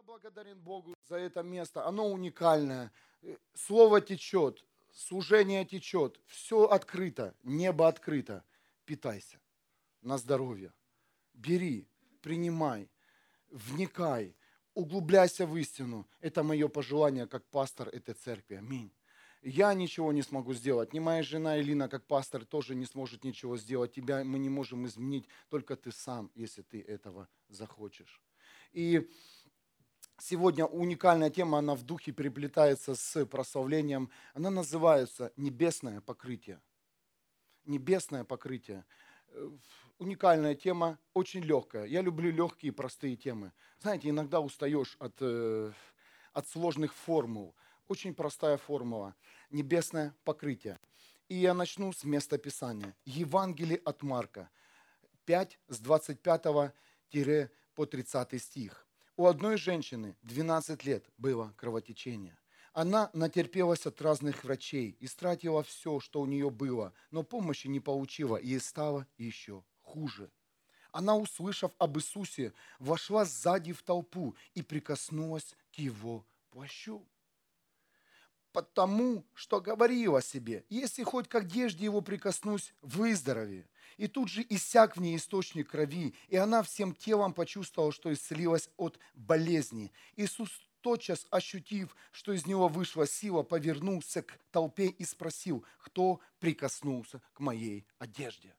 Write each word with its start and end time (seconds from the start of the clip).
Я 0.00 0.04
благодарен 0.04 0.58
Богу 0.58 0.94
за 1.08 1.16
это 1.16 1.42
место. 1.42 1.86
Оно 1.86 2.10
уникальное. 2.10 2.90
Э, 3.20 3.36
Слово 3.52 4.00
течет, 4.00 4.64
служение 4.94 5.66
течет, 5.66 6.18
все 6.26 6.64
открыто, 6.64 7.34
небо 7.42 7.86
открыто. 7.86 8.42
Питайся 8.86 9.38
на 10.00 10.16
здоровье. 10.16 10.72
Бери, 11.34 11.86
принимай, 12.22 12.88
вникай, 13.50 14.34
углубляйся 14.72 15.44
в 15.46 15.54
истину. 15.58 16.08
Это 16.20 16.42
мое 16.42 16.68
пожелание 16.68 17.26
как 17.26 17.44
пастор 17.50 17.88
этой 17.88 18.14
церкви. 18.14 18.54
Аминь. 18.54 18.90
Я 19.42 19.74
ничего 19.74 20.12
не 20.12 20.22
смогу 20.22 20.54
сделать. 20.54 20.94
Ни 20.94 20.98
моя 20.98 21.22
жена 21.22 21.60
Элина, 21.60 21.90
как 21.90 22.06
пастор, 22.06 22.46
тоже 22.46 22.74
не 22.74 22.86
сможет 22.86 23.22
ничего 23.22 23.58
сделать. 23.58 23.92
Тебя 23.92 24.24
мы 24.24 24.38
не 24.38 24.48
можем 24.48 24.86
изменить, 24.86 25.28
только 25.50 25.76
ты 25.76 25.92
сам, 25.92 26.30
если 26.34 26.62
ты 26.62 26.80
этого 26.80 27.28
захочешь. 27.50 28.22
И 28.72 29.10
сегодня 30.20 30.64
уникальная 30.66 31.30
тема, 31.30 31.58
она 31.58 31.74
в 31.74 31.82
духе 31.82 32.12
переплетается 32.12 32.94
с 32.94 33.26
прославлением. 33.26 34.10
Она 34.34 34.50
называется 34.50 35.32
«Небесное 35.36 36.00
покрытие». 36.00 36.60
Небесное 37.64 38.24
покрытие. 38.24 38.84
Э, 39.28 39.50
уникальная 39.98 40.54
тема, 40.54 40.98
очень 41.14 41.42
легкая. 41.42 41.84
Я 41.84 42.02
люблю 42.02 42.30
легкие, 42.30 42.72
простые 42.72 43.16
темы. 43.16 43.52
Знаете, 43.80 44.08
иногда 44.08 44.40
устаешь 44.40 44.96
от, 44.98 45.16
э, 45.20 45.72
от 46.32 46.48
сложных 46.48 46.94
формул. 46.94 47.54
Очень 47.88 48.14
простая 48.14 48.56
формула. 48.56 49.14
Небесное 49.50 50.14
покрытие. 50.24 50.78
И 51.28 51.36
я 51.36 51.54
начну 51.54 51.92
с 51.92 52.04
места 52.04 52.38
Писания. 52.38 52.96
Евангелие 53.04 53.78
от 53.84 54.02
Марка. 54.02 54.50
5 55.26 55.58
с 55.68 55.78
25 55.78 56.74
по 57.74 57.86
30 57.86 58.38
стих. 58.38 58.86
У 59.20 59.26
одной 59.26 59.58
женщины 59.58 60.16
12 60.22 60.82
лет 60.84 61.04
было 61.18 61.52
кровотечение. 61.58 62.38
Она 62.72 63.10
натерпелась 63.12 63.84
от 63.84 64.00
разных 64.00 64.44
врачей, 64.44 64.96
истратила 64.98 65.62
все, 65.62 66.00
что 66.00 66.22
у 66.22 66.26
нее 66.26 66.48
было, 66.48 66.94
но 67.10 67.22
помощи 67.22 67.66
не 67.66 67.80
получила, 67.80 68.38
и 68.38 68.46
ей 68.46 68.60
стало 68.60 69.06
еще 69.18 69.62
хуже. 69.82 70.30
Она, 70.90 71.16
услышав 71.16 71.70
об 71.76 71.98
Иисусе, 71.98 72.54
вошла 72.78 73.26
сзади 73.26 73.74
в 73.74 73.82
толпу 73.82 74.34
и 74.54 74.62
прикоснулась 74.62 75.54
к 75.70 75.78
его 75.78 76.24
плащу 76.48 77.06
потому 78.52 79.24
что 79.34 79.60
говорила 79.60 80.22
себе, 80.22 80.64
если 80.68 81.02
хоть 81.02 81.28
к 81.28 81.34
одежде 81.36 81.84
его 81.84 82.00
прикоснусь, 82.00 82.74
выздоровею. 82.82 83.68
И 83.96 84.06
тут 84.06 84.28
же 84.28 84.44
иссяк 84.48 84.96
в 84.96 85.00
ней 85.00 85.16
источник 85.16 85.70
крови, 85.70 86.14
и 86.28 86.36
она 86.36 86.62
всем 86.62 86.94
телом 86.94 87.32
почувствовала, 87.32 87.92
что 87.92 88.12
исцелилась 88.12 88.70
от 88.76 88.98
болезни. 89.14 89.92
Иисус 90.16 90.50
тотчас 90.80 91.26
ощутив, 91.30 91.94
что 92.12 92.32
из 92.32 92.46
него 92.46 92.68
вышла 92.68 93.06
сила, 93.06 93.42
повернулся 93.42 94.22
к 94.22 94.38
толпе 94.50 94.86
и 94.86 95.04
спросил, 95.04 95.64
кто 95.78 96.20
прикоснулся 96.38 97.20
к 97.32 97.40
моей 97.40 97.86
одежде. 97.98 98.54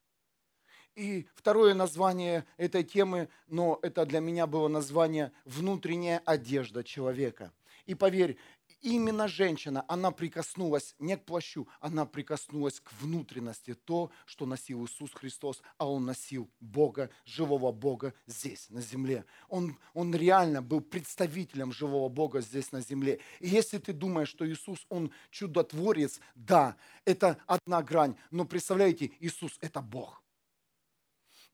И 0.95 1.27
второе 1.35 1.73
название 1.73 2.45
этой 2.57 2.83
темы, 2.83 3.29
но 3.47 3.79
это 3.81 4.05
для 4.05 4.19
меня 4.19 4.45
было 4.45 4.67
название 4.67 5.31
«Внутренняя 5.45 6.21
одежда 6.25 6.83
человека». 6.83 7.53
И 7.85 7.95
поверь, 7.95 8.37
именно 8.81 9.27
женщина, 9.27 9.85
она 9.87 10.11
прикоснулась 10.11 10.95
не 10.99 11.17
к 11.17 11.25
плащу, 11.25 11.67
она 11.79 12.05
прикоснулась 12.05 12.79
к 12.79 12.91
внутренности, 12.99 13.73
то, 13.73 14.11
что 14.25 14.45
носил 14.45 14.85
Иисус 14.85 15.11
Христос, 15.13 15.61
а 15.77 15.89
он 15.89 16.05
носил 16.05 16.49
Бога, 16.59 17.09
живого 17.25 17.71
Бога 17.71 18.13
здесь, 18.27 18.69
на 18.69 18.81
земле. 18.81 19.25
Он, 19.49 19.77
он 19.93 20.13
реально 20.13 20.61
был 20.61 20.81
представителем 20.81 21.71
живого 21.71 22.09
Бога 22.09 22.41
здесь, 22.41 22.71
на 22.71 22.81
земле. 22.81 23.19
И 23.39 23.47
если 23.47 23.77
ты 23.77 23.93
думаешь, 23.93 24.29
что 24.29 24.49
Иисус, 24.49 24.85
он 24.89 25.11
чудотворец, 25.29 26.19
да, 26.35 26.75
это 27.05 27.37
одна 27.45 27.81
грань, 27.81 28.15
но 28.31 28.45
представляете, 28.45 29.11
Иисус– 29.19 29.57
это 29.61 29.81
Бог. 29.81 30.20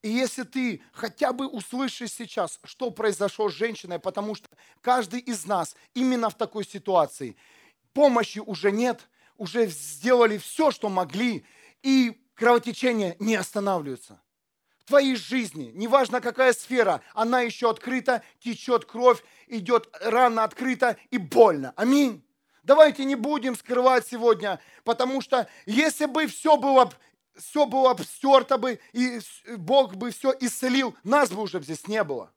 И 0.08 0.10
если 0.10 0.44
ты 0.44 0.82
хотя 0.94 1.34
бы 1.34 1.48
услышишь 1.48 2.14
сейчас, 2.14 2.62
что 2.64 2.92
произошло 2.92 3.50
с 3.50 3.54
женщиной, 3.54 4.00
потому 4.00 4.36
что 4.36 4.48
каждый 4.80 5.20
из 5.20 5.46
нас 5.46 5.76
именно 5.96 6.30
в 6.30 6.38
такой 6.38 6.66
ситуации, 6.66 7.36
помощи 7.92 8.40
уже 8.40 8.72
нет, 8.72 9.10
уже 9.36 9.68
сделали 9.68 10.38
все, 10.38 10.72
что 10.72 10.88
могли, 10.88 11.46
и 11.84 12.26
кровотечение 12.36 13.18
не 13.20 13.36
останавливается. 13.36 14.22
В 14.80 14.86
твоей 14.86 15.18
жизни, 15.18 15.72
неважно 15.76 16.22
какая 16.22 16.54
сфера, 16.54 17.02
она 17.14 17.42
еще 17.42 17.70
открыта, 17.70 18.24
течет 18.40 18.86
кровь, 18.86 19.22
идет 19.48 19.90
рана 20.00 20.46
открыта 20.46 20.96
и 21.12 21.18
больно. 21.18 21.74
Аминь. 21.76 22.26
Давайте 22.64 23.04
не 23.04 23.16
будем 23.16 23.58
скрывать 23.58 24.08
сегодня, 24.08 24.62
потому 24.86 25.20
что 25.20 25.50
если 25.66 26.06
бы 26.06 26.28
все 26.28 26.56
было 26.56 26.94
все 27.38 27.66
было 27.66 27.96
стерто 28.04 28.58
бы, 28.58 28.80
и 28.94 29.20
Бог 29.58 29.96
бы 29.96 30.12
все 30.12 30.34
исцелил, 30.40 30.96
нас 31.04 31.30
бы 31.32 31.42
уже 31.42 31.62
здесь 31.62 31.88
не 31.88 32.04
было. 32.04 32.32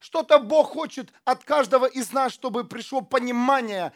Что-то 0.00 0.38
Бог 0.38 0.70
хочет 0.70 1.12
от 1.24 1.44
каждого 1.44 1.86
из 1.86 2.12
нас, 2.12 2.32
чтобы 2.32 2.64
пришло 2.64 3.02
понимание, 3.02 3.92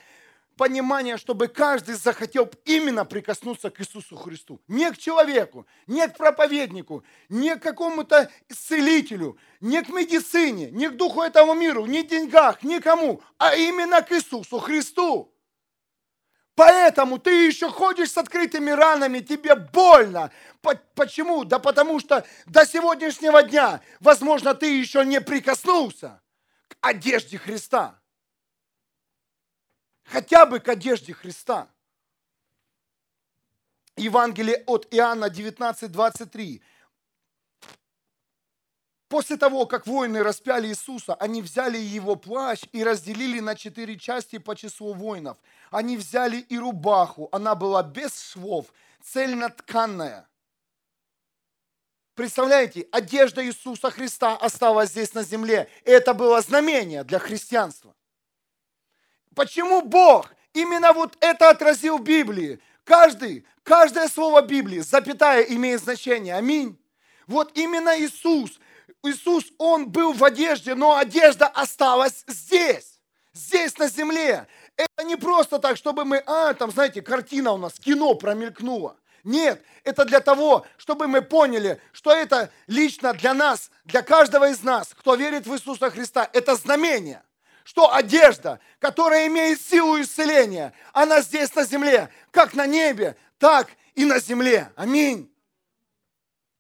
понимание, 0.56 1.16
чтобы 1.16 1.48
каждый 1.48 1.94
захотел 1.94 2.50
именно 2.66 3.06
прикоснуться 3.06 3.70
к 3.70 3.80
Иисусу 3.80 4.16
Христу. 4.16 4.60
Не 4.68 4.90
к 4.92 4.98
человеку, 4.98 5.66
не 5.86 6.06
к 6.06 6.16
проповеднику, 6.16 7.04
не 7.30 7.56
к 7.56 7.62
какому-то 7.62 8.30
исцелителю, 8.48 9.38
не 9.60 9.82
к 9.82 9.88
медицине, 9.88 10.70
не 10.70 10.90
к 10.90 10.96
духу 10.96 11.22
этого 11.22 11.54
мира, 11.54 11.80
не 11.82 12.02
к 12.02 12.08
деньгах, 12.08 12.62
никому, 12.62 13.22
а 13.38 13.56
именно 13.56 14.02
к 14.02 14.12
Иисусу 14.12 14.58
Христу. 14.58 15.33
Поэтому 16.54 17.18
ты 17.18 17.46
еще 17.46 17.68
ходишь 17.68 18.12
с 18.12 18.18
открытыми 18.18 18.70
ранами, 18.70 19.18
тебе 19.18 19.56
больно. 19.56 20.30
Почему? 20.94 21.44
Да 21.44 21.58
потому 21.58 21.98
что 21.98 22.24
до 22.46 22.64
сегодняшнего 22.64 23.42
дня, 23.42 23.80
возможно, 24.00 24.54
ты 24.54 24.78
еще 24.78 25.04
не 25.04 25.20
прикоснулся 25.20 26.22
к 26.68 26.76
одежде 26.80 27.38
Христа. 27.38 28.00
Хотя 30.04 30.46
бы 30.46 30.60
к 30.60 30.68
одежде 30.68 31.12
Христа. 31.12 31.68
Евангелие 33.96 34.62
от 34.66 34.86
Иоанна 34.92 35.30
19, 35.30 35.90
23. 35.90 36.62
После 39.14 39.36
того, 39.36 39.66
как 39.66 39.86
воины 39.86 40.24
распяли 40.24 40.66
Иисуса, 40.66 41.14
они 41.14 41.40
взяли 41.40 41.78
его 41.78 42.16
плащ 42.16 42.62
и 42.72 42.82
разделили 42.82 43.38
на 43.38 43.54
четыре 43.54 43.96
части 43.96 44.38
по 44.38 44.56
числу 44.56 44.92
воинов. 44.92 45.38
Они 45.70 45.96
взяли 45.96 46.38
и 46.38 46.58
рубаху, 46.58 47.28
она 47.30 47.54
была 47.54 47.84
без 47.84 48.20
швов, 48.20 48.66
цельнотканная. 49.04 50.28
Представляете, 52.16 52.88
одежда 52.90 53.46
Иисуса 53.46 53.88
Христа 53.92 54.34
осталась 54.36 54.90
здесь 54.90 55.14
на 55.14 55.22
земле. 55.22 55.68
И 55.84 55.90
это 55.92 56.12
было 56.12 56.40
знамение 56.40 57.04
для 57.04 57.20
христианства. 57.20 57.94
Почему 59.36 59.82
Бог 59.82 60.34
именно 60.54 60.92
вот 60.92 61.16
это 61.20 61.50
отразил 61.50 61.98
в 61.98 62.02
Библии? 62.02 62.58
Каждый, 62.82 63.46
каждое 63.62 64.08
слово 64.08 64.42
Библии, 64.42 64.80
запятая, 64.80 65.42
имеет 65.42 65.80
значение. 65.80 66.34
Аминь. 66.34 66.76
Вот 67.28 67.56
именно 67.56 67.96
Иисус 67.96 68.58
Иисус, 69.08 69.44
Он 69.58 69.88
был 69.88 70.12
в 70.12 70.24
одежде, 70.24 70.74
но 70.74 70.96
одежда 70.96 71.46
осталась 71.46 72.24
здесь, 72.26 72.98
здесь 73.32 73.76
на 73.78 73.88
земле. 73.88 74.46
Это 74.76 75.04
не 75.04 75.16
просто 75.16 75.58
так, 75.58 75.76
чтобы 75.76 76.04
мы, 76.04 76.18
а, 76.26 76.54
там, 76.54 76.70
знаете, 76.70 77.02
картина 77.02 77.52
у 77.52 77.56
нас, 77.56 77.74
кино 77.74 78.14
промелькнуло. 78.14 78.96
Нет, 79.24 79.62
это 79.84 80.04
для 80.04 80.20
того, 80.20 80.66
чтобы 80.76 81.06
мы 81.06 81.22
поняли, 81.22 81.80
что 81.92 82.12
это 82.12 82.50
лично 82.66 83.14
для 83.14 83.32
нас, 83.32 83.70
для 83.84 84.02
каждого 84.02 84.50
из 84.50 84.62
нас, 84.62 84.90
кто 84.94 85.14
верит 85.14 85.46
в 85.46 85.54
Иисуса 85.54 85.90
Христа, 85.90 86.28
это 86.32 86.56
знамение, 86.56 87.22
что 87.64 87.92
одежда, 87.94 88.60
которая 88.78 89.26
имеет 89.28 89.60
силу 89.60 90.00
исцеления, 90.00 90.74
она 90.92 91.22
здесь 91.22 91.54
на 91.54 91.64
земле, 91.64 92.10
как 92.30 92.52
на 92.54 92.66
небе, 92.66 93.16
так 93.38 93.68
и 93.94 94.04
на 94.04 94.18
земле. 94.18 94.70
Аминь. 94.76 95.33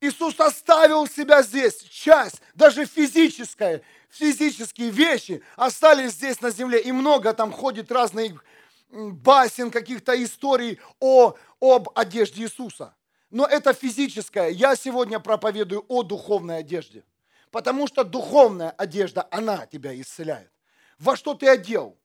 Иисус 0.04 0.38
оставил 0.38 1.06
себя 1.06 1.42
здесь, 1.42 1.82
часть, 1.82 2.42
даже 2.54 2.84
физическая, 2.84 3.80
физические 4.10 4.90
вещи 4.90 5.42
остались 5.56 6.12
здесь 6.12 6.42
на 6.42 6.50
земле. 6.50 6.80
И 6.82 6.92
много 6.92 7.32
там 7.32 7.50
ходит 7.50 7.90
разных 7.90 8.44
басен, 8.90 9.70
каких-то 9.70 10.22
историй 10.22 10.78
о, 11.00 11.34
об 11.58 11.88
одежде 11.94 12.42
Иисуса. 12.42 12.94
Но 13.30 13.46
это 13.46 13.72
физическое. 13.72 14.50
Я 14.50 14.76
сегодня 14.76 15.20
проповедую 15.20 15.84
о 15.88 16.02
духовной 16.02 16.58
одежде. 16.58 17.02
Потому 17.50 17.86
что 17.86 18.04
духовная 18.04 18.70
одежда, 18.70 19.26
она 19.30 19.66
тебя 19.66 19.98
исцеляет. 19.98 20.52
Во 20.98 21.16
что 21.16 21.34
ты 21.34 21.48
одел? 21.48 21.96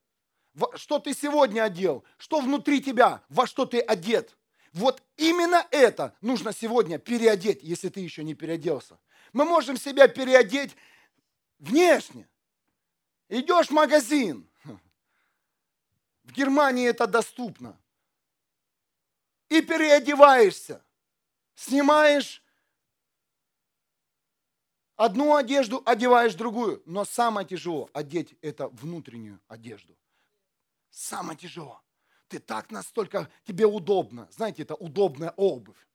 Во 0.53 0.75
что 0.77 0.99
ты 0.99 1.13
сегодня 1.13 1.63
одел? 1.63 2.05
Что 2.17 2.39
внутри 2.39 2.81
тебя? 2.81 3.21
Во 3.29 3.45
что 3.45 3.65
ты 3.65 3.79
одет? 3.79 4.37
Вот 4.73 5.03
именно 5.17 5.65
это 5.71 6.15
нужно 6.21 6.53
сегодня 6.53 6.99
переодеть, 6.99 7.63
если 7.63 7.89
ты 7.89 7.99
еще 7.99 8.23
не 8.23 8.35
переоделся. 8.35 8.99
Мы 9.33 9.45
можем 9.45 9.77
себя 9.77 10.07
переодеть 10.07 10.75
внешне. 11.57 12.27
Идешь 13.27 13.67
в 13.67 13.71
магазин. 13.71 14.49
В 16.23 16.31
Германии 16.31 16.87
это 16.87 17.07
доступно. 17.07 17.79
И 19.49 19.61
переодеваешься. 19.61 20.83
Снимаешь 21.55 22.43
одну 24.95 25.35
одежду, 25.35 25.81
одеваешь 25.85 26.35
другую. 26.35 26.83
Но 26.85 27.05
самое 27.05 27.47
тяжело 27.47 27.89
одеть 27.93 28.35
это 28.41 28.67
внутреннюю 28.69 29.39
одежду. 29.47 29.97
Самое 30.91 31.37
тяжело. 31.37 31.81
Ты 32.29 32.39
так 32.39 32.69
настолько, 32.69 33.29
тебе 33.43 33.65
удобно. 33.65 34.29
Знаете, 34.31 34.61
это 34.61 34.75
удобная 34.75 35.31
обувь. 35.31 35.87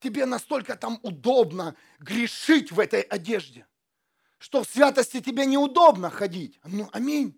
Тебе 0.00 0.26
настолько 0.26 0.76
там 0.76 0.98
удобно 1.02 1.76
грешить 2.00 2.72
в 2.72 2.80
этой 2.80 3.02
одежде, 3.02 3.66
что 4.38 4.64
в 4.64 4.68
святости 4.68 5.20
тебе 5.20 5.46
неудобно 5.46 6.10
ходить. 6.10 6.58
Ну, 6.64 6.88
аминь. 6.92 7.36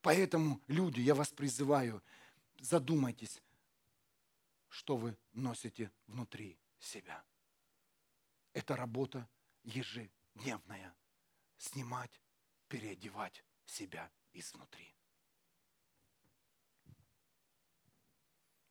Поэтому, 0.00 0.60
люди, 0.68 1.00
я 1.00 1.14
вас 1.14 1.28
призываю, 1.28 2.02
задумайтесь, 2.60 3.42
что 4.68 4.96
вы 4.96 5.16
носите 5.32 5.90
внутри 6.06 6.56
себя. 6.78 7.22
Это 8.54 8.74
работа 8.76 9.28
ежедневная. 9.64 10.94
Снимать, 11.58 12.20
переодевать 12.68 13.44
себя 13.66 14.10
изнутри. 14.32 14.93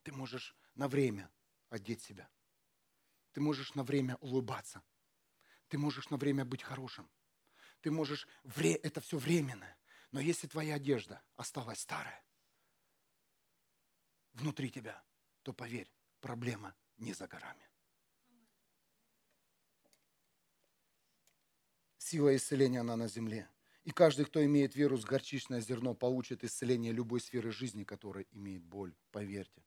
Ты 0.04 0.12
можешь 0.12 0.56
на 0.76 0.88
время 0.88 1.32
одеть 1.70 2.02
себя. 2.02 2.30
Ты 3.32 3.42
можешь 3.42 3.74
на 3.74 3.84
время 3.84 4.16
улыбаться. 4.18 4.84
Ты 5.68 5.78
можешь 5.78 6.10
на 6.10 6.18
время 6.18 6.46
быть 6.46 6.62
хорошим. 6.62 7.10
Ты 7.82 7.92
можешь, 7.92 8.28
это 8.44 9.02
все 9.02 9.18
временное. 9.18 9.78
Но 10.12 10.20
если 10.20 10.48
твоя 10.48 10.76
одежда 10.76 11.22
осталась 11.36 11.80
старая 11.80 12.24
внутри 14.34 14.70
тебя, 14.70 15.04
то 15.44 15.54
поверь, 15.54 15.92
проблема 16.20 16.76
не 16.98 17.14
за 17.14 17.28
горами. 17.28 17.68
Сила 21.98 22.36
исцеления, 22.36 22.82
она 22.82 22.96
на 22.96 23.08
земле. 23.08 23.50
И 23.84 23.92
каждый, 23.92 24.26
кто 24.26 24.44
имеет 24.46 24.76
веру 24.76 24.98
с 24.98 25.06
горчичное 25.06 25.62
зерно, 25.62 25.94
получит 25.94 26.44
исцеление 26.44 26.92
любой 26.92 27.20
сферы 27.20 27.52
жизни, 27.52 27.84
которая 27.84 28.26
имеет 28.32 28.64
боль. 28.64 28.96
Поверьте. 29.12 29.64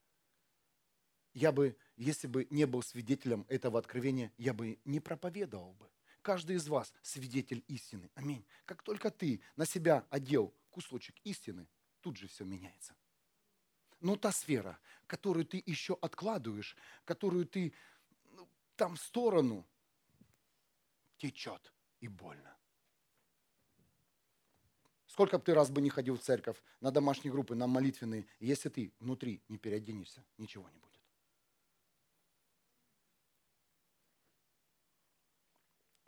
Я 1.37 1.53
бы, 1.53 1.77
если 1.99 2.29
бы 2.29 2.47
не 2.49 2.65
был 2.65 2.83
свидетелем 2.83 3.45
этого 3.51 3.79
откровения, 3.79 4.33
я 4.39 4.55
бы 4.55 4.79
не 4.87 5.01
проповедовал 5.01 5.75
бы. 5.75 5.91
Каждый 6.23 6.57
из 6.57 6.67
вас 6.67 6.95
свидетель 7.03 7.63
истины. 7.69 8.11
Аминь. 8.15 8.43
Как 8.65 8.83
только 8.83 9.11
ты 9.11 9.43
на 9.55 9.67
себя 9.67 10.07
одел 10.09 10.55
кусочек 10.71 11.15
истины, 11.25 11.69
тут 12.01 12.17
же 12.17 12.27
все 12.27 12.47
меняется. 12.47 12.97
Но 14.01 14.17
та 14.17 14.33
сфера, 14.33 14.79
которую 15.07 15.45
ты 15.45 15.63
еще 15.67 15.99
откладываешь, 16.01 16.75
которую 17.05 17.45
ты 17.45 17.75
ну, 18.33 18.49
там 18.75 18.97
в 18.97 19.01
сторону, 19.03 19.69
течет 21.19 21.71
и 22.01 22.09
больно. 22.09 22.57
Сколько 25.07 25.37
бы 25.37 25.45
ты 25.45 25.53
раз 25.53 25.71
бы 25.71 25.83
не 25.83 25.91
ходил 25.91 26.17
в 26.17 26.23
церковь, 26.23 26.57
на 26.81 26.91
домашние 26.91 27.31
группы, 27.31 27.55
на 27.55 27.67
молитвенные, 27.67 28.27
если 28.41 28.71
ты 28.71 28.95
внутри 29.01 29.43
не 29.49 29.59
переоденешься, 29.59 30.25
ничего 30.39 30.67
не 30.71 30.79
будет. 30.79 30.96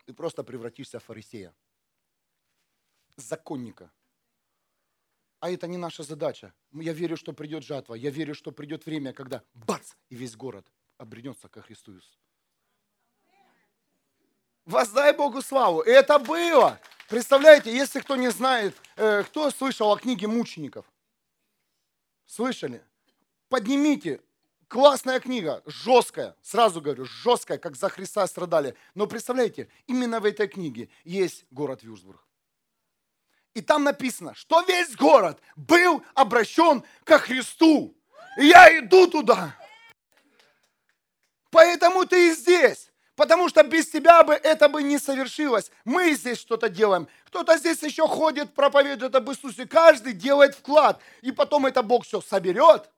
Ты 0.08 0.14
просто 0.14 0.43
превратишься 0.43 1.00
в 1.00 1.05
фарисея, 1.05 1.55
законника. 3.16 3.93
А 5.38 5.50
это 5.50 5.66
не 5.66 5.76
наша 5.76 6.02
задача. 6.02 6.55
Я 6.72 6.94
верю, 6.94 7.19
что 7.19 7.34
придет 7.34 7.62
жатва. 7.62 7.93
Я 7.93 8.08
верю, 8.08 8.34
что 8.34 8.50
придет 8.50 8.87
время, 8.87 9.12
когда 9.12 9.43
бац, 9.52 9.96
и 10.08 10.14
весь 10.14 10.34
город 10.34 10.66
обренется 10.96 11.50
ко 11.50 11.60
Христу 11.60 11.93
Иисусу. 11.94 12.19
Воздай 14.64 15.14
Богу 15.14 15.43
славу. 15.43 15.82
И 15.82 15.90
это 15.90 16.19
было. 16.19 16.81
Представляете, 17.10 17.70
если 17.70 18.00
кто 18.00 18.16
не 18.16 18.31
знает, 18.31 18.75
э, 18.96 19.25
кто 19.25 19.50
слышал 19.50 19.93
о 19.93 19.99
книге 19.99 20.26
мучеников? 20.26 20.90
Слышали? 22.25 22.82
Поднимите. 23.50 24.22
Классная 24.69 25.19
книга, 25.19 25.62
жесткая, 25.65 26.37
сразу 26.43 26.82
говорю, 26.82 27.06
жесткая, 27.06 27.56
как 27.56 27.75
за 27.75 27.88
Христа 27.88 28.26
страдали. 28.26 28.76
Но 28.94 29.06
представляете, 29.06 29.69
именно 29.87 30.20
в 30.20 30.26
этой 30.26 30.47
книге 30.47 30.91
есть 31.05 31.47
город 31.50 31.82
Вюрсбург. 31.82 32.23
И 33.55 33.62
там 33.62 33.85
написано, 33.85 34.35
что 34.35 34.61
весь 34.61 34.94
город 34.94 35.41
был 35.56 36.05
обращен 36.15 36.85
ко 37.05 37.19
Христу. 37.19 37.97
И 38.37 38.44
я 38.44 38.79
иду 38.79 39.06
туда. 39.06 39.56
Поэтому 41.50 42.05
ты 42.05 42.29
и 42.29 42.35
здесь. 42.35 42.93
Потому 43.17 43.49
что 43.49 43.65
без 43.65 43.88
тебя 43.88 44.23
бы 44.23 44.35
это 44.35 44.69
бы 44.69 44.82
не 44.82 44.99
совершилось. 44.99 45.73
Мы 45.87 46.12
здесь 46.12 46.38
что-то 46.38 46.69
делаем. 46.69 47.09
Кто-то 47.25 47.56
здесь 47.56 47.82
еще 47.82 48.06
ходит, 48.06 48.55
проповедует 48.55 49.15
об 49.15 49.31
Иисусе. 49.31 49.67
Каждый 49.67 50.12
делает 50.12 50.55
вклад. 50.55 51.00
И 51.23 51.32
потом 51.32 51.65
это 51.65 51.82
Бог 51.82 52.05
все 52.05 52.20
соберет 52.20 52.91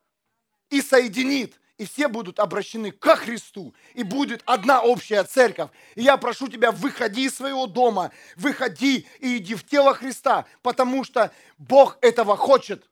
и 0.70 0.80
соединит. 0.80 1.60
И 1.76 1.86
все 1.86 2.08
будут 2.08 2.38
обращены 2.38 2.90
ко 2.90 3.16
Христу. 3.16 3.74
И 3.94 4.02
будет 4.02 4.42
одна 4.44 4.82
общая 4.82 5.24
церковь. 5.24 5.70
И 5.94 6.02
я 6.02 6.18
прошу 6.18 6.48
тебя, 6.48 6.72
выходи 6.72 7.24
из 7.24 7.34
своего 7.34 7.66
дома. 7.66 8.12
Выходи 8.36 9.06
и 9.18 9.38
иди 9.38 9.54
в 9.54 9.64
тело 9.64 9.94
Христа. 9.94 10.44
Потому 10.62 11.04
что 11.04 11.32
Бог 11.56 11.96
этого 12.02 12.36
хочет. 12.36 12.84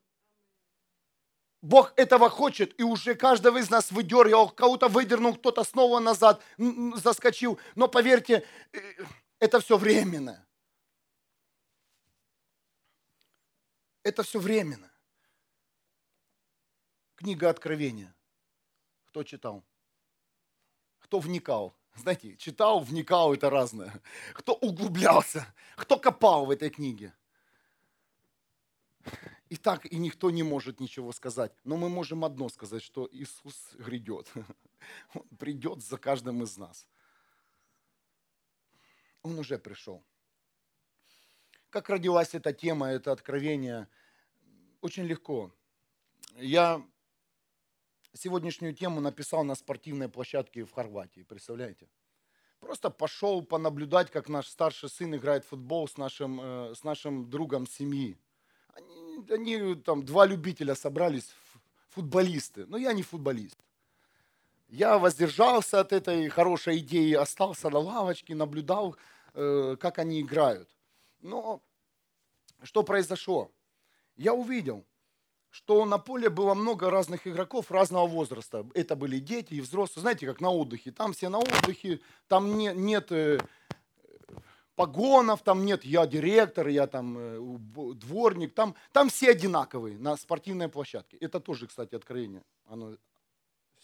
Бог 1.61 1.93
этого 1.97 2.31
хочет, 2.31 2.79
и 2.79 2.85
уже 2.85 3.17
каждого 3.17 3.59
из 3.59 3.69
нас 3.69 3.91
выдергивал, 3.91 4.49
кого-то 4.49 4.87
выдернул, 4.87 5.35
кто-то 5.35 5.65
снова 5.65 5.99
назад 5.99 6.41
заскочил. 6.57 7.59
Но 7.75 7.89
поверьте, 7.89 8.45
э, 8.73 8.79
это 9.41 9.59
все 9.61 9.77
временно. 9.77 10.47
Это 14.05 14.23
все 14.23 14.39
временно. 14.39 14.91
Книга 17.19 17.51
Откровения. 17.51 18.15
Кто 19.07 19.25
читал? 19.25 19.65
Кто 21.01 21.19
вникал? 21.19 21.77
Знаете, 21.97 22.37
читал, 22.37 22.79
вникал, 22.79 23.35
это 23.35 23.51
разное. 23.51 23.93
Кто 24.35 24.55
углублялся, 24.55 25.53
кто 25.75 25.99
копал 25.99 26.47
в 26.47 26.53
этой 26.53 26.71
книге. 26.71 27.13
И 29.49 29.57
так 29.57 29.85
и 29.85 29.97
никто 29.97 30.31
не 30.31 30.45
может 30.45 30.79
ничего 30.79 31.11
сказать. 31.11 31.53
Но 31.65 31.77
мы 31.77 31.89
можем 31.89 32.25
одно 32.25 32.49
сказать, 32.49 32.85
что 32.85 33.09
Иисус 33.11 33.73
грядет. 33.73 34.31
Он 35.15 35.27
придет 35.41 35.83
за 35.83 35.99
каждым 35.99 36.45
из 36.45 36.57
нас. 36.57 36.87
Он 39.23 39.37
уже 39.41 39.59
пришел. 39.59 40.05
Как 41.69 41.89
родилась 41.89 42.33
эта 42.33 42.53
тема, 42.53 42.87
это 42.87 43.11
откровение? 43.11 43.89
Очень 44.83 45.07
легко. 45.07 45.53
Я 46.37 46.81
сегодняшнюю 48.19 48.75
тему 48.75 49.01
написал 49.01 49.45
на 49.45 49.55
спортивной 49.55 50.09
площадке 50.09 50.65
в 50.65 50.73
Хорватии, 50.73 51.23
представляете? 51.23 51.89
Просто 52.61 52.91
пошел 52.91 53.43
понаблюдать, 53.43 54.11
как 54.11 54.29
наш 54.29 54.49
старший 54.49 54.89
сын 54.89 55.15
играет 55.15 55.45
в 55.45 55.49
футбол 55.49 55.87
с 55.87 55.97
нашим, 55.97 56.41
э, 56.41 56.75
с 56.75 56.85
нашим 56.85 57.31
другом 57.31 57.67
семьи 57.67 58.19
они, 58.79 59.25
они 59.31 59.75
там 59.77 60.05
два 60.05 60.27
любителя 60.27 60.75
собрались, 60.75 61.35
футболисты. 61.91 62.67
Но 62.67 62.77
я 62.77 62.93
не 62.93 63.03
футболист. 63.03 63.59
Я 64.69 64.99
воздержался 64.99 65.81
от 65.81 65.93
этой 65.93 66.29
хорошей 66.29 66.79
идеи, 66.79 67.15
остался 67.15 67.71
на 67.71 67.79
лавочке, 67.79 68.35
наблюдал, 68.35 68.97
э, 69.35 69.77
как 69.81 69.99
они 69.99 70.21
играют. 70.21 70.69
Но 71.21 71.63
что 72.63 72.83
произошло? 72.83 73.51
Я 74.17 74.35
увидел, 74.35 74.85
что 75.51 75.85
на 75.85 75.99
поле 75.99 76.29
было 76.29 76.55
много 76.55 76.91
разных 76.91 77.27
игроков 77.27 77.71
разного 77.71 78.07
возраста. 78.07 78.67
Это 78.75 78.97
были 78.97 79.19
дети 79.19 79.55
и 79.55 79.61
взрослые. 79.61 80.03
Знаете, 80.03 80.27
как 80.27 80.41
на 80.41 80.51
отдыхе. 80.51 80.93
Там 80.93 81.13
все 81.13 81.29
на 81.29 81.39
отдыхе, 81.39 82.01
там 82.27 82.59
не, 82.59 82.73
нет 82.75 83.11
э, 83.13 83.39
погонов, 84.75 85.43
там 85.43 85.65
нет 85.65 85.85
я 85.85 86.07
директор, 86.07 86.69
я 86.69 86.87
там 86.87 87.17
э, 87.19 87.59
дворник, 87.95 88.55
там, 88.55 88.75
там 88.93 89.09
все 89.09 89.31
одинаковые 89.31 89.99
на 89.99 90.17
спортивной 90.17 90.69
площадке. 90.69 91.17
Это 91.17 91.41
тоже, 91.41 91.67
кстати, 91.67 91.95
откровение. 91.95 92.45
Оно 92.67 92.97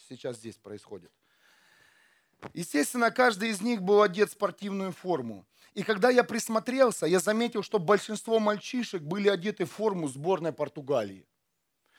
сейчас 0.09 0.37
здесь 0.37 0.57
происходит. 0.57 1.11
Естественно, 2.53 3.11
каждый 3.11 3.49
из 3.51 3.63
них 3.63 3.81
был 3.81 4.03
одет 4.03 4.29
в 4.29 4.33
спортивную 4.33 4.93
форму. 4.93 5.47
И 5.73 5.83
когда 5.83 6.11
я 6.11 6.23
присмотрелся, 6.23 7.07
я 7.07 7.19
заметил, 7.19 7.63
что 7.63 7.79
большинство 7.79 8.39
мальчишек 8.39 9.03
были 9.03 9.29
одеты 9.29 9.65
в 9.65 9.73
форму 9.73 10.09
сборной 10.09 10.53
Португалии. 10.53 11.27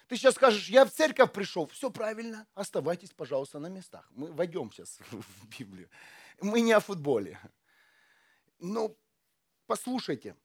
Ты 0.08 0.18
сейчас 0.18 0.36
скажешь, 0.36 0.70
я 0.70 0.86
в 0.86 0.92
церковь 0.92 1.32
пришел. 1.32 1.68
Все 1.68 1.90
правильно, 1.90 2.48
оставайтесь, 2.54 3.12
пожалуйста, 3.12 3.60
на 3.60 3.68
местах. 3.68 4.08
Мы 4.12 4.32
войдем 4.32 4.72
сейчас 4.72 5.00
в 5.12 5.48
Библию. 5.58 5.90
Мы 6.42 6.62
не 6.62 6.74
о 6.74 6.80
футболе. 6.80 7.40
Ну, 8.60 8.98
Послушайте, 9.68 10.36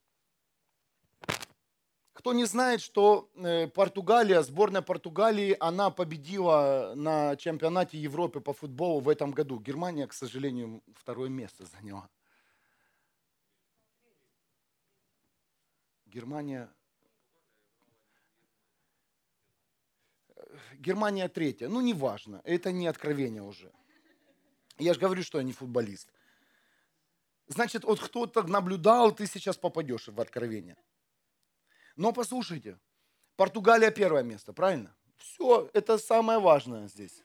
кто 2.15 2.33
не 2.33 2.47
знает, 2.47 2.81
что 2.81 3.31
э, 3.35 3.67
Португалия, 3.69 4.43
сборная 4.43 4.81
Португалии, 4.81 5.57
она 5.61 5.91
победила 5.91 6.95
на 6.97 7.37
чемпионате 7.37 7.99
Европы 7.99 8.41
по 8.41 8.55
футболу 8.55 9.01
в 9.01 9.11
этом 9.11 9.33
году. 9.33 9.61
Германия, 9.61 10.07
к 10.07 10.15
сожалению, 10.15 10.83
второе 10.95 11.29
место 11.29 11.67
заняла. 11.67 12.09
Германия... 16.07 16.73
Германия 20.79 21.29
третья. 21.29 21.69
Ну, 21.69 21.81
неважно. 21.81 22.41
Это 22.45 22.73
не 22.73 22.87
откровение 22.87 23.43
уже. 23.43 23.73
Я 24.79 24.95
же 24.95 25.01
говорю, 25.01 25.23
что 25.23 25.39
я 25.39 25.45
не 25.45 25.53
футболист. 25.53 26.09
Значит, 27.49 27.85
вот 27.85 28.01
кто-то 28.01 28.43
наблюдал, 28.45 29.13
ты 29.13 29.27
сейчас 29.27 29.57
попадешь 29.57 30.09
в 30.09 30.21
откровение. 30.21 30.77
Но 31.97 32.13
послушайте, 32.13 32.79
Португалия 33.37 33.91
первое 33.91 34.23
место, 34.23 34.53
правильно? 34.53 34.95
Все, 35.17 35.69
это 35.73 35.99
самое 35.99 36.39
важное 36.39 36.89
здесь. 36.89 37.23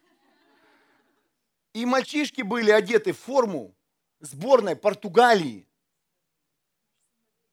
И 1.74 1.86
мальчишки 1.86 2.42
были 2.42 2.72
одеты 2.72 3.14
в 3.14 3.20
форму 3.20 3.76
сборной 4.20 4.76
Португалии. 4.76 5.68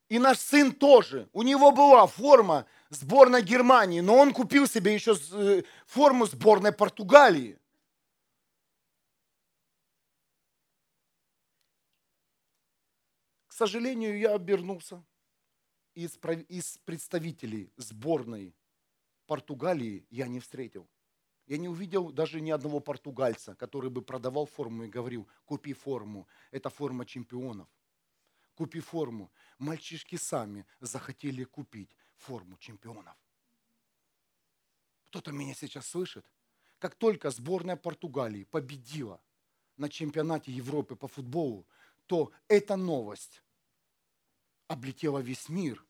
И 0.09 0.19
наш 0.19 0.39
сын 0.39 0.73
тоже. 0.73 1.29
У 1.33 1.43
него 1.43 1.73
была 1.73 2.07
форма 2.07 2.67
сборной 2.95 3.43
Германии, 3.43 4.01
но 4.01 4.17
он 4.17 4.33
купил 4.33 4.67
себе 4.67 4.95
еще 4.95 5.15
э, 5.33 5.63
форму 5.87 6.27
сборной 6.27 6.73
Португалии. 6.73 7.59
К 13.47 13.53
сожалению, 13.53 14.19
я 14.19 14.35
обернулся 14.35 15.03
из, 15.95 16.19
из 16.49 16.79
представителей 16.85 17.73
сборной 17.77 18.55
Португалии 19.27 20.07
я 20.11 20.27
не 20.27 20.41
встретил. 20.41 20.89
Я 21.47 21.59
не 21.59 21.69
увидел 21.69 22.13
даже 22.13 22.41
ни 22.41 22.51
одного 22.51 22.81
португальца, 22.81 23.55
который 23.55 23.91
бы 23.91 24.03
продавал 24.03 24.47
форму 24.47 24.85
и 24.85 24.89
говорил, 24.89 25.29
купи 25.45 25.73
форму, 25.73 26.29
это 26.51 26.71
форма 26.71 27.05
чемпионов. 27.05 27.69
Купи 28.55 28.81
форму. 28.81 29.33
Мальчишки 29.59 30.17
сами 30.17 30.67
захотели 30.81 31.45
купить 31.45 31.97
форму 32.23 32.57
чемпионов. 32.59 33.17
Кто-то 35.09 35.33
меня 35.33 35.55
сейчас 35.55 35.87
слышит? 35.87 36.25
Как 36.79 36.95
только 36.95 37.31
сборная 37.31 37.77
Португалии 37.77 38.45
победила 38.45 39.21
на 39.77 39.89
чемпионате 39.89 40.53
Европы 40.53 40.97
по 40.97 41.09
футболу, 41.09 41.67
то 42.07 42.33
эта 42.49 42.77
новость 42.77 43.43
облетела 44.69 45.19
весь 45.19 45.49
мир. 45.49 45.85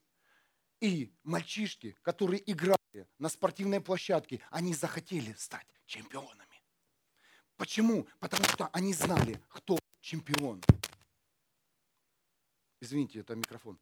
И 0.81 1.13
мальчишки, 1.23 1.95
которые 2.01 2.43
играли 2.51 3.07
на 3.17 3.29
спортивной 3.29 3.79
площадке, 3.79 4.41
они 4.49 4.73
захотели 4.73 5.33
стать 5.33 5.67
чемпионами. 5.85 6.61
Почему? 7.55 8.07
Потому 8.19 8.43
что 8.45 8.67
они 8.73 8.93
знали, 8.93 9.41
кто 9.47 9.79
чемпион. 10.01 10.61
Извините, 12.81 13.19
это 13.19 13.35
микрофон. 13.35 13.79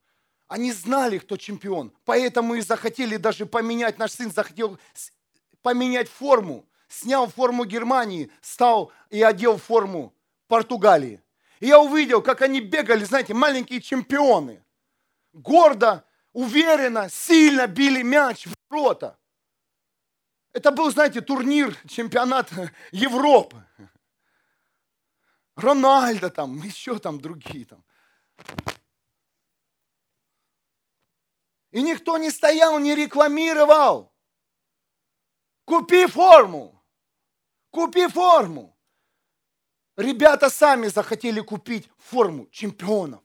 Они 0.51 0.73
знали, 0.73 1.17
кто 1.17 1.37
чемпион, 1.37 1.93
поэтому 2.03 2.55
и 2.55 2.59
захотели 2.61 3.15
даже 3.15 3.45
поменять, 3.45 3.97
наш 3.97 4.11
сын 4.11 4.29
захотел 4.29 4.77
поменять 5.61 6.09
форму, 6.09 6.65
снял 6.89 7.27
форму 7.27 7.63
Германии, 7.63 8.29
стал 8.41 8.91
и 9.09 9.21
одел 9.21 9.57
форму 9.57 10.13
Португалии. 10.49 11.23
И 11.61 11.67
я 11.67 11.79
увидел, 11.79 12.21
как 12.21 12.41
они 12.41 12.59
бегали, 12.59 13.05
знаете, 13.05 13.33
маленькие 13.33 13.79
чемпионы 13.79 14.61
гордо, 15.31 16.03
уверенно, 16.33 17.09
сильно 17.09 17.65
били 17.65 18.01
мяч 18.01 18.45
в 18.47 18.53
ворота. 18.69 19.17
Это 20.51 20.71
был, 20.71 20.91
знаете, 20.91 21.21
турнир, 21.21 21.77
чемпионат 21.87 22.51
Европы. 22.91 23.63
Рональдо 25.55 26.29
там, 26.29 26.61
еще 26.61 26.99
там 26.99 27.21
другие 27.21 27.63
там. 27.63 27.85
И 31.71 31.81
никто 31.81 32.17
не 32.17 32.29
стоял, 32.29 32.79
не 32.79 32.95
рекламировал. 32.95 34.13
Купи 35.65 36.05
форму. 36.07 36.83
Купи 37.69 38.07
форму. 38.07 38.77
Ребята 39.95 40.49
сами 40.49 40.87
захотели 40.87 41.39
купить 41.39 41.89
форму 41.97 42.47
чемпионов. 42.49 43.23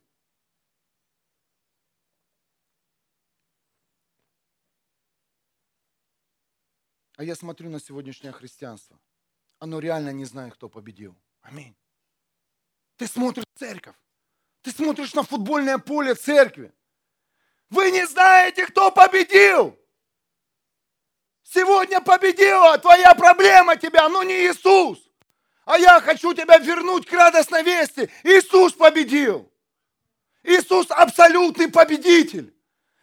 А 7.16 7.24
я 7.24 7.34
смотрю 7.34 7.70
на 7.70 7.80
сегодняшнее 7.80 8.32
христианство. 8.32 9.00
Оно 9.58 9.78
реально 9.78 10.10
не 10.10 10.26
знает, 10.26 10.54
кто 10.54 10.68
победил. 10.68 11.16
Аминь. 11.40 11.74
Ты 12.96 13.06
смотришь 13.06 13.46
церковь. 13.54 13.96
Ты 14.62 14.70
смотришь 14.70 15.14
на 15.14 15.22
футбольное 15.22 15.78
поле 15.78 16.14
церкви. 16.14 16.74
Вы 17.70 17.90
не 17.90 18.06
знаете, 18.06 18.66
кто 18.66 18.90
победил. 18.90 19.78
Сегодня 21.42 22.00
победила 22.00 22.76
твоя 22.78 23.14
проблема 23.14 23.76
тебя, 23.76 24.08
но 24.08 24.22
не 24.22 24.46
Иисус. 24.46 24.98
А 25.64 25.78
я 25.78 26.00
хочу 26.00 26.32
тебя 26.32 26.58
вернуть 26.58 27.06
к 27.06 27.12
радостной 27.12 27.62
вести. 27.62 28.10
Иисус 28.22 28.72
победил. 28.72 29.50
Иисус 30.42 30.86
абсолютный 30.90 31.68
победитель. 31.68 32.54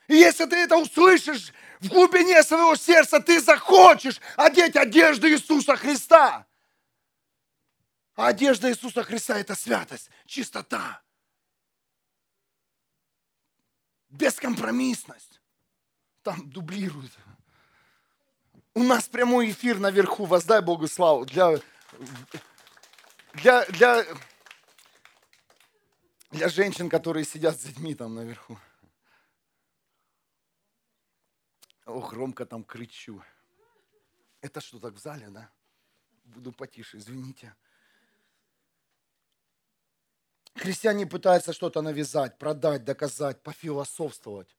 И 0.07 0.15
если 0.15 0.45
ты 0.45 0.55
это 0.57 0.77
услышишь 0.77 1.53
в 1.83 1.89
глубине 1.89 2.41
своего 2.43 2.75
сердца 2.75 3.19
ты 3.19 3.41
захочешь 3.41 4.21
одеть 4.37 4.77
одежду 4.77 5.29
Иисуса 5.29 5.75
Христа. 5.75 6.45
А 8.15 8.27
одежда 8.27 8.69
Иисуса 8.69 9.03
Христа– 9.03 9.37
это 9.39 9.55
святость, 9.55 10.09
чистота, 10.25 11.01
бескомпромиссность. 14.13 15.41
Там 16.21 16.49
дублируют. 16.49 17.11
У 18.73 18.83
нас 18.83 19.07
прямой 19.07 19.51
эфир 19.51 19.79
наверху, 19.79 20.25
воздай 20.25 20.61
Богу 20.61 20.87
славу. 20.87 21.25
Для, 21.25 21.59
для, 23.33 23.65
для, 23.65 24.05
для 26.31 26.49
женщин, 26.49 26.89
которые 26.89 27.25
сидят 27.25 27.59
с 27.59 27.63
детьми 27.63 27.93
там 27.93 28.15
наверху. 28.15 28.57
Ох, 31.85 32.13
громко 32.13 32.45
там 32.45 32.63
кричу. 32.63 33.21
Это 34.41 34.61
что, 34.61 34.79
так 34.79 34.93
в 34.93 34.99
зале, 34.99 35.29
да? 35.29 35.49
Буду 36.23 36.51
потише, 36.53 36.97
извините. 36.97 37.53
Христиане 40.55 41.05
пытаются 41.05 41.53
что-то 41.53 41.81
навязать, 41.81 42.37
продать, 42.37 42.83
доказать, 42.83 43.41
пофилософствовать. 43.41 44.55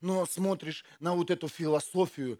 Но 0.00 0.26
смотришь 0.26 0.84
на 1.00 1.14
вот 1.14 1.30
эту 1.30 1.48
философию, 1.48 2.38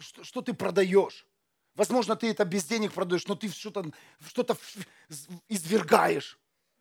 что, 0.00 0.24
что 0.24 0.42
ты 0.42 0.54
продаешь? 0.54 1.26
Возможно, 1.74 2.16
ты 2.16 2.30
это 2.30 2.44
без 2.44 2.64
денег 2.64 2.92
продаешь, 2.92 3.26
но 3.26 3.34
ты 3.34 3.48
что-то 3.48 3.92
что 4.26 4.56
извергаешь. 5.48 6.38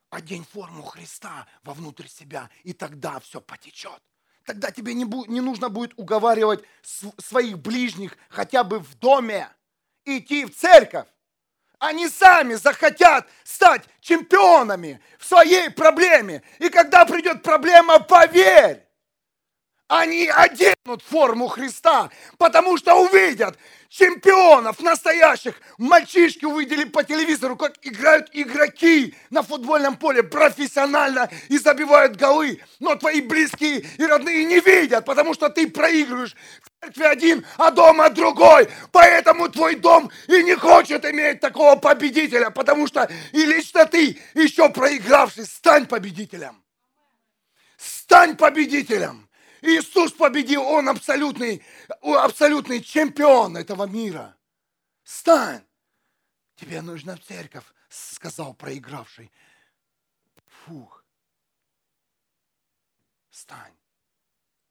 Одень 0.10 0.46
форму 0.46 0.84
Христа 0.84 1.48
вовнутрь 1.64 2.08
себя, 2.08 2.50
и 2.64 2.74
тогда 2.74 3.20
все 3.20 3.42
потечет. 3.42 4.02
Тогда 4.46 4.70
тебе 4.72 4.94
не, 4.94 5.06
бу- 5.06 5.28
не 5.28 5.42
нужно 5.42 5.70
будет 5.70 5.94
уговаривать 5.98 6.64
своих 7.18 7.58
ближних 7.60 8.18
хотя 8.30 8.64
бы 8.64 8.80
в 8.80 8.96
доме 8.96 9.50
идти 10.06 10.46
в 10.46 10.56
церковь. 10.56 11.08
Они 11.84 12.08
сами 12.08 12.54
захотят 12.54 13.28
стать 13.44 13.82
чемпионами 14.00 15.02
в 15.20 15.26
своей 15.26 15.70
проблеме. 15.70 16.42
И 16.60 16.70
когда 16.70 17.04
придет 17.04 17.44
проблема, 17.44 18.00
поверь, 18.00 18.88
они 19.90 20.30
оденут 20.30 21.04
форму 21.04 21.50
Христа, 21.50 22.10
потому 22.38 22.78
что 22.78 22.96
увидят 22.96 23.58
чемпионов 23.90 24.80
настоящих. 24.80 25.56
Мальчишки 25.78 26.46
увидели 26.46 26.86
по 26.86 27.04
телевизору, 27.04 27.58
как 27.58 27.74
играют 27.82 28.30
игроки 28.32 29.14
на 29.30 29.44
футбольном 29.44 29.98
поле 29.98 30.24
профессионально 30.24 31.30
и 31.50 31.58
забивают 31.58 32.16
голы. 32.16 32.62
Но 32.80 32.96
твои 32.96 33.20
близкие 33.20 33.86
и 33.98 34.06
родные 34.06 34.46
не 34.46 34.62
видят, 34.62 35.04
потому 35.04 35.34
что 35.34 35.50
ты 35.50 35.70
проигрываешь 35.70 36.36
церкви 36.84 37.04
один, 37.04 37.46
а 37.58 37.72
дома 37.72 38.10
другой. 38.10 38.70
Поэтому 38.92 39.50
твой 39.50 39.76
дом 39.76 40.12
и 40.28 40.44
не 40.44 40.56
хочет 40.56 41.06
иметь 41.06 41.40
такого 41.40 41.76
победителя, 41.76 42.50
потому 42.50 42.88
что 42.88 43.10
и 43.32 43.46
лично 43.46 43.86
ты, 43.86 44.20
еще 44.34 44.70
проигравший, 44.70 45.46
стань 45.46 45.88
победителем. 45.88 46.64
Стань 47.78 48.36
победителем. 48.36 49.30
Иисус 49.62 50.12
победил, 50.12 50.64
Он 50.64 50.90
абсолютный, 50.90 51.64
абсолютный 52.02 52.82
чемпион 52.82 53.56
этого 53.56 53.86
мира. 53.86 54.36
Стань! 55.04 55.64
Тебе 56.56 56.82
нужна 56.82 57.18
церковь, 57.18 57.64
сказал 57.90 58.54
проигравший. 58.54 59.32
Фух. 60.66 61.04
Стань, 63.30 63.76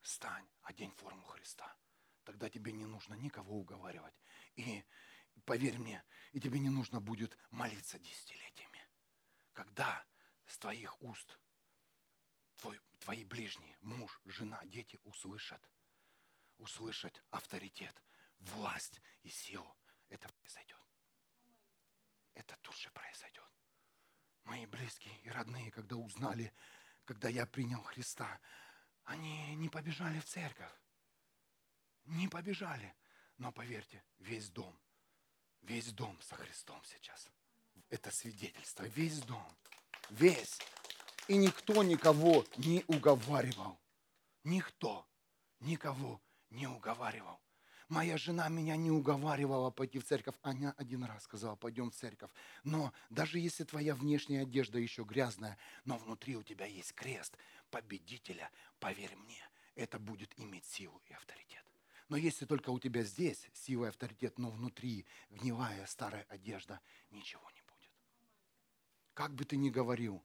стань, 0.03 0.47
одень 0.63 0.93
форму. 0.97 1.22
Тогда 2.43 2.55
тебе 2.55 2.73
не 2.73 2.87
нужно 2.87 3.15
никого 3.15 3.57
уговаривать. 3.57 4.21
И 4.57 4.85
поверь 5.45 5.79
мне, 5.79 6.03
и 6.33 6.41
тебе 6.41 6.59
не 6.59 6.71
нужно 6.71 7.01
будет 7.01 7.39
молиться 7.53 8.01
десятилетиями. 8.01 8.85
Когда 9.53 10.05
с 10.47 10.59
твоих 10.59 11.01
уст 11.03 11.39
твой, 12.57 12.81
твои 12.99 13.23
ближние, 13.23 13.79
муж, 13.81 14.21
жена, 14.25 14.61
дети 14.65 14.99
услышат, 15.05 15.63
услышат 16.59 17.23
авторитет, 17.31 18.03
власть 18.41 19.01
и 19.23 19.29
силу, 19.29 19.77
это 20.09 20.29
произойдет. 20.29 20.85
Это 22.35 22.57
тут 22.57 22.75
же 22.75 22.91
произойдет. 22.91 23.53
Мои 24.43 24.67
близкие 24.67 25.17
и 25.21 25.31
родные, 25.31 25.71
когда 25.71 25.95
узнали, 25.95 26.53
когда 27.05 27.29
я 27.29 27.47
принял 27.47 27.85
Христа, 27.85 28.41
они 29.05 29.55
не 29.55 29.69
побежали 29.69 30.19
в 30.19 30.25
церковь. 30.25 30.82
Не 32.05 32.29
побежали. 32.29 32.95
Но 33.39 33.53
поверьте, 33.53 34.03
весь 34.19 34.49
дом, 34.51 34.79
весь 35.63 35.93
дом 35.93 36.21
со 36.21 36.37
Христом 36.37 36.81
сейчас. 36.85 37.29
Это 37.91 38.11
свидетельство. 38.11 38.85
Весь 38.85 39.21
дом. 39.21 39.57
Весь. 40.11 40.59
И 41.29 41.37
никто 41.37 41.83
никого 41.83 42.45
не 42.57 42.85
уговаривал. 42.87 43.79
Никто 44.45 45.07
никого 45.61 46.21
не 46.51 46.67
уговаривал. 46.67 47.41
Моя 47.89 48.17
жена 48.17 48.49
меня 48.49 48.77
не 48.77 48.91
уговаривала 48.91 49.71
пойти 49.71 49.99
в 49.99 50.05
церковь. 50.05 50.35
Она 50.43 50.75
один 50.79 51.05
раз 51.05 51.25
сказала, 51.25 51.57
пойдем 51.57 51.91
в 51.91 51.95
церковь. 51.95 52.31
Но 52.65 52.93
даже 53.11 53.39
если 53.39 53.65
твоя 53.65 53.95
внешняя 53.95 54.43
одежда 54.43 54.79
еще 54.79 55.05
грязная, 55.05 55.59
но 55.85 55.99
внутри 55.99 56.37
у 56.37 56.43
тебя 56.43 56.65
есть 56.65 56.95
крест 56.95 57.37
победителя, 57.71 58.51
поверь 58.81 59.15
мне, 59.17 59.47
это 59.75 59.99
будет 59.99 60.33
иметь 60.39 60.65
силу 60.65 61.03
и 61.07 61.13
авторитет. 61.13 61.62
Но 62.13 62.19
если 62.19 62.45
только 62.45 62.69
у 62.69 62.79
тебя 62.79 63.05
здесь 63.05 63.49
сила 63.55 63.87
и 63.87 63.89
авторитет, 63.89 64.39
но 64.39 64.51
внутри 64.51 65.07
гнилая 65.31 65.87
старая 65.87 66.25
одежда, 66.25 66.79
ничего 67.11 67.51
не 67.55 67.63
будет. 67.63 67.91
Как 69.15 69.35
бы 69.35 69.47
ты 69.47 69.57
ни 69.57 69.71
говорил, 69.71 70.23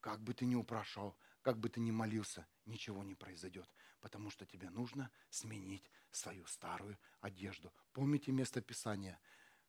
как 0.00 0.20
бы 0.20 0.34
ты 0.34 0.46
ни 0.46 0.56
упрашивал, 0.56 1.16
как 1.42 1.60
бы 1.60 1.68
ты 1.68 1.78
ни 1.78 1.92
молился, 1.92 2.44
ничего 2.66 3.04
не 3.04 3.14
произойдет, 3.14 3.72
потому 4.00 4.30
что 4.30 4.46
тебе 4.46 4.68
нужно 4.68 5.12
сменить 5.30 5.88
свою 6.10 6.44
старую 6.46 6.98
одежду. 7.20 7.72
Помните 7.92 8.32
место 8.32 8.60
Писания? 8.60 9.20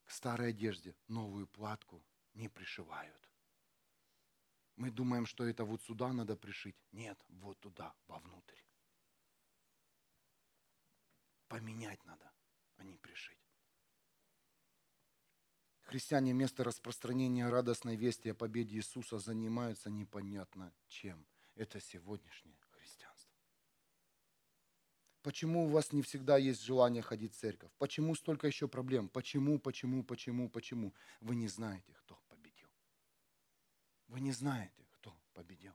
К 0.06 0.10
старой 0.10 0.48
одежде 0.48 0.96
новую 1.06 1.46
платку 1.46 2.02
не 2.34 2.48
пришивают. 2.48 3.30
Мы 4.74 4.90
думаем, 4.90 5.24
что 5.24 5.44
это 5.44 5.64
вот 5.64 5.84
сюда 5.84 6.12
надо 6.12 6.34
пришить. 6.34 6.82
Нет, 6.90 7.24
вот 7.28 7.60
туда, 7.60 7.94
вовнутрь. 8.08 8.60
Поменять 11.50 12.04
надо, 12.04 12.30
а 12.76 12.84
не 12.84 12.96
пришить. 12.96 13.36
Христиане 15.80 16.32
вместо 16.32 16.62
распространения 16.62 17.48
радостной 17.48 17.96
вести 17.96 18.28
о 18.28 18.36
победе 18.36 18.76
Иисуса 18.76 19.18
занимаются 19.18 19.90
непонятно 19.90 20.72
чем. 20.86 21.26
Это 21.56 21.80
сегодняшнее 21.80 22.56
христианство. 22.70 23.34
Почему 25.22 25.64
у 25.64 25.68
вас 25.70 25.90
не 25.90 26.02
всегда 26.02 26.38
есть 26.38 26.62
желание 26.62 27.02
ходить 27.02 27.34
в 27.34 27.38
церковь? 27.40 27.72
Почему 27.78 28.14
столько 28.14 28.46
еще 28.46 28.68
проблем? 28.68 29.08
Почему, 29.08 29.58
почему, 29.58 30.04
почему, 30.04 30.48
почему? 30.48 30.94
Вы 31.20 31.34
не 31.34 31.48
знаете, 31.48 31.92
кто 31.94 32.14
победил. 32.28 32.68
Вы 34.06 34.20
не 34.20 34.30
знаете, 34.30 34.86
кто 34.92 35.20
победил. 35.32 35.74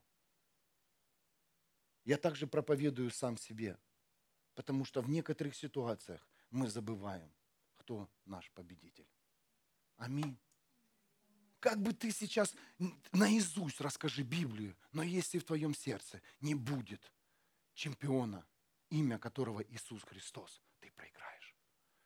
Я 2.06 2.18
также 2.18 2.48
проповедую 2.48 3.12
сам 3.12 3.36
себе, 3.36 3.78
потому 4.56 4.86
что 4.86 5.02
в 5.02 5.10
некоторых 5.10 5.56
ситуациях 5.56 6.28
мы 6.50 6.70
забываем, 6.70 7.32
кто 7.76 8.10
наш 8.26 8.50
победитель. 8.52 9.08
Аминь. 9.98 10.38
Как 11.60 11.82
бы 11.82 11.94
ты 11.94 12.12
сейчас 12.12 12.56
наизусть 13.12 13.82
расскажи 13.82 14.24
Библию, 14.24 14.76
но 14.92 15.04
если 15.04 15.40
в 15.40 15.44
твоем 15.44 15.74
сердце 15.74 16.22
не 16.40 16.56
будет 16.56 17.12
чемпиона, 17.74 18.46
имя 18.90 19.18
которого 19.20 19.62
Иисус 19.62 20.04
Христос, 20.04 20.62
ты 20.80 20.92
проиграешь. 20.92 21.56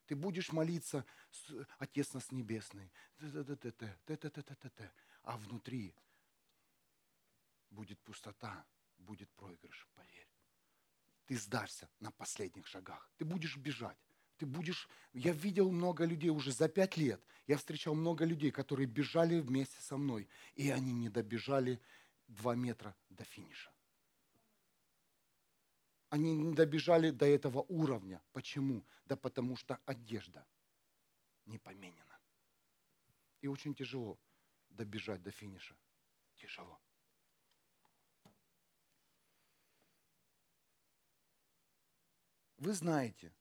Ты 0.06 0.15
будешь 0.15 0.52
молиться, 0.52 1.06
Отец 1.78 2.13
нас 2.13 2.32
Небесный, 2.32 2.91
а 5.24 5.38
внутри 5.38 5.93
будет 7.69 8.00
пустота, 8.00 8.65
будет 8.97 9.30
проигрыш, 9.32 9.88
поверь. 9.93 10.38
Ты 11.30 11.38
сдашься 11.38 11.88
на 12.00 12.10
последних 12.10 12.65
шагах. 12.65 13.08
Ты 13.18 13.24
будешь 13.24 13.56
бежать. 13.56 14.00
Ты 14.38 14.48
будешь... 14.48 14.89
Я 15.13 15.32
видел 15.32 15.70
много 15.70 16.04
людей 16.04 16.32
уже 16.32 16.52
за 16.52 16.68
пять 16.68 16.98
лет. 16.98 17.24
Я 17.46 17.58
встречал 17.58 17.94
много 17.94 18.26
людей, 18.26 18.50
которые 18.50 18.88
бежали 18.88 19.39
вместе 19.39 19.80
со 19.80 19.96
мной. 19.96 20.28
И 20.56 20.72
они 20.72 20.92
не 20.92 21.08
добежали 21.08 21.80
два 22.28 22.56
метра 22.56 22.96
до 23.12 23.26
финиша. 23.26 23.72
Они 26.10 26.36
не 26.36 26.56
добежали 26.56 27.12
до 27.12 27.28
этого 27.28 27.60
уровня. 27.70 28.24
Почему? 28.32 28.84
Да 29.06 29.15
потому 29.15 29.56
что 29.56 29.80
одежда 29.86 30.48
не 31.46 31.60
поменена. 31.60 32.20
И 33.42 33.48
очень 33.48 33.76
тяжело 33.76 34.18
добежать 34.72 35.22
до 35.22 35.30
финиша. 35.30 35.76
Тяжело. 36.38 36.82
Вы 42.60 42.74
знаете, 42.74 43.34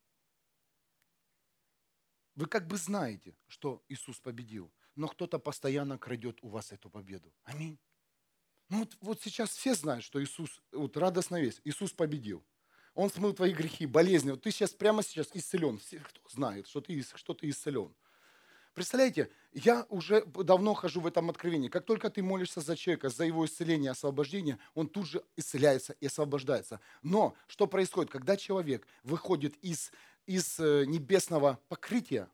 вы 2.37 2.46
как 2.46 2.68
бы 2.68 2.76
знаете, 2.76 3.37
что 3.48 3.85
Иисус 3.88 4.20
победил, 4.20 4.72
но 4.94 5.09
кто-то 5.09 5.40
постоянно 5.40 5.98
крадет 5.98 6.38
у 6.42 6.48
вас 6.48 6.70
эту 6.70 6.88
победу. 6.88 7.35
Аминь. 7.42 7.78
Ну 8.68 8.78
вот, 8.78 8.96
вот 9.00 9.20
сейчас 9.20 9.50
все 9.50 9.74
знают, 9.74 10.04
что 10.04 10.22
Иисус, 10.22 10.62
вот 10.70 10.96
радостная 10.96 11.40
весть, 11.40 11.61
Иисус 11.64 11.92
победил. 11.92 12.44
Он 12.94 13.11
смыл 13.11 13.33
твои 13.33 13.52
грехи, 13.52 13.87
болезни. 13.87 14.31
Вот 14.31 14.42
ты 14.42 14.52
сейчас 14.52 14.70
прямо 14.70 15.02
сейчас 15.02 15.31
исцелен. 15.35 15.78
Все, 15.78 15.98
кто 15.98 16.20
знает, 16.28 16.68
что 16.68 16.81
ты, 16.81 17.02
что 17.02 17.35
ты 17.35 17.48
исцелен. 17.48 17.92
Представляете, 18.78 19.28
я 19.54 19.86
уже 19.88 20.24
давно 20.24 20.72
хожу 20.72 21.00
в 21.00 21.06
этом 21.08 21.30
откровении. 21.30 21.66
Как 21.66 21.84
только 21.84 22.10
ты 22.10 22.22
молишься 22.22 22.60
за 22.60 22.76
человека, 22.76 23.08
за 23.08 23.24
его 23.24 23.44
исцеление, 23.44 23.90
освобождение, 23.90 24.60
он 24.72 24.86
тут 24.86 25.08
же 25.08 25.24
исцеляется 25.34 25.94
и 25.94 26.06
освобождается. 26.06 26.78
Но 27.02 27.34
что 27.48 27.66
происходит, 27.66 28.12
когда 28.12 28.36
человек 28.36 28.86
выходит 29.02 29.56
из 29.62 29.90
из 30.26 30.60
э, 30.60 30.84
небесного 30.86 31.58
покрытия, 31.68 32.30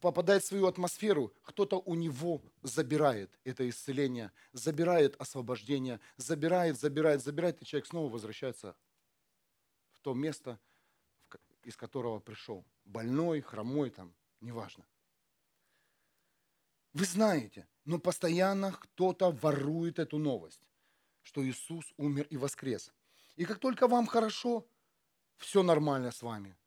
попадает 0.00 0.44
в 0.44 0.46
свою 0.46 0.68
атмосферу, 0.68 1.34
кто-то 1.42 1.82
у 1.84 1.96
него 1.96 2.40
забирает 2.62 3.36
это 3.42 3.68
исцеление, 3.68 4.30
забирает 4.52 5.16
освобождение, 5.20 5.98
забирает, 6.16 6.78
забирает, 6.78 7.24
забирает, 7.24 7.60
и 7.60 7.64
человек 7.64 7.88
снова 7.88 8.08
возвращается 8.08 8.76
в 9.94 9.98
то 9.98 10.14
место, 10.14 10.60
из 11.64 11.76
которого 11.76 12.20
пришел. 12.20 12.64
Больной, 12.84 13.40
хромой, 13.40 13.90
там, 13.90 14.14
неважно. 14.40 14.84
Вы 16.94 17.04
знаете, 17.04 17.68
но 17.84 17.98
постоянно 17.98 18.72
кто-то 18.72 19.30
ворует 19.30 19.98
эту 19.98 20.16
новость, 20.18 20.62
что 21.22 21.44
Иисус 21.44 21.92
умер 21.98 22.26
и 22.30 22.38
воскрес. 22.38 22.90
И 23.36 23.44
как 23.44 23.58
только 23.58 23.86
вам 23.86 24.06
хорошо, 24.06 24.66
все 25.36 25.62
нормально 25.62 26.10
с 26.10 26.22
вами– 26.22 26.56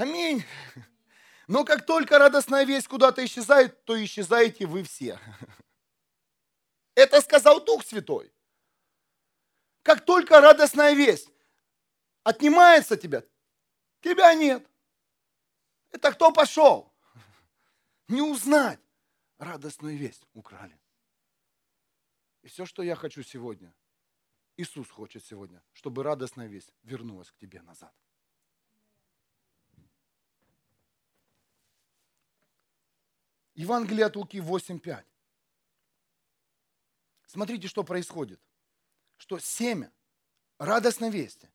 Аминь. 0.00 0.42
Но 1.46 1.62
как 1.64 1.84
только 1.84 2.18
радостная 2.18 2.64
весть 2.64 2.88
куда-то 2.88 3.22
исчезает, 3.22 3.84
то 3.84 4.02
исчезаете 4.02 4.64
вы 4.64 4.82
все. 4.82 5.18
Это 6.94 7.20
сказал 7.20 7.62
Дух 7.62 7.84
Святой. 7.84 8.32
Как 9.82 10.02
только 10.06 10.40
радостная 10.40 10.94
весть 10.94 11.28
отнимается 12.22 12.96
тебя, 12.96 13.24
тебя 14.00 14.32
нет. 14.32 14.66
Это 15.90 16.12
кто 16.12 16.32
пошел? 16.32 16.89
Не 18.10 18.22
узнать. 18.22 18.80
Радостную 19.38 19.96
весть 19.96 20.26
украли. 20.34 20.78
И 22.42 22.48
все, 22.48 22.66
что 22.66 22.82
я 22.82 22.96
хочу 22.96 23.22
сегодня, 23.22 23.72
Иисус 24.56 24.90
хочет 24.90 25.24
сегодня, 25.24 25.62
чтобы 25.72 26.02
радостная 26.02 26.48
весть 26.48 26.74
вернулась 26.82 27.30
к 27.30 27.36
тебе 27.36 27.62
назад. 27.62 27.94
Евангелие 33.54 34.06
от 34.06 34.16
Луки 34.16 34.38
8.5. 34.38 35.04
Смотрите, 37.26 37.68
что 37.68 37.84
происходит. 37.84 38.40
Что 39.18 39.38
семя, 39.38 39.92
радостной 40.58 41.10
вести, 41.10 41.48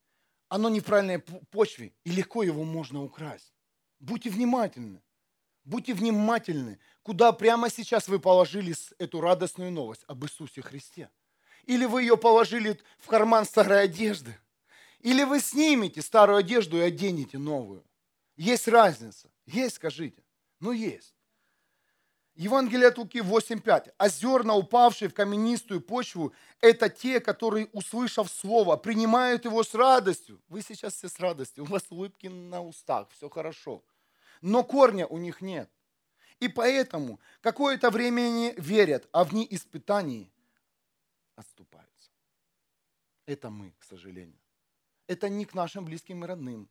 оно 0.47 0.69
не 0.69 0.79
в 0.79 0.85
правильной 0.85 1.19
почве, 1.19 1.93
и 2.05 2.11
легко 2.11 2.43
его 2.43 2.63
можно 2.63 3.03
украсть. 3.03 3.53
Будьте 3.99 4.29
внимательны. 4.29 5.04
Будьте 5.65 5.95
внимательны, 5.95 6.79
куда 7.01 7.31
прямо 7.31 7.71
сейчас 7.71 8.07
вы 8.07 8.19
положили 8.19 8.75
эту 8.99 9.19
радостную 9.19 9.71
новость 9.71 10.03
об 10.07 10.23
Иисусе 10.23 10.61
Христе. 10.61 11.09
Или 11.65 11.85
вы 11.85 12.03
ее 12.03 12.17
положили 12.17 12.79
в 12.99 13.07
карман 13.07 13.45
старой 13.45 13.83
одежды? 13.83 14.37
Или 14.99 15.23
вы 15.23 15.39
снимете 15.39 16.03
старую 16.03 16.37
одежду 16.37 16.77
и 16.77 16.81
оденете 16.81 17.39
новую? 17.39 17.83
Есть 18.37 18.67
разница? 18.67 19.31
Есть, 19.47 19.77
скажите. 19.77 20.23
Ну, 20.59 20.71
есть. 20.71 21.15
Евангелие 22.35 22.89
от 22.89 22.97
Луки 22.99 23.19
8.5. 23.19 23.93
А 23.97 24.09
зерна, 24.09 24.55
упавшие 24.55 25.09
в 25.09 25.15
каменистую 25.15 25.81
почву, 25.81 26.33
это 26.61 26.89
те, 26.89 27.19
которые, 27.19 27.69
услышав 27.71 28.29
слово, 28.29 28.77
принимают 28.77 29.45
его 29.45 29.63
с 29.63 29.73
радостью. 29.73 30.39
Вы 30.47 30.61
сейчас 30.61 30.93
все 30.93 31.09
с 31.09 31.19
радостью, 31.19 31.63
у 31.63 31.67
вас 31.67 31.83
улыбки 31.89 32.27
на 32.27 32.61
устах, 32.61 33.07
все 33.15 33.29
хорошо. 33.29 33.83
Но 34.41 34.63
корня 34.63 35.07
у 35.07 35.17
них 35.17 35.41
нет. 35.41 35.69
И 36.39 36.47
поэтому 36.47 37.19
какое-то 37.41 37.89
время 37.89 38.21
они 38.21 38.53
верят, 38.57 39.07
а 39.11 39.23
в 39.23 39.31
дни 39.31 39.47
испытаний 39.49 40.31
отступаются. 41.35 42.11
Это 43.25 43.49
мы, 43.49 43.71
к 43.79 43.83
сожалению. 43.83 44.39
Это 45.07 45.29
не 45.29 45.45
к 45.45 45.53
нашим 45.53 45.85
близким 45.85 46.23
и 46.23 46.27
родным. 46.27 46.69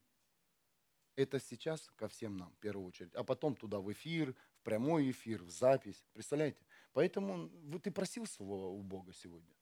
Это 1.16 1.38
сейчас 1.38 1.90
ко 1.96 2.08
всем 2.08 2.36
нам, 2.36 2.50
в 2.52 2.58
первую 2.58 2.86
очередь. 2.86 3.14
А 3.14 3.22
потом 3.22 3.54
туда 3.54 3.78
в 3.78 3.92
эфир, 3.92 4.34
в 4.56 4.62
прямой 4.62 5.10
эфир, 5.10 5.42
в 5.42 5.50
запись. 5.50 6.04
Представляете? 6.12 6.64
Поэтому 6.92 7.48
вот 7.70 7.84
ты 7.84 7.90
просил 7.90 8.26
слова 8.26 8.66
у 8.66 8.82
Бога 8.82 9.12
сегодня. 9.12 9.54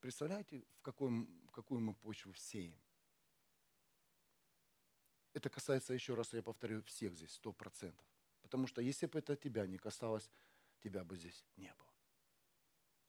Представляете, 0.00 0.62
в, 0.78 0.82
какой, 0.82 1.10
в 1.46 1.50
какую 1.50 1.80
мы 1.80 1.94
почву 1.94 2.32
сеем? 2.34 2.78
Это 5.36 5.50
касается, 5.50 5.92
еще 5.92 6.14
раз 6.14 6.32
я 6.32 6.42
повторю, 6.42 6.82
всех 6.84 7.12
здесь, 7.12 7.34
сто 7.34 7.52
процентов. 7.52 8.06
Потому 8.40 8.66
что 8.66 8.80
если 8.80 9.04
бы 9.04 9.18
это 9.18 9.36
тебя 9.36 9.66
не 9.66 9.76
касалось, 9.76 10.30
тебя 10.82 11.04
бы 11.04 11.18
здесь 11.18 11.44
не 11.58 11.68
было. 11.74 11.92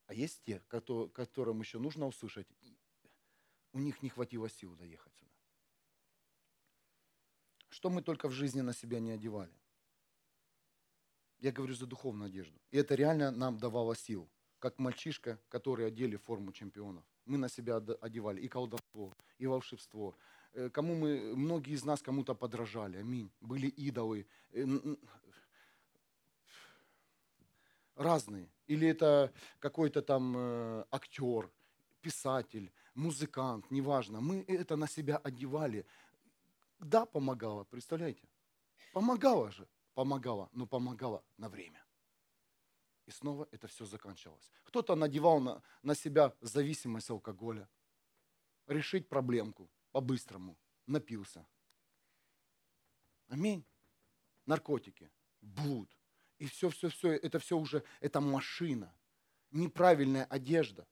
А 0.08 0.14
есть 0.14 0.44
те, 0.44 0.60
которым 0.68 1.62
еще 1.62 1.80
нужно 1.80 2.06
услышать, 2.06 2.46
у 3.72 3.80
них 3.80 4.04
не 4.04 4.10
хватило 4.10 4.50
сил 4.50 4.76
доехать 4.76 5.16
сюда. 5.16 5.32
Что 7.70 7.90
мы 7.90 8.02
только 8.02 8.28
в 8.28 8.34
жизни 8.34 8.60
на 8.60 8.74
себя 8.74 9.00
не 9.00 9.12
одевали. 9.12 9.58
Я 11.40 11.54
говорю 11.54 11.76
за 11.76 11.86
духовную 11.86 12.28
одежду. 12.28 12.60
И 12.72 12.78
это 12.78 12.96
реально 12.96 13.32
нам 13.32 13.58
давало 13.58 13.96
сил. 13.96 14.30
Как 14.60 14.80
мальчишка, 14.80 15.40
который 15.48 15.88
одели 15.88 16.18
форму 16.18 16.52
чемпионов. 16.52 17.06
Мы 17.24 17.38
на 17.38 17.48
себя 17.48 17.78
одевали 17.78 18.42
и 18.42 18.50
колдовство, 18.50 19.14
и 19.38 19.46
волшебство, 19.46 20.18
кому 20.74 20.96
мы, 20.96 21.36
многие 21.36 21.74
из 21.74 21.86
нас 21.86 22.02
кому-то 22.02 22.36
подражали, 22.36 22.98
аминь. 22.98 23.30
Были 23.42 23.68
идолы, 23.68 24.26
э, 24.52 24.66
разные. 27.96 28.50
Или 28.68 28.88
это 28.88 29.32
какой-то 29.60 30.02
там 30.02 30.36
э, 30.38 30.86
актер, 30.92 31.50
писатель, 32.02 32.72
музыкант, 32.96 33.72
неважно. 33.72 34.22
Мы 34.22 34.44
это 34.48 34.76
на 34.76 34.88
себя 34.88 35.18
одевали. 35.18 35.86
Да, 36.80 37.06
помогало, 37.06 37.64
представляете? 37.64 38.28
Помогало 38.94 39.52
же, 39.52 39.68
помогало, 39.94 40.50
но 40.54 40.66
помогало 40.66 41.24
на 41.38 41.50
время. 41.50 41.84
И 43.06 43.12
снова 43.12 43.48
это 43.52 43.68
все 43.68 43.86
заканчивалось. 43.86 44.52
Кто-то 44.64 44.96
надевал 44.96 45.40
на, 45.40 45.62
на 45.82 45.96
себя 45.96 46.34
зависимость 46.42 47.10
алкоголя, 47.10 47.68
решить 48.68 49.08
проблемку 49.08 49.70
по-быстрому 49.92 50.58
напился. 50.86 51.46
Аминь. 53.28 53.66
Наркотики, 54.46 55.12
блуд. 55.42 55.90
И 56.40 56.46
все, 56.46 56.70
все, 56.70 56.90
все, 56.90 57.12
это 57.14 57.40
все 57.40 57.58
уже, 57.58 57.84
это 58.00 58.22
машина. 58.22 58.94
Неправильная 59.52 60.26
одежда. 60.26 60.88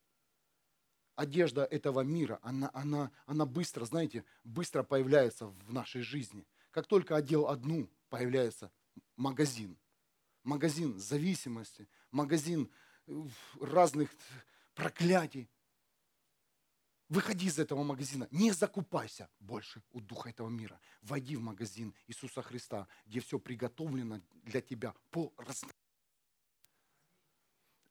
Одежда 1.15 1.63
этого 1.63 2.01
мира, 2.01 2.39
она, 2.41 2.69
она, 2.73 3.12
она 3.25 3.45
быстро, 3.45 3.86
знаете, 3.86 4.25
быстро 4.43 4.84
появляется 4.84 5.47
в 5.47 5.71
нашей 5.71 6.01
жизни. 6.01 6.45
Как 6.71 6.88
только 6.88 7.15
одел 7.15 7.47
одну, 7.47 7.89
появляется 8.10 8.69
магазин. 9.15 9.77
Магазин 10.43 10.99
зависимости, 10.99 11.88
магазин 12.12 12.69
э, 13.08 13.13
разных 13.62 14.10
проклятий. 14.73 15.49
Выходи 17.07 17.45
из 17.45 17.59
этого 17.59 17.83
магазина, 17.83 18.27
не 18.31 18.51
закупайся 18.51 19.29
больше 19.39 19.83
у 19.91 20.01
духа 20.01 20.29
этого 20.29 20.49
мира. 20.49 20.79
Войди 21.03 21.35
в 21.35 21.41
магазин 21.41 21.93
Иисуса 22.07 22.41
Христа, 22.41 22.87
где 23.05 23.19
все 23.19 23.37
приготовлено 23.37 24.21
для 24.43 24.59
тебя 24.59 24.95
по 25.11 25.31
размеру. 25.37 25.77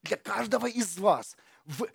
Для 0.02 0.16
каждого 0.16 0.66
из 0.66 0.98
вас 0.98 1.36
в 1.64 1.86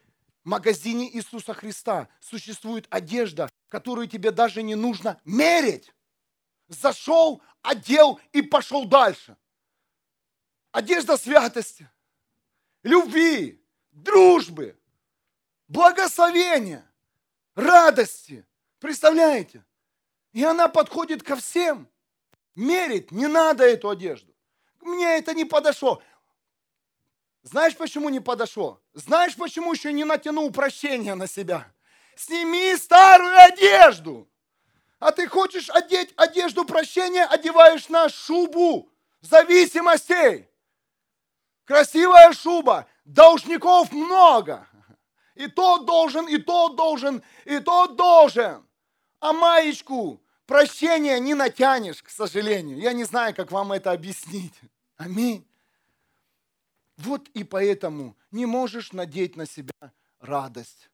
магазине 0.45 1.13
Иисуса 1.13 1.53
Христа 1.53 2.08
существует 2.21 2.88
одежда, 2.89 3.51
которую 3.67 4.08
тебе 4.08 4.32
даже 4.32 4.63
не 4.63 4.75
нужно 4.75 5.19
мерить. 5.25 5.93
Зашел, 6.69 7.41
одел 7.62 8.19
и 8.32 8.41
пошел 8.41 8.86
дальше. 8.86 9.36
Одежда 10.71 11.17
святости, 11.17 11.89
любви, 12.84 13.62
дружбы, 13.91 14.79
благословения 15.67 16.88
радости. 17.60 18.45
Представляете? 18.80 19.63
И 20.32 20.43
она 20.43 20.67
подходит 20.67 21.24
ко 21.24 21.36
всем. 21.36 21.88
Мерить 22.56 23.12
не 23.12 23.28
надо 23.28 23.63
эту 23.63 23.89
одежду. 23.89 24.34
Мне 24.82 25.17
это 25.17 25.34
не 25.34 25.45
подошло. 25.45 26.02
Знаешь, 27.43 27.76
почему 27.76 28.10
не 28.10 28.19
подошло? 28.19 28.82
Знаешь, 28.93 29.36
почему 29.36 29.74
еще 29.74 29.93
не 29.93 30.04
натянул 30.04 30.52
прощения 30.52 31.15
на 31.15 31.28
себя? 31.28 31.72
Сними 32.15 32.76
старую 32.76 33.38
одежду. 33.38 34.30
А 35.00 35.12
ты 35.12 35.28
хочешь 35.28 35.69
одеть 35.69 36.13
одежду 36.17 36.65
прощения, 36.65 37.26
одеваешь 37.26 37.88
на 37.88 38.10
шубу 38.10 38.91
зависимостей. 39.22 40.50
Красивая 41.65 42.34
шуба, 42.34 42.88
должников 43.06 43.91
много 43.91 44.68
и 45.39 45.47
тот 45.47 45.86
должен, 45.86 46.28
и 46.28 46.38
тот 46.38 46.75
должен, 46.75 47.23
и 47.45 47.60
тот 47.60 47.95
должен. 47.95 48.67
А 49.21 49.32
маечку 49.32 50.21
прощения 50.45 51.17
не 51.17 51.34
натянешь, 51.34 52.04
к 52.04 52.10
сожалению. 52.10 52.78
Я 52.78 52.91
не 52.91 53.06
знаю, 53.06 53.34
как 53.34 53.49
вам 53.49 53.71
это 53.71 53.93
объяснить. 53.93 54.54
Аминь. 54.97 55.47
Вот 56.97 57.30
и 57.30 57.45
поэтому 57.45 58.17
не 58.32 58.45
можешь 58.45 58.91
надеть 58.91 59.38
на 59.38 59.45
себя 59.45 59.93
радость. 60.19 60.89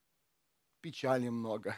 Печали 0.79 1.29
много. 1.29 1.75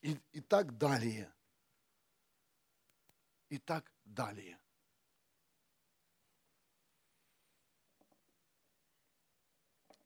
И, 0.00 0.16
и 0.32 0.40
так 0.40 0.78
далее. 0.78 1.30
И 3.50 3.58
так 3.58 3.92
далее. 4.06 4.57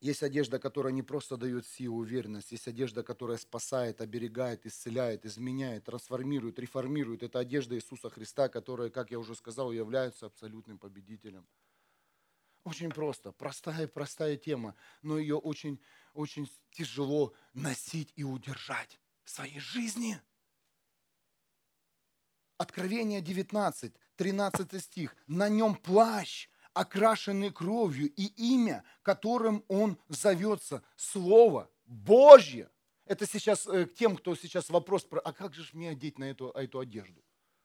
Есть 0.03 0.25
одежда, 0.25 0.59
которая 0.59 0.93
не 0.93 1.05
просто 1.05 1.37
дает 1.37 1.65
силу, 1.65 1.99
уверенность. 1.99 2.51
Есть 2.51 2.67
одежда, 2.67 3.05
которая 3.05 3.39
спасает, 3.39 4.01
оберегает, 4.01 4.67
исцеляет, 4.67 5.25
изменяет, 5.25 5.85
трансформирует, 5.85 6.59
реформирует. 6.59 7.23
Это 7.23 7.39
одежда 7.39 7.77
Иисуса 7.77 8.11
Христа, 8.11 8.49
которая, 8.49 8.91
как 8.91 9.13
я 9.13 9.21
уже 9.21 9.37
сказал, 9.37 9.71
является 9.71 10.27
абсолютным 10.27 10.77
победителем. 10.81 11.47
Очень 12.65 12.91
просто, 12.91 13.31
простая, 13.31 13.87
простая 13.87 14.37
тема, 14.37 14.75
но 15.03 15.19
ее 15.19 15.37
очень, 15.37 15.81
очень 16.15 16.51
тяжело 16.73 17.33
носить 17.55 18.13
и 18.17 18.25
удержать 18.25 18.99
в 19.23 19.31
своей 19.31 19.61
жизни. 19.61 20.21
Откровение 22.59 23.21
19, 23.21 23.95
13 24.17 24.83
стих. 24.83 25.15
На 25.29 25.49
нем 25.49 25.77
плащ, 25.77 26.49
окрашенный 26.75 27.51
кровью, 27.51 28.13
и 28.15 28.27
имя, 28.55 28.85
которым 29.03 29.65
он 29.69 29.99
зовется, 30.09 30.83
Слово 30.97 31.71
Божье. 31.87 32.71
Это 33.05 33.27
сейчас 33.27 33.67
э, 33.67 33.87
к 33.87 33.95
тем, 33.95 34.17
кто 34.17 34.35
сейчас 34.35 34.71
вопрос 34.71 35.05
про, 35.05 35.21
а 35.21 35.33
как 35.33 35.55
же 35.55 35.69
мне 35.73 35.91
одеть 35.91 36.19
на 36.19 36.25
эту, 36.25 36.51
эту 36.51 36.79
одежду? 36.79 37.23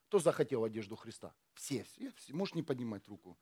Кто 0.07 0.19
захотел 0.19 0.63
одежду 0.63 0.95
Христа? 0.95 1.33
Все, 1.53 1.83
все, 1.83 2.11
все. 2.15 2.33
Можешь 2.33 2.55
не 2.55 2.63
поднимать 2.63 3.07
руку. 3.07 3.37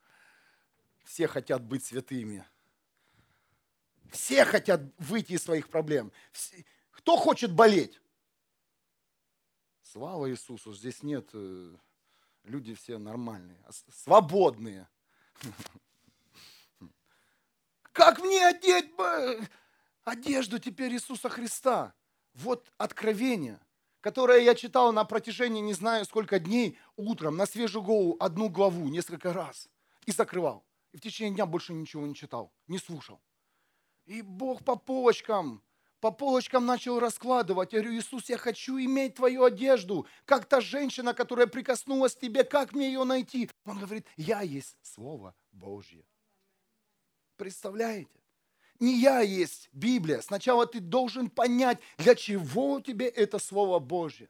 Все 1.04 1.26
хотят 1.26 1.62
быть 1.62 1.84
святыми. 1.84 2.44
Все 4.10 4.44
хотят 4.44 4.80
выйти 4.98 5.32
из 5.32 5.42
своих 5.42 5.68
проблем. 5.68 6.12
Кто 6.90 7.16
хочет 7.16 7.52
болеть? 7.52 8.00
Слава 9.82 10.30
Иисусу, 10.30 10.74
здесь 10.74 11.02
нет, 11.02 11.30
э, 11.32 11.76
люди 12.44 12.74
все 12.74 12.98
нормальные, 12.98 13.58
а 13.64 13.70
свободные. 13.72 14.88
Как 17.92 18.20
мне 18.20 18.46
одеть 18.46 18.92
одежду 20.04 20.58
теперь 20.58 20.92
Иисуса 20.92 21.28
Христа? 21.28 21.94
Вот 22.34 22.70
откровение, 22.76 23.58
которое 24.00 24.40
я 24.40 24.54
читал 24.54 24.92
на 24.92 25.04
протяжении 25.04 25.60
не 25.60 25.72
знаю 25.72 26.04
сколько 26.04 26.38
дней, 26.38 26.78
утром 26.96 27.36
на 27.36 27.46
свежую 27.46 27.82
голову 27.82 28.16
одну 28.20 28.50
главу 28.50 28.88
несколько 28.88 29.32
раз 29.32 29.68
и 30.04 30.12
закрывал. 30.12 30.66
И 30.92 30.98
в 30.98 31.00
течение 31.00 31.34
дня 31.34 31.46
больше 31.46 31.72
ничего 31.72 32.06
не 32.06 32.14
читал, 32.14 32.52
не 32.66 32.78
слушал. 32.78 33.20
И 34.04 34.22
Бог 34.22 34.64
по 34.64 34.76
полочкам, 34.76 35.62
по 36.00 36.10
полочкам 36.10 36.66
начал 36.66 36.98
раскладывать. 36.98 37.72
Я 37.72 37.80
говорю, 37.80 37.98
Иисус, 37.98 38.28
я 38.28 38.36
хочу 38.36 38.78
иметь 38.78 39.14
твою 39.14 39.44
одежду, 39.44 40.06
как 40.24 40.46
та 40.46 40.60
женщина, 40.60 41.14
которая 41.14 41.46
прикоснулась 41.46 42.14
к 42.14 42.20
тебе, 42.20 42.44
как 42.44 42.72
мне 42.72 42.88
ее 42.88 43.04
найти? 43.04 43.50
Он 43.64 43.78
говорит, 43.78 44.06
я 44.16 44.42
есть 44.42 44.76
Слово 44.82 45.34
Божье. 45.52 46.04
Представляете? 47.36 48.20
Не 48.78 49.00
я 49.00 49.20
есть 49.20 49.68
Библия. 49.72 50.20
Сначала 50.20 50.66
ты 50.66 50.80
должен 50.80 51.30
понять, 51.30 51.78
для 51.98 52.14
чего 52.14 52.80
тебе 52.80 53.06
это 53.08 53.38
Слово 53.38 53.78
Божье. 53.78 54.28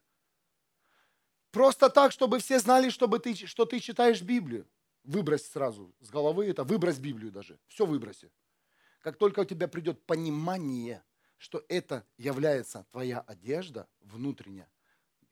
Просто 1.51 1.89
так, 1.89 2.13
чтобы 2.13 2.39
все 2.39 2.59
знали, 2.59 2.91
чтобы 2.91 3.19
ты, 3.19 3.35
что 3.35 3.65
ты 3.65 3.81
читаешь 3.81 4.23
Библию. 4.23 4.69
Выбрось 5.05 5.47
сразу 5.47 5.95
с 6.01 6.11
головы 6.11 6.47
это, 6.47 6.65
выбрось 6.65 6.99
Библию 6.99 7.33
даже. 7.33 7.59
Все 7.67 7.87
выброси. 7.87 8.31
Как 9.01 9.17
только 9.17 9.41
у 9.41 9.45
тебя 9.45 9.69
придет 9.69 10.05
понимание, 10.05 11.03
что 11.39 11.65
это 11.69 12.07
является 12.17 12.85
твоя 12.91 13.21
одежда 13.21 13.89
внутренняя, 14.01 14.71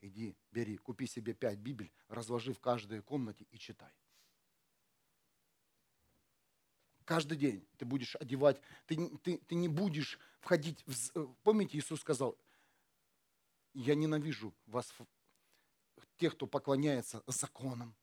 иди, 0.00 0.36
бери, 0.50 0.76
купи 0.76 1.06
себе 1.06 1.34
пять 1.34 1.58
Библий, 1.58 1.92
разложи 2.08 2.52
в 2.52 2.60
каждой 2.60 3.02
комнате 3.02 3.46
и 3.50 3.58
читай. 3.58 3.92
Каждый 7.04 7.36
день 7.36 7.66
ты 7.76 7.84
будешь 7.84 8.16
одевать, 8.16 8.60
ты, 8.86 8.96
ты, 9.18 9.38
ты 9.38 9.54
не 9.54 9.68
будешь 9.68 10.18
входить 10.40 10.82
в... 10.86 11.16
Э, 11.16 11.26
помните, 11.42 11.76
Иисус 11.76 12.00
сказал, 12.00 12.38
я 13.74 13.94
ненавижу 13.94 14.54
вас, 14.66 14.92
тех, 16.16 16.34
кто 16.34 16.46
поклоняется 16.46 17.22
законам. 17.26 17.94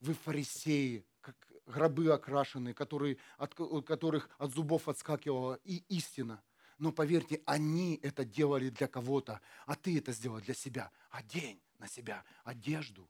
Вы 0.00 0.14
фарисеи, 0.14 1.06
как 1.20 1.36
гробы 1.66 2.12
окрашенные, 2.12 2.74
которые, 2.74 3.18
от 3.36 3.54
которых 3.54 4.28
от 4.38 4.52
зубов 4.52 4.88
отскакивала 4.88 5.60
и 5.62 5.84
истина. 5.88 6.42
Но 6.82 6.90
поверьте, 6.90 7.40
они 7.46 8.00
это 8.02 8.24
делали 8.24 8.68
для 8.68 8.88
кого-то, 8.88 9.40
а 9.66 9.76
ты 9.76 9.98
это 9.98 10.10
сделал 10.10 10.40
для 10.40 10.52
себя. 10.52 10.90
Одень 11.10 11.62
на 11.78 11.86
себя 11.86 12.24
одежду. 12.42 13.08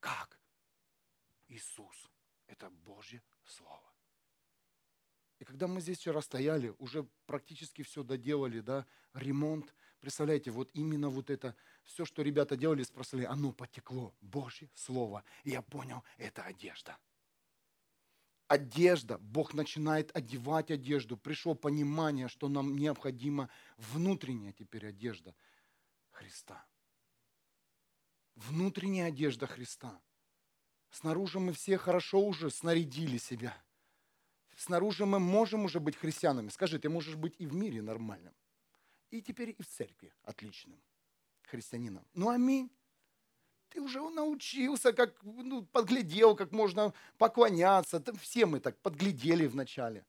Как? 0.00 0.36
Иисус. 1.46 2.10
Это 2.48 2.70
Божье 2.70 3.22
Слово. 3.44 3.88
И 5.38 5.44
когда 5.44 5.68
мы 5.68 5.80
здесь 5.80 5.98
вчера 5.98 6.20
стояли, 6.22 6.74
уже 6.80 7.06
практически 7.26 7.82
все 7.82 8.02
доделали, 8.02 8.58
да, 8.58 8.84
ремонт, 9.14 9.72
представляете, 10.00 10.50
вот 10.50 10.68
именно 10.72 11.08
вот 11.08 11.30
это, 11.30 11.54
все, 11.84 12.04
что 12.04 12.22
ребята 12.22 12.56
делали, 12.56 12.82
спросили, 12.82 13.22
оно 13.22 13.52
потекло, 13.52 14.12
Божье 14.20 14.68
Слово. 14.74 15.22
И 15.44 15.50
я 15.50 15.62
понял, 15.62 16.02
это 16.18 16.42
одежда. 16.42 16.98
Одежда, 18.52 19.18
Бог 19.18 19.54
начинает 19.54 20.14
одевать 20.14 20.70
одежду. 20.70 21.16
Пришло 21.16 21.54
понимание, 21.54 22.28
что 22.28 22.48
нам 22.48 22.76
необходима 22.76 23.48
внутренняя 23.78 24.52
теперь 24.52 24.86
одежда 24.86 25.34
Христа. 26.10 26.64
Внутренняя 28.34 29.08
одежда 29.08 29.46
Христа. 29.46 30.00
Снаружи 30.90 31.40
мы 31.40 31.52
все 31.54 31.78
хорошо 31.78 32.20
уже 32.20 32.50
снарядили 32.50 33.18
себя– 33.18 33.56
снаружи 34.56 35.06
мы 35.06 35.18
можем 35.18 35.64
уже 35.64 35.80
быть 35.80 35.96
христианами. 35.96 36.48
Скажи, 36.48 36.78
ты 36.78 36.88
можешь 36.88 37.16
быть 37.16 37.34
и 37.38 37.46
в 37.46 37.54
мире 37.54 37.82
нормальным, 37.82 38.34
и 39.10 39.20
теперь 39.20 39.54
и 39.58 39.62
в 39.62 39.66
церкви 39.66 40.12
отличным 40.22 40.80
христианином. 41.42 42.06
Ну, 42.14 42.28
аминь. 42.28 42.70
Ты 43.72 43.80
уже 43.80 44.00
научился, 44.00 44.92
как 44.92 45.14
ну, 45.22 45.64
подглядел, 45.64 46.36
как 46.36 46.52
можно 46.52 46.92
поклоняться. 47.18 48.02
Все 48.20 48.46
мы 48.46 48.60
так 48.60 48.78
подглядели 48.78 49.46
вначале. 49.46 50.04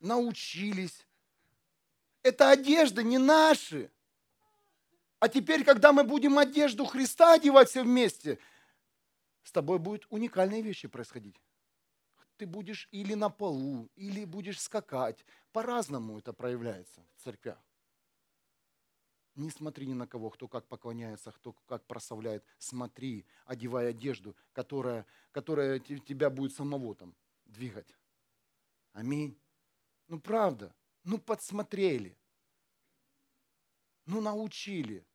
Научились. 0.00 1.06
Это 2.22 2.50
одежда 2.50 3.02
не 3.02 3.18
наши. 3.18 3.90
А 5.20 5.28
теперь, 5.28 5.64
когда 5.64 5.92
мы 5.92 6.04
будем 6.04 6.38
одежду 6.38 6.84
Христа 6.84 7.34
одевать 7.34 7.70
все 7.70 7.82
вместе, 7.82 8.38
с 9.42 9.50
тобой 9.50 9.78
будут 9.78 10.06
уникальные 10.10 10.62
вещи 10.62 10.86
происходить 10.86 11.40
ты 12.38 12.46
будешь 12.46 12.88
или 12.92 13.14
на 13.14 13.28
полу, 13.28 13.90
или 13.96 14.24
будешь 14.24 14.60
скакать. 14.60 15.24
По-разному 15.52 16.18
это 16.18 16.32
проявляется 16.32 17.04
в 17.16 17.24
церквях. 17.24 17.58
Не 19.38 19.50
смотри 19.50 19.86
ни 19.86 19.94
на 19.94 20.08
кого, 20.08 20.30
кто 20.30 20.48
как 20.48 20.66
поклоняется, 20.66 21.30
кто 21.30 21.52
как 21.52 21.86
прославляет. 21.86 22.44
Смотри, 22.58 23.24
одевай 23.46 23.90
одежду, 23.90 24.34
которая, 24.52 25.06
которая 25.30 25.78
тебя 25.78 26.28
будет 26.28 26.52
самого 26.52 26.96
там 26.96 27.14
двигать. 27.44 27.94
Аминь. 28.94 29.40
Ну 30.08 30.18
правда, 30.18 30.74
ну 31.04 31.18
подсмотрели, 31.18 32.18
ну 34.06 34.20
научили. 34.20 35.06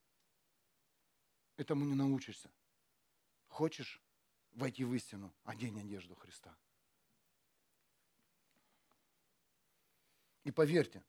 Этому 1.57 1.83
не 1.83 1.93
научишься. 1.93 2.49
Хочешь 3.47 4.01
войти 4.53 4.85
в 4.85 4.93
истину, 4.93 5.33
одень 5.43 5.77
одежду 5.81 6.15
Христа. 6.15 6.55
И 10.45 10.51
поверьте, 10.51 11.03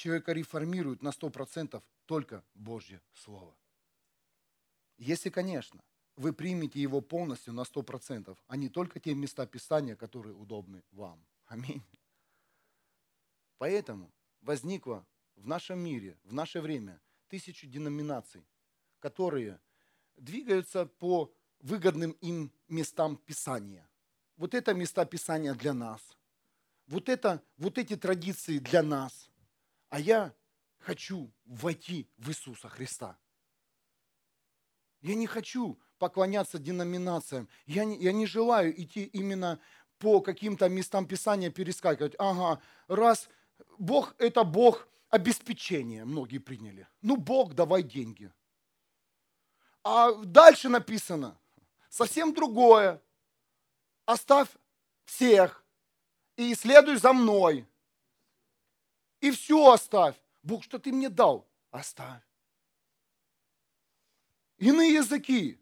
человека 0.00 0.32
реформирует 0.32 1.02
на 1.02 1.10
100% 1.10 1.82
только 2.06 2.42
Божье 2.54 3.00
Слово. 3.12 3.54
Если, 4.96 5.30
конечно, 5.30 5.82
вы 6.16 6.32
примете 6.32 6.80
его 6.80 7.00
полностью 7.00 7.52
на 7.52 7.62
100%, 7.62 8.36
а 8.46 8.56
не 8.56 8.68
только 8.68 8.98
те 9.00 9.14
места 9.14 9.46
Писания, 9.46 9.96
которые 9.96 10.34
удобны 10.34 10.82
вам. 10.90 11.24
Аминь. 11.46 11.82
Поэтому 13.58 14.12
возникло 14.40 15.06
в 15.36 15.46
нашем 15.46 15.78
мире, 15.78 16.18
в 16.24 16.32
наше 16.32 16.60
время, 16.60 17.00
тысячу 17.28 17.66
деноминаций, 17.66 18.46
которые 18.98 19.60
двигаются 20.16 20.86
по 20.86 21.32
выгодным 21.60 22.12
им 22.22 22.50
местам 22.68 23.16
Писания. 23.16 23.88
Вот 24.36 24.54
это 24.54 24.74
места 24.74 25.04
Писания 25.04 25.54
для 25.54 25.74
нас– 25.74 26.00
вот, 26.90 27.08
это, 27.08 27.40
вот 27.56 27.78
эти 27.78 27.96
традиции 27.96 28.58
для 28.58 28.82
нас, 28.82 29.29
а 29.90 30.00
я 30.00 30.34
хочу 30.78 31.30
войти 31.44 32.08
в 32.16 32.30
Иисуса 32.30 32.68
Христа. 32.68 33.18
Я 35.02 35.14
не 35.14 35.26
хочу 35.26 35.78
поклоняться 35.98 36.58
деноминациям. 36.58 37.48
Я 37.66 37.84
не, 37.84 37.98
я 37.98 38.12
не 38.12 38.26
желаю 38.26 38.80
идти 38.80 39.04
именно 39.04 39.60
по 39.98 40.20
каким-то 40.20 40.68
местам 40.68 41.06
Писания 41.06 41.50
перескакивать. 41.50 42.14
Ага, 42.18 42.62
раз 42.88 43.28
Бог– 43.78 44.14
это 44.18 44.44
Бог 44.44 44.88
обеспечения, 45.10 46.04
многие 46.04 46.38
приняли. 46.38 46.88
Ну, 47.02 47.16
Бог, 47.16 47.54
давай 47.54 47.82
деньги. 47.82 48.32
А 49.82 50.12
дальше 50.24 50.68
написано 50.68 51.38
совсем 51.88 52.32
другое. 52.32 53.02
Оставь 54.06 54.48
всех, 55.04 55.64
и 56.36 56.54
следуй 56.54 56.96
за 56.96 57.12
мной. 57.12 57.66
И 59.20 59.30
все 59.30 59.72
оставь. 59.72 60.16
Бог, 60.42 60.64
что 60.64 60.78
ты 60.78 60.92
мне 60.92 61.08
дал, 61.08 61.48
оставь. 61.70 62.22
Иные 64.58 64.94
языки. 64.94 65.58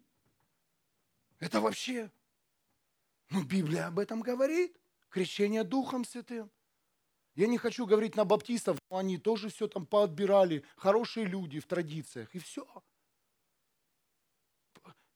Это 1.39 1.61
вообще, 1.61 2.11
ну, 3.29 3.43
Библия 3.43 3.87
об 3.87 3.99
этом 3.99 4.21
говорит. 4.21 4.77
Крещение 5.09 5.63
Духом 5.63 6.05
Святым. 6.05 6.51
Я 7.35 7.47
не 7.47 7.57
хочу 7.57 7.85
говорить 7.85 8.15
на 8.15 8.25
баптистов, 8.25 8.77
но 8.89 8.97
они 8.97 9.17
тоже 9.17 9.49
все 9.49 9.67
там 9.67 9.85
поотбирали. 9.85 10.63
Хорошие 10.75 11.25
люди 11.25 11.59
в 11.59 11.65
традициях. 11.65 12.33
И 12.35 12.39
все. 12.39 12.67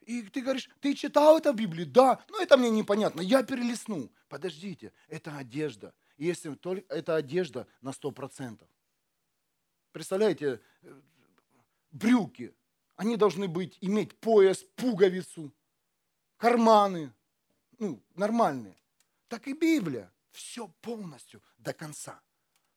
И 0.01 0.21
ты 0.23 0.41
говоришь, 0.41 0.69
ты 0.79 0.95
читал 0.95 1.37
это 1.37 1.53
в 1.53 1.55
Библии? 1.55 1.85
Да, 1.85 2.23
но 2.29 2.41
это 2.41 2.57
мне 2.57 2.69
непонятно, 2.69 3.21
я 3.21 3.43
перелистну. 3.43 4.11
Подождите, 4.27 4.91
это 5.07 5.37
одежда. 5.37 5.93
Если 6.17 6.53
только 6.55 6.93
это 6.93 7.15
одежда 7.15 7.67
на 7.81 7.91
100%. 7.91 8.67
Представляете, 9.91 10.61
э, 10.81 11.01
брюки, 11.91 12.55
они 12.95 13.17
должны 13.17 13.47
быть, 13.47 13.77
иметь 13.81 14.17
пояс, 14.19 14.63
пуговицу, 14.75 15.53
карманы, 16.37 17.13
ну, 17.79 18.03
нормальные. 18.15 18.77
Так 19.27 19.47
и 19.47 19.53
Библия, 19.53 20.11
все 20.31 20.67
полностью 20.81 21.41
до 21.57 21.73
конца. 21.73 22.21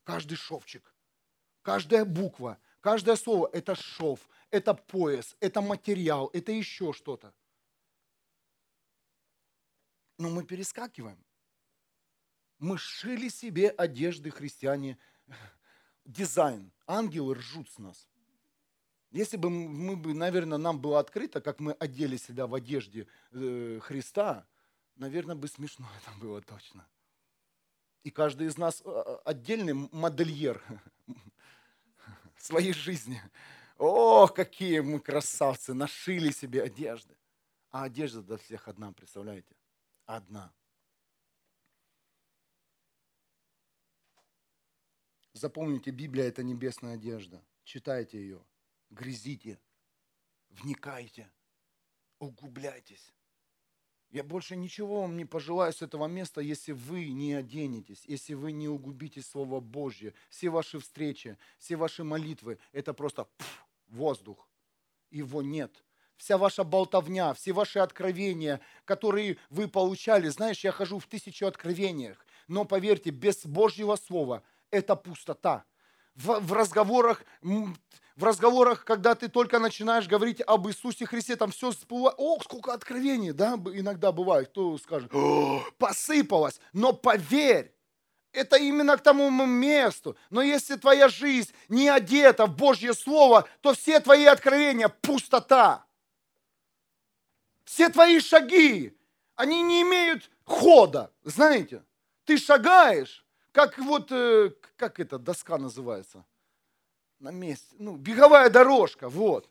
Каждый 0.04 0.36
шовчик, 0.36 0.94
каждая 1.62 2.04
буква, 2.04 2.58
каждое 2.80 3.16
слово– 3.16 3.50
это 3.52 3.74
шов, 3.74 4.28
это 4.50 4.72
пояс, 4.74 5.36
это 5.40 5.60
материал, 5.60 6.30
это 6.32 6.52
еще 6.52 6.92
что-то. 6.92 7.34
Но 10.18 10.30
мы 10.30 10.44
перескакиваем. 10.44 11.25
Мы 12.58 12.78
шили 12.78 13.28
себе 13.28 13.70
одежды 13.70 14.30
христиане, 14.30 14.98
дизайн. 16.04 16.72
Ангелы 16.86 17.34
ржут 17.34 17.70
с 17.70 17.78
нас. 17.78 18.08
Если 19.10 19.36
бы 19.36 19.50
мы 19.50 19.96
бы, 19.96 20.14
наверное, 20.14 20.58
нам 20.58 20.80
было 20.80 20.98
открыто, 20.98 21.40
как 21.40 21.60
мы 21.60 21.72
одели 21.72 22.16
себя 22.16 22.46
в 22.46 22.54
одежде 22.54 23.06
э, 23.32 23.78
Христа, 23.82 24.46
наверное, 24.96 25.36
бы 25.36 25.48
смешно 25.48 25.86
это 26.02 26.18
было 26.18 26.40
точно. 26.42 26.86
И 28.02 28.10
каждый 28.10 28.46
из 28.46 28.56
нас 28.56 28.82
э, 28.84 29.18
отдельный 29.24 29.74
модельер 29.74 30.62
своей 32.38 32.72
жизни. 32.72 33.20
О, 33.78 34.26
какие 34.26 34.80
мы 34.80 35.00
красавцы, 35.00 35.74
нашили 35.74 36.30
себе 36.30 36.62
одежды. 36.62 37.16
А 37.70 37.84
одежда 37.84 38.22
для 38.22 38.36
всех 38.38 38.68
одна, 38.68 38.92
представляете? 38.92 39.54
Одна. 40.06 40.52
Запомните, 45.36 45.90
Библия– 45.90 46.24
это 46.28 46.42
небесная 46.42 46.94
одежда. 46.94 47.44
Читайте 47.62 48.18
ее, 48.18 48.42
грязите, 48.88 49.60
вникайте, 50.48 51.30
углубляйтесь. 52.18 53.12
Я 54.08 54.24
больше 54.24 54.56
ничего 54.56 55.02
вам 55.02 55.18
не 55.18 55.26
пожелаю 55.26 55.74
с 55.74 55.82
этого 55.82 56.06
места, 56.06 56.40
если 56.40 56.72
вы 56.72 57.10
не 57.10 57.34
оденетесь, 57.34 58.06
если 58.06 58.32
вы 58.32 58.52
не 58.52 58.66
углубитесь 58.66 59.24
в 59.24 59.30
Слово 59.30 59.60
Божье. 59.60 60.14
Все 60.30 60.48
ваши 60.48 60.78
встречи, 60.78 61.36
все 61.58 61.76
ваши 61.76 62.02
молитвы– 62.02 62.58
это 62.72 62.94
просто 62.94 63.24
пфф, 63.24 63.66
воздух. 63.88 64.48
Его 65.10 65.42
нет. 65.42 65.84
Вся 66.16 66.38
ваша 66.38 66.64
болтовня, 66.64 67.34
все 67.34 67.52
ваши 67.52 67.78
откровения, 67.78 68.62
которые 68.86 69.36
вы 69.50 69.68
получали. 69.68 70.28
Знаешь, 70.28 70.64
я 70.64 70.72
хожу 70.72 70.98
в 70.98 71.06
тысячу 71.06 71.44
откровениях, 71.44 72.24
но 72.48 72.64
поверьте, 72.64 73.10
без 73.10 73.44
Божьего 73.44 73.96
Слова– 73.96 74.42
это 74.70 74.96
пустота. 74.96 75.64
В, 76.14 76.40
в 76.40 76.52
разговорах, 76.52 77.22
в 77.42 78.24
разговорах, 78.24 78.84
когда 78.84 79.14
ты 79.14 79.28
только 79.28 79.58
начинаешь 79.58 80.08
говорить 80.08 80.40
об 80.46 80.66
Иисусе 80.68 81.04
Христе, 81.04 81.36
там 81.36 81.50
все 81.50 81.70
всплывает. 81.70 82.14
О, 82.18 82.38
сколько 82.42 82.72
откровений, 82.72 83.32
да, 83.32 83.54
иногда 83.74 84.12
бывает. 84.12 84.48
Кто 84.48 84.78
скажет, 84.78 85.12
посыпалось. 85.76 86.58
Но 86.72 86.94
поверь, 86.94 87.74
это 88.32 88.56
именно 88.56 88.96
к 88.96 89.02
тому 89.02 89.28
месту. 89.30 90.16
Но 90.30 90.40
если 90.40 90.76
твоя 90.76 91.08
жизнь 91.08 91.52
не 91.68 91.88
одета 91.88 92.46
в 92.46 92.56
Божье 92.56 92.94
Слово, 92.94 93.46
то 93.60 93.74
все 93.74 94.00
твои 94.00 94.24
откровения– 94.24 94.88
пустота. 95.02 95.84
Все 97.64 97.88
твои 97.90 98.20
шаги, 98.20 98.96
они 99.34 99.60
не 99.60 99.82
имеют 99.82 100.30
хода, 100.44 101.12
знаете. 101.24 101.84
Ты 102.24 102.38
шагаешь, 102.38 103.25
как 103.56 103.78
вот, 103.78 104.12
э, 104.12 104.50
как 104.76 105.00
эта 105.00 105.18
доска 105.18 105.56
называется? 105.56 106.26
На 107.18 107.30
месте. 107.30 107.74
Ну, 107.78 107.96
беговая 107.96 108.50
дорожка, 108.50 109.08
вот. 109.08 109.48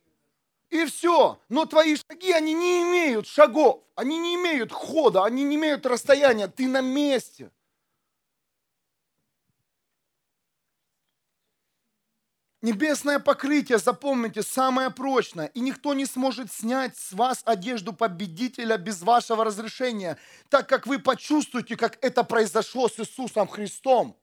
И 0.69 0.85
все. 0.85 1.39
Но 1.49 1.65
твои 1.65 1.95
шаги, 1.95 2.31
они 2.31 2.53
не 2.53 2.83
имеют 2.83 3.25
шагов. 3.25 3.81
Они 3.95 4.19
не 4.19 4.35
имеют 4.35 4.71
хода, 4.71 5.25
они 5.25 5.43
не 5.43 5.55
имеют 5.55 5.87
расстояния. 5.87 6.47
Ты 6.47 6.67
на 6.67 6.81
месте. 6.81 7.49
Небесное 12.65 13.19
покрытие, 13.19 13.77
запомните, 13.77 14.41
самое 14.41 14.89
прочное, 14.89 15.51
и 15.53 15.59
никто 15.59 15.93
не 15.93 16.07
сможет 16.07 16.51
снять 16.51 16.97
с 16.97 17.13
вас 17.13 17.43
одежду 17.45 17.93
победителя 17.93 18.79
без 18.79 19.03
вашего 19.03 19.45
разрешения, 19.45 20.17
так 20.49 20.67
как 20.67 20.87
вы 20.87 20.97
почувствуете, 20.97 21.77
как 21.77 21.99
это 22.01 22.23
произошло 22.23 22.89
с 22.89 22.99
Иисусом 22.99 23.47
Христом. 23.47 24.17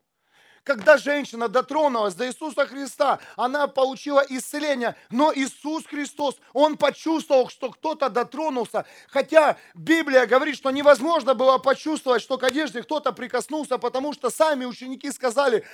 Когда 0.64 0.96
женщина 0.96 1.48
дотронулась 1.48 2.14
до 2.14 2.28
Иисуса 2.28 2.66
Христа, 2.66 3.18
она 3.34 3.66
получила 3.66 4.24
исцеление. 4.28 4.94
Но 5.10 5.32
Иисус 5.34 5.84
Христос, 5.86 6.36
Он 6.52 6.76
почувствовал, 6.76 7.48
что 7.48 7.70
кто-то 7.70 8.08
дотронулся. 8.08 8.86
Хотя 9.08 9.56
Библия 9.74 10.24
говорит, 10.26 10.56
что 10.56 10.70
невозможно 10.70 11.34
было 11.34 11.58
почувствовать, 11.58 12.22
что 12.22 12.38
к 12.38 12.44
одежде 12.44 12.82
кто-то 12.82 13.10
прикоснулся, 13.12 13.76
потому 13.76 14.12
что 14.12 14.30
сами 14.30 14.64
ученики 14.64 15.10
сказали, 15.10 15.64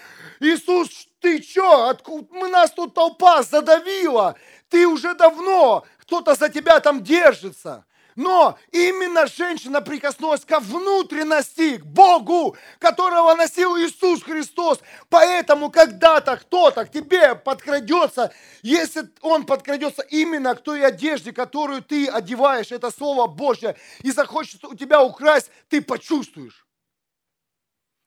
Иисус, 0.41 1.07
ты 1.21 1.43
что, 1.43 1.95
мы 2.31 2.49
нас 2.49 2.71
тут 2.71 2.95
толпа 2.95 3.43
задавила, 3.43 4.37
ты 4.71 4.87
уже 4.87 5.15
давно, 5.15 5.85
кто-то 5.99 6.35
за 6.35 6.49
тебя 6.49 6.81
там 6.81 7.03
держится. 7.03 7.85
Но 8.19 8.59
именно 8.73 9.29
женщина 9.29 9.81
прикоснулась 9.81 10.45
ко 10.45 10.59
внутренности, 10.59 11.77
к 11.77 11.85
Богу, 11.85 12.57
которого 12.81 13.37
носил 13.37 13.77
Иисус 13.77 14.25
Христос. 14.25 14.81
Поэтому 15.09 15.71
когда-то 15.71 16.37
кто-то 16.37 16.85
к 16.85 16.91
тебе 16.91 17.37
подкрадется, 17.37 18.35
если 18.63 19.09
он 19.21 19.47
подкрадется 19.47 20.03
именно 20.03 20.57
к 20.57 20.65
той 20.65 20.85
одежде, 20.85 21.33
которую 21.33 21.81
ты 21.81 22.09
одеваешь, 22.09 22.73
это 22.73 22.91
Слово 22.91 23.29
Божье, 23.29 23.77
и 24.03 24.11
захочет 24.11 24.65
у 24.65 24.75
тебя 24.75 25.01
украсть, 25.01 25.53
ты 25.69 25.81
почувствуешь. 25.81 26.67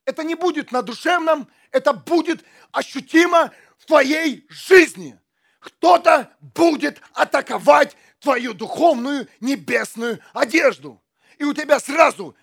Это 0.04 0.26
не 0.26 0.36
будет 0.36 0.74
на 0.74 0.82
душевном, 0.82 1.48
это 1.72 1.94
будет 1.94 2.44
ощутимо 2.74 3.54
в 3.78 3.86
твоей 3.86 4.46
жизни. 4.50 5.18
Кто-то 5.62 6.36
будет 6.42 7.00
атаковать 7.14 7.96
твою 8.22 8.54
духовную 8.54 9.28
небесную 9.42 10.20
одежду. 10.32 11.02
И 11.38 11.44
у 11.44 11.54
тебя 11.54 11.80
сразу 11.80 12.36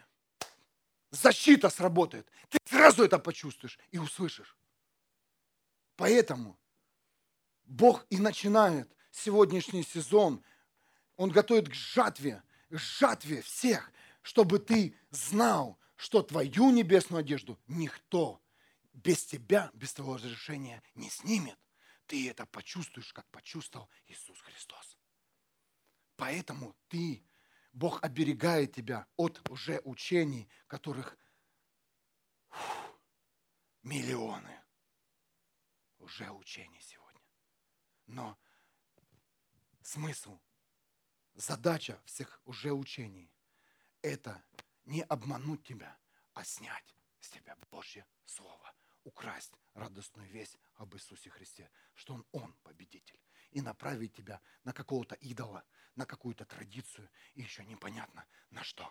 защита 1.11 1.71
сработает. 1.71 2.31
Ты 2.51 2.59
сразу 2.69 3.05
это 3.05 3.19
почувствуешь 3.19 3.79
и 3.91 3.99
услышишь. 3.99 4.57
Поэтому 5.97 6.59
Бог 7.65 8.07
и 8.11 8.19
начинает 8.19 8.93
сегодняшний 9.13 9.85
сезон. 9.85 10.43
Он 11.17 11.31
готовит 11.31 11.69
к 11.69 11.75
жатве, 11.75 12.43
к 12.71 12.77
жатве 12.77 13.43
всех, 13.43 13.91
чтобы 14.23 14.59
ты 14.59 14.97
знал, 15.11 15.79
что 15.97 16.23
твою 16.23 16.71
небесную 16.71 17.21
одежду 17.21 17.59
никто 17.69 18.43
без 18.93 19.25
тебя, 19.25 19.71
без 19.75 19.93
твоего 19.93 20.17
разрешения 20.17 20.83
не 20.95 21.09
снимет. 21.09 21.59
Ты 22.07 22.29
это 22.29 22.47
почувствуешь, 22.47 23.13
как 23.13 23.29
почувствовал 23.31 23.89
Иисус 24.07 24.41
Христос. 24.41 24.98
Поэтому 26.19 26.75
ты, 26.89 27.25
Бог 27.73 28.03
оберегает 28.03 28.75
тебя 28.75 29.07
от 29.17 29.41
уже 29.51 29.81
учений, 29.85 30.51
которых 30.67 31.17
фу, 32.49 33.01
миллионы 33.83 34.61
уже 35.99 36.29
учений 36.33 36.81
сегодня. 36.81 37.23
Но 38.07 38.37
смысл, 39.81 40.41
задача 41.35 42.03
всех 42.05 42.43
уже 42.45 42.73
учений– 42.73 43.33
это 44.03 44.45
не 44.87 45.03
обмануть 45.03 45.63
тебя, 45.63 45.97
а 46.35 46.43
снять 46.43 46.97
с 47.21 47.31
тебя 47.31 47.57
Божье 47.71 48.05
Слово, 48.25 48.75
украсть 49.05 49.53
радостную 49.75 50.29
весть 50.29 50.59
об 50.75 50.97
Иисусе 50.97 51.31
Христе, 51.31 51.71
что 51.95 52.15
Он, 52.15 52.27
Он 52.33 52.53
победитель, 52.65 53.21
и 53.51 53.61
направить 53.61 54.15
тебя 54.15 54.41
на 54.65 54.73
какого-то 54.73 55.15
идола– 55.17 55.65
на 55.99 56.07
какую-то 56.07 56.45
традицию 56.45 57.11
и 57.35 57.43
еще 57.43 57.65
непонятно 57.65 58.25
на 58.51 58.63
что. 58.63 58.91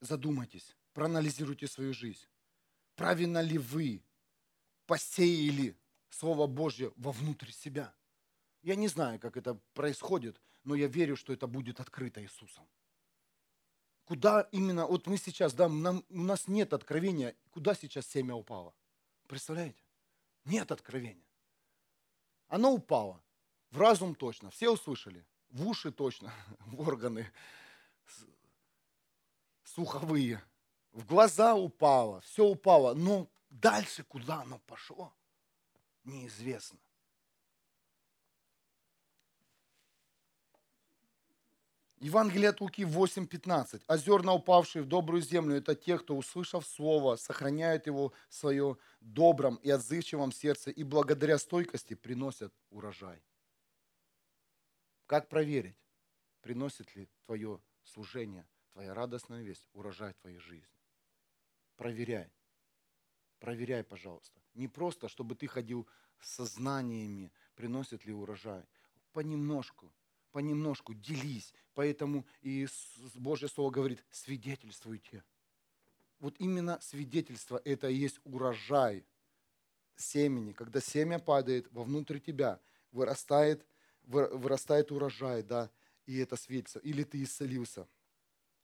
Задумайтесь, 0.00 0.76
проанализируйте 0.94 1.66
свою 1.66 1.92
жизнь. 1.92 2.26
Правильно 2.94 3.42
ли 3.42 3.58
вы 3.58 4.02
посеяли 4.86 5.76
Слово 6.08 6.46
Божье 6.46 6.92
вовнутрь 6.96 7.50
себя? 7.50 7.92
Я 8.62 8.76
не 8.76 8.86
знаю, 8.88 9.18
как 9.18 9.36
это 9.36 9.54
происходит, 9.74 10.40
но 10.62 10.74
я 10.74 10.86
верю, 10.86 11.16
что 11.16 11.32
это 11.32 11.48
будет 11.48 11.80
открыто 11.80 12.22
Иисусом. 12.22 12.66
Куда 14.10 14.40
именно, 14.50 14.88
вот 14.88 15.06
мы 15.06 15.16
сейчас, 15.18 15.54
да, 15.54 15.68
нам, 15.68 16.04
у 16.10 16.22
нас 16.22 16.48
нет 16.48 16.72
откровения, 16.72 17.36
куда 17.52 17.76
сейчас 17.76 18.08
семя 18.08 18.34
упало. 18.34 18.74
Представляете? 19.28 19.84
Нет 20.44 20.72
откровения. 20.72 21.22
Оно 22.48 22.72
упало. 22.72 23.22
В 23.70 23.78
разум 23.78 24.16
точно. 24.16 24.50
Все 24.50 24.68
услышали. 24.68 25.24
В 25.50 25.64
уши 25.64 25.92
точно. 25.92 26.34
В 26.66 26.88
органы 26.88 27.30
слуховые. 29.62 30.42
В 30.90 31.06
глаза 31.06 31.54
упало. 31.54 32.20
Все 32.22 32.44
упало. 32.44 32.94
Но 32.94 33.28
дальше 33.48 34.02
куда 34.02 34.40
оно 34.40 34.58
пошло, 34.66 35.14
неизвестно. 36.02 36.80
Евангелие 42.00 42.48
от 42.48 42.62
Луки 42.62 42.82
8.15. 42.84 43.82
А 43.86 44.32
упавшие 44.32 44.82
в 44.82 44.86
добрую 44.86 45.20
землю, 45.20 45.56
это 45.56 45.74
те, 45.74 45.98
кто, 45.98 46.16
услышав 46.16 46.66
Слово, 46.66 47.16
сохраняют 47.16 47.86
его 47.86 48.14
в 48.30 48.34
свое 48.34 48.78
добром 49.00 49.56
и 49.56 49.68
отзывчивом 49.68 50.32
сердце 50.32 50.70
и 50.70 50.82
благодаря 50.82 51.36
стойкости 51.38 51.92
приносят 51.92 52.54
урожай. 52.70 53.22
Как 55.06 55.28
проверить, 55.28 55.76
приносит 56.40 56.96
ли 56.96 57.06
твое 57.26 57.60
служение, 57.82 58.48
твоя 58.72 58.94
радостная 58.94 59.42
весть, 59.42 59.68
урожай 59.74 60.14
твоей 60.14 60.38
жизни? 60.38 60.72
Проверяй. 61.76 62.32
Проверяй, 63.40 63.84
пожалуйста. 63.84 64.40
Не 64.54 64.68
просто, 64.68 65.08
чтобы 65.08 65.34
ты 65.34 65.46
ходил 65.46 65.86
со 66.22 66.46
знаниями, 66.46 67.30
приносит 67.54 68.06
ли 68.06 68.12
урожай. 68.12 68.64
Понемножку, 69.12 69.92
понемножку 70.32 70.94
делись. 70.94 71.52
Поэтому 71.74 72.26
и 72.42 72.66
Божье 73.14 73.48
Слово 73.48 73.70
говорит, 73.70 74.04
свидетельствуйте. 74.10 75.22
Вот 76.18 76.34
именно 76.38 76.78
свидетельство– 76.82 77.60
это 77.64 77.88
и 77.88 77.94
есть 77.94 78.20
урожай 78.24 79.04
семени. 79.96 80.52
Когда 80.52 80.80
семя 80.80 81.18
падает 81.18 81.70
вовнутрь 81.72 82.18
тебя, 82.18 82.60
вырастает, 82.92 83.64
вырастает 84.04 84.92
урожай, 84.92 85.42
да, 85.42 85.70
и 86.06 86.18
это 86.18 86.36
свидетельство. 86.36 86.80
Или 86.80 87.04
ты 87.04 87.22
исцелился, 87.22 87.86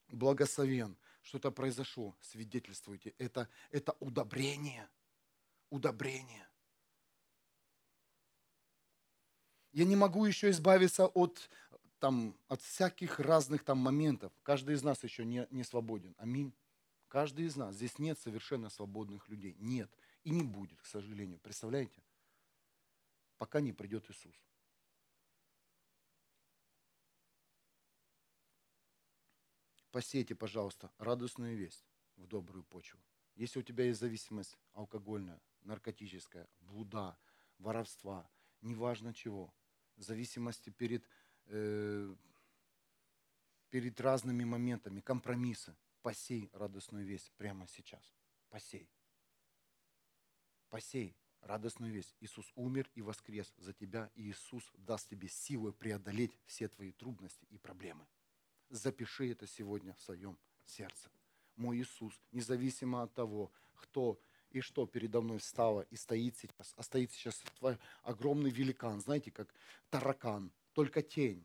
благословен, 0.09 0.97
что-то 1.23 1.51
произошло, 1.51 2.15
свидетельствуйте. 2.21 3.15
Это, 3.19 3.49
это 3.71 3.97
удобрение, 4.01 4.89
удобрение. 5.71 6.46
Я 9.77 9.85
не 9.85 9.95
могу 9.95 10.25
еще 10.25 10.49
избавиться 10.49 11.07
от, 11.07 11.51
там, 11.99 12.35
от 12.49 12.63
всяких 12.63 13.21
разных 13.21 13.63
там 13.63 13.77
моментов. 13.77 14.33
Каждый 14.43 14.75
из 14.75 14.83
нас 14.83 15.05
еще 15.05 15.23
не, 15.23 15.47
не 15.51 15.65
свободен. 15.65 16.15
Аминь. 16.17 16.55
Каждый 17.09 17.45
из 17.45 17.57
нас. 17.57 17.75
Здесь 17.75 17.99
нет 17.99 18.19
совершенно 18.19 18.71
свободных 18.71 19.29
людей. 19.29 19.55
Нет. 19.59 19.91
И 20.25 20.31
не 20.31 20.43
будет, 20.43 20.81
к 20.81 20.87
сожалению. 20.87 21.39
Представляете? 21.41 22.03
Пока 23.37 23.61
не 23.61 23.75
придет 23.75 24.11
Иисус. 24.11 24.35
Посейте, 29.91 30.35
пожалуйста, 30.35 30.91
радостную 30.97 31.55
весть 31.55 31.85
в 32.17 32.27
добрую 32.27 32.65
почву. 32.65 32.99
Если 33.35 33.59
у 33.59 33.63
тебя 33.63 33.85
есть 33.85 34.01
зависимость 34.01 34.57
алкогольная, 34.73 35.39
наркотическая, 35.65 36.49
блуда, 36.61 37.19
воровства, 37.59 38.27
неважно 38.63 39.13
чего, 39.13 39.53
зависимости 40.03 40.71
перед, 40.71 41.05
э, 41.47 42.15
перед 43.71 44.01
разными 44.01 44.45
моментами, 44.45 45.01
компромиссы. 45.01 45.77
Посей 46.03 46.51
радостную 46.53 47.05
весть 47.05 47.33
прямо 47.37 47.67
сейчас. 47.67 48.15
Посей. 48.49 48.89
Посей 50.69 51.17
радостную 51.41 51.93
весть. 51.93 52.15
Иисус 52.21 52.53
умер 52.55 52.91
и 52.95 53.03
воскрес 53.03 53.53
за 53.57 53.73
тебя, 53.73 54.11
и 54.15 54.31
Иисус 54.31 54.73
даст 54.77 55.09
тебе 55.09 55.29
силы 55.29 55.73
преодолеть 55.73 56.37
все 56.45 56.69
твои 56.69 56.93
трудности 56.93 57.47
и 57.51 57.59
проблемы. 57.59 58.07
Запиши 58.69 59.31
это 59.31 59.47
сегодня 59.47 59.95
в 59.95 60.01
своем 60.01 60.39
сердце. 60.65 61.11
Мой 61.55 61.79
Иисус, 61.79 62.21
независимо 62.33 63.03
от 63.03 63.15
того, 63.15 63.51
кто 63.75 64.21
и 64.57 64.63
что 64.63 64.87
передо 64.87 65.21
мной 65.21 65.39
встало 65.39 65.83
и 65.91 65.97
стоит 65.97 66.35
сейчас, 66.39 66.73
а 66.77 66.83
стоит 66.83 67.13
сейчас 67.13 67.43
огромный 68.03 68.51
великан, 68.51 69.03
знаете, 69.03 69.31
как 69.31 69.55
таракан, 69.91 70.51
только 70.73 71.03
тень. 71.03 71.45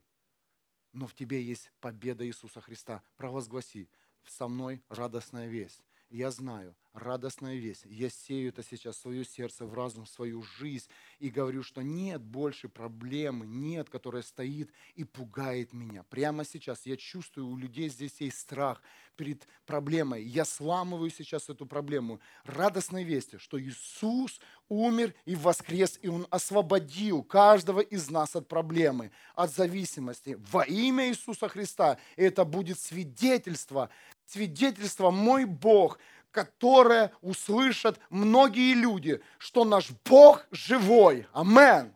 Но 0.94 1.08
в 1.08 1.14
тебе 1.14 1.44
есть 1.44 1.74
победа 1.82 2.26
Иисуса 2.26 2.62
Христа. 2.62 3.04
Провозгласи, 3.18 3.90
со 4.26 4.48
мной 4.48 4.82
радостная 4.88 5.48
весть. 5.48 5.84
Я 6.12 6.30
знаю, 6.30 6.76
радостная 6.94 7.56
весть. 7.56 7.84
Я 7.86 8.10
сею 8.10 8.50
это 8.50 8.64
сейчас 8.64 8.98
в 8.98 9.00
свое 9.00 9.24
сердце, 9.24 9.66
в 9.66 9.74
разум, 9.74 10.04
в 10.04 10.10
свою 10.10 10.44
жизнь 10.44 10.90
и 11.20 11.30
говорю, 11.30 11.64
что 11.64 11.82
нет 11.82 12.22
больше 12.22 12.68
проблемы, 12.68 13.48
нет, 13.48 13.90
которая 13.90 14.22
стоит 14.22 14.70
и 14.96 15.06
пугает 15.06 15.72
меня. 15.72 16.04
Прямо 16.04 16.44
сейчас 16.44 16.86
я 16.86 16.98
чувствую, 16.98 17.48
у 17.48 17.56
людей 17.56 17.88
здесь 17.88 18.20
есть 18.20 18.40
страх 18.40 18.82
перед 19.16 19.48
проблемой. 19.66 20.24
Я 20.24 20.46
сламываю 20.46 21.10
сейчас 21.12 21.50
эту 21.50 21.66
проблему. 21.66 22.20
Радостной 22.44 23.04
вести, 23.04 23.38
что 23.38 23.62
Иисус 23.62 24.42
умер 24.68 25.14
и 25.26 25.36
воскрес, 25.36 26.00
и 26.02 26.08
Он 26.08 26.28
освободил 26.30 27.24
каждого 27.24 27.82
из 27.82 28.10
нас 28.10 28.36
от 28.36 28.48
проблемы, 28.48 29.12
от 29.36 29.54
зависимости. 29.54 30.38
Во 30.52 30.64
имя 30.64 31.10
Иисуса 31.10 31.48
Христа 31.48 31.98
это 32.16 32.46
будет 32.46 32.80
свидетельство, 32.80 33.90
свидетельство 34.32 35.12
«Мой 35.12 35.46
Бог 35.46 36.00
которое 36.32 37.12
услышат 37.22 38.00
многие 38.10 38.74
люди, 38.74 39.22
что 39.38 39.66
наш 39.66 39.90
Бог 40.06 40.46
живой. 40.50 41.28
Амен. 41.34 41.94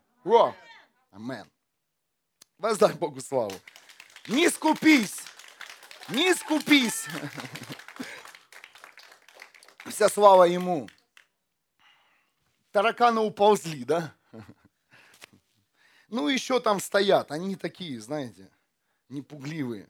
Амен. 1.12 1.50
Воздай 2.58 2.94
Богу 2.94 3.22
славу. 3.22 3.54
Не 4.28 4.50
скупись. 4.50 5.24
Не 6.10 6.36
скупись. 6.36 7.08
Вся 9.86 10.10
слава 10.10 10.44
Ему. 10.44 10.90
Тараканы 12.72 13.22
уползли, 13.22 13.86
да? 13.86 14.14
Ну, 16.10 16.28
еще 16.28 16.60
там 16.60 16.80
стоят. 16.80 17.32
Они 17.32 17.56
такие, 17.56 18.00
знаете, 18.02 18.50
непугливые. 19.10 19.88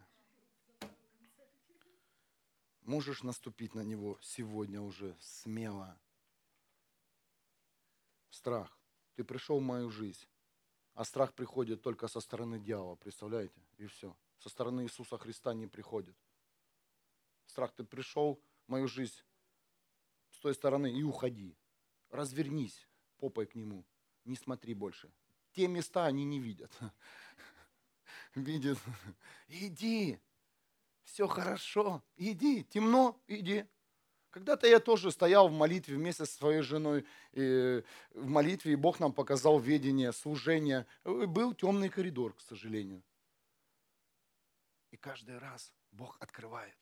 Можешь 2.86 3.24
наступить 3.24 3.74
на 3.74 3.82
него 3.82 4.20
сегодня 4.22 4.80
уже 4.80 5.18
смело. 5.20 6.00
Страх. 8.30 8.78
Ты 9.16 9.24
пришел 9.24 9.60
в 9.60 9.64
мою 9.64 9.90
жизнь, 9.90 10.28
а 10.94 11.04
страх 11.04 11.34
приходит 11.34 11.82
только 11.82 12.08
со 12.08 12.20
стороны 12.20 12.60
дьявола, 12.60 12.96
представляете? 12.96 13.60
И 13.78 13.88
все. 13.88 14.16
Со 14.38 14.50
стороны 14.50 14.84
Иисуса 14.84 15.18
Христа 15.18 15.56
не 15.56 15.66
приходит. 15.66 16.16
Страх, 17.48 17.74
ты 17.74 17.84
пришел 17.84 18.40
в 18.68 18.72
мою 18.72 18.88
жизнь 18.88 19.20
с 20.30 20.38
той 20.38 20.54
стороны 20.54 20.94
и 20.94 21.02
уходи. 21.02 21.58
Развернись 22.12 22.88
попой 23.18 23.48
к 23.48 23.56
нему. 23.56 23.84
Не 24.26 24.36
смотри 24.36 24.76
больше. 24.76 25.12
Те 25.54 25.68
места 25.68 26.06
они 26.06 26.24
не 26.24 26.40
видят. 26.40 26.72
Видят. 28.36 28.78
Иди, 29.48 30.20
все 31.06 31.28
хорошо, 31.28 32.04
иди, 32.18 32.64
темно, 32.64 33.22
иди. 33.28 33.66
Когда-то 34.32 34.68
я 34.68 34.80
тоже 34.80 35.12
стоял 35.12 35.48
в 35.48 35.54
молитве 35.54 35.96
вместе 35.96 36.26
со 36.26 36.38
своей 36.38 36.62
женой 36.62 37.06
и 37.32 37.84
в 38.12 38.28
молитве, 38.28 38.74
и 38.74 38.76
Бог 38.76 39.00
нам 39.00 39.14
показал 39.14 39.60
ведение, 39.60 40.12
служение. 40.12 40.86
Был 41.06 41.54
темный 41.54 41.88
коридор, 41.88 42.34
к 42.34 42.42
сожалению. 42.42 43.02
И 44.92 44.98
каждый 44.98 45.38
раз 45.38 45.74
Бог 45.92 46.18
открывает, 46.20 46.78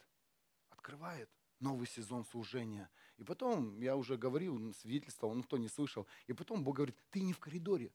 открывает 0.70 1.30
новый 1.60 1.86
сезон 1.86 2.26
служения. 2.26 2.90
И 3.18 3.24
потом, 3.24 3.80
я 3.82 3.96
уже 3.96 4.18
говорил, 4.18 4.74
свидетельствовал, 4.74 5.36
но 5.36 5.44
кто 5.44 5.58
не 5.58 5.68
слышал. 5.68 6.08
И 6.26 6.34
потом 6.34 6.64
Бог 6.64 6.78
говорит, 6.78 6.98
ты 7.12 7.22
не 7.22 7.34
в 7.34 7.40
коридоре, 7.40 7.94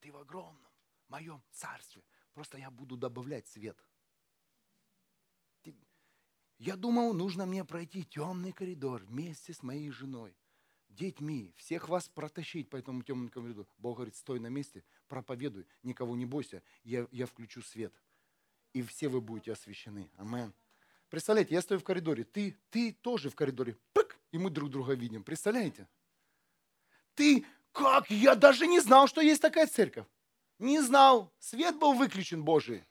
ты 0.00 0.10
в 0.10 0.16
огромном 0.16 0.72
моем 1.08 1.42
царстве. 1.50 2.02
Просто 2.32 2.56
я 2.56 2.70
буду 2.70 2.96
добавлять 2.96 3.46
свет– 3.48 3.76
я 6.64 6.76
думал, 6.76 7.12
нужно 7.12 7.44
мне 7.44 7.62
пройти 7.62 8.04
темный 8.04 8.52
коридор 8.52 9.02
вместе 9.04 9.52
с 9.52 9.62
моей 9.62 9.90
женой, 9.90 10.34
детьми, 10.88 11.52
всех 11.58 11.90
вас 11.90 12.08
протащить 12.08 12.70
по 12.70 12.76
этому 12.76 13.02
темному 13.02 13.28
коридору. 13.28 13.68
Бог 13.76 13.96
говорит, 13.96 14.16
стой 14.16 14.40
на 14.40 14.46
месте, 14.46 14.82
проповедуй, 15.08 15.66
никого 15.82 16.16
не 16.16 16.24
бойся, 16.24 16.62
я, 16.82 17.06
я 17.10 17.26
включу 17.26 17.60
свет. 17.60 17.92
И 18.72 18.80
все 18.82 19.08
вы 19.08 19.20
будете 19.20 19.52
освящены. 19.52 20.10
Амен. 20.16 20.54
Представляете, 21.10 21.54
я 21.54 21.60
стою 21.60 21.80
в 21.80 21.84
коридоре, 21.84 22.24
ты, 22.24 22.56
ты 22.70 22.92
тоже 22.92 23.28
в 23.28 23.34
коридоре, 23.34 23.76
пык, 23.92 24.18
и 24.32 24.38
мы 24.38 24.48
друг 24.48 24.70
друга 24.70 24.94
видим. 24.94 25.22
Представляете? 25.22 25.86
Ты, 27.14 27.44
как? 27.72 28.10
Я 28.10 28.34
даже 28.34 28.66
не 28.66 28.80
знал, 28.80 29.06
что 29.06 29.20
есть 29.20 29.42
такая 29.42 29.66
церковь. 29.66 30.06
Не 30.58 30.80
знал. 30.80 31.30
Свет 31.38 31.78
был 31.78 31.92
выключен 31.92 32.42
Божий. 32.42 32.84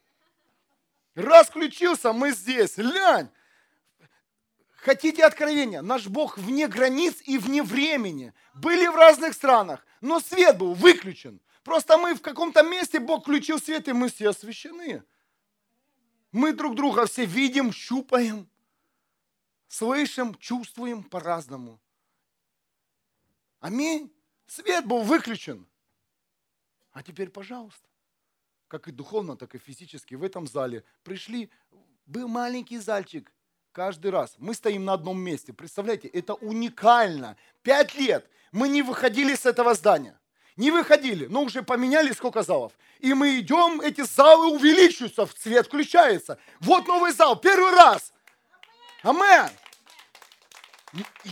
Раз 1.16 1.48
включился, 1.48 2.12
мы 2.12 2.30
здесь. 2.30 2.76
Лянь, 2.78 3.30
Хотите 4.84 5.24
откровения? 5.24 5.80
Наш 5.80 6.08
Бог 6.08 6.36
вне 6.36 6.68
границ 6.68 7.22
и 7.24 7.38
вне 7.38 7.62
времени. 7.62 8.34
Были 8.52 8.86
в 8.86 8.94
разных 8.94 9.32
странах, 9.32 9.86
но 10.02 10.20
свет 10.20 10.58
был 10.58 10.74
выключен. 10.74 11.40
Просто 11.62 11.96
мы 11.96 12.14
в 12.14 12.20
каком-то 12.20 12.62
месте, 12.62 13.00
Бог 13.00 13.22
включил 13.22 13.58
свет, 13.58 13.88
и 13.88 13.94
мы 13.94 14.10
все 14.10 14.28
освящены. 14.28 15.02
Мы 16.32 16.52
друг 16.52 16.74
друга 16.74 17.06
все 17.06 17.24
видим, 17.24 17.72
щупаем, 17.72 18.46
слышим, 19.68 20.34
чувствуем 20.34 21.02
по-разному. 21.02 21.80
Аминь. 23.60 24.14
Свет 24.46 24.84
был 24.84 25.00
выключен. 25.00 25.66
А 26.92 27.02
теперь, 27.02 27.30
пожалуйста, 27.30 27.88
как 28.68 28.86
и 28.86 28.92
духовно, 28.92 29.38
так 29.38 29.54
и 29.54 29.58
физически 29.58 30.14
в 30.14 30.22
этом 30.22 30.46
зале 30.46 30.84
пришли, 31.04 31.50
был 32.04 32.28
маленький 32.28 32.76
зальчик, 32.76 33.32
Каждый 33.74 34.12
раз. 34.12 34.36
Мы 34.38 34.54
стоим 34.54 34.84
на 34.84 34.92
одном 34.92 35.20
месте. 35.20 35.52
Представляете, 35.52 36.06
это 36.06 36.34
уникально. 36.34 37.36
Пять 37.64 37.96
лет 37.96 38.24
мы 38.52 38.68
не 38.68 38.82
выходили 38.82 39.34
с 39.34 39.46
этого 39.46 39.74
здания. 39.74 40.16
Не 40.56 40.70
выходили, 40.70 41.26
но 41.26 41.42
уже 41.42 41.64
поменяли 41.64 42.12
сколько 42.12 42.44
залов. 42.44 42.72
И 43.00 43.12
мы 43.14 43.40
идем, 43.40 43.80
эти 43.80 44.02
залы 44.02 44.52
увеличиваются, 44.52 45.26
цвет 45.26 45.66
включается. 45.66 46.38
Вот 46.60 46.86
новый 46.86 47.12
зал, 47.12 47.34
первый 47.34 47.72
раз. 47.72 48.12
Амен. 49.02 49.50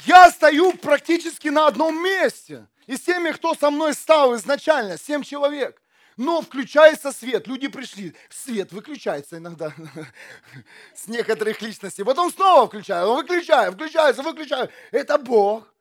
Я 0.04 0.28
стою 0.32 0.72
практически 0.72 1.46
на 1.46 1.68
одном 1.68 2.02
месте. 2.02 2.66
И 2.88 2.96
с 2.96 3.02
теми, 3.02 3.30
кто 3.30 3.54
со 3.54 3.70
мной 3.70 3.94
стал 3.94 4.34
изначально, 4.34 4.98
семь 4.98 5.22
человек. 5.22 5.80
Но 6.16 6.42
включается 6.42 7.12
свет, 7.12 7.46
люди 7.46 7.68
пришли, 7.68 8.14
свет 8.28 8.72
выключается 8.72 9.38
иногда 9.38 9.74
с 10.94 11.06
некоторых 11.06 11.62
личностей. 11.62 12.04
Потом 12.04 12.30
снова 12.30 12.66
включаю, 12.66 13.14
выключаю, 13.14 13.72
включается, 13.72 14.22
выключаю. 14.22 14.70
Это 14.90 15.18
Бог. 15.18 15.72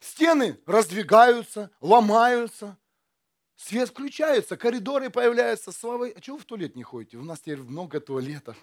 Стены 0.00 0.58
раздвигаются, 0.66 1.70
ломаются. 1.80 2.76
Свет 3.56 3.88
включается, 3.88 4.56
коридоры 4.56 5.10
появляются. 5.10 5.70
Слава... 5.70 6.08
А 6.08 6.20
чего 6.20 6.36
вы 6.36 6.42
в 6.42 6.46
туалет 6.46 6.74
не 6.74 6.82
ходите? 6.82 7.16
У 7.16 7.22
нас 7.22 7.40
теперь 7.40 7.58
много 7.58 8.00
туалетов. 8.00 8.56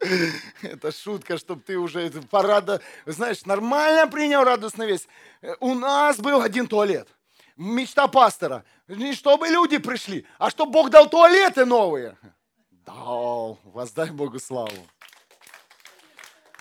Это 0.62 0.92
шутка, 0.92 1.38
чтобы 1.38 1.62
ты 1.62 1.78
уже 1.78 2.10
парада, 2.30 2.80
знаешь, 3.06 3.44
нормально 3.44 4.10
принял 4.10 4.44
радостный 4.44 4.86
весть. 4.86 5.08
У 5.60 5.74
нас 5.74 6.18
был 6.18 6.40
один 6.40 6.66
туалет. 6.66 7.08
Мечта 7.60 8.08
пастора. 8.08 8.64
Не 8.88 9.12
чтобы 9.12 9.48
люди 9.48 9.76
пришли, 9.76 10.26
а 10.38 10.48
чтобы 10.48 10.72
Бог 10.72 10.88
дал 10.88 11.10
туалеты 11.10 11.66
новые. 11.66 12.16
Дал. 12.86 13.58
Воздай 13.64 14.08
Богу 14.08 14.40
славу. 14.40 14.72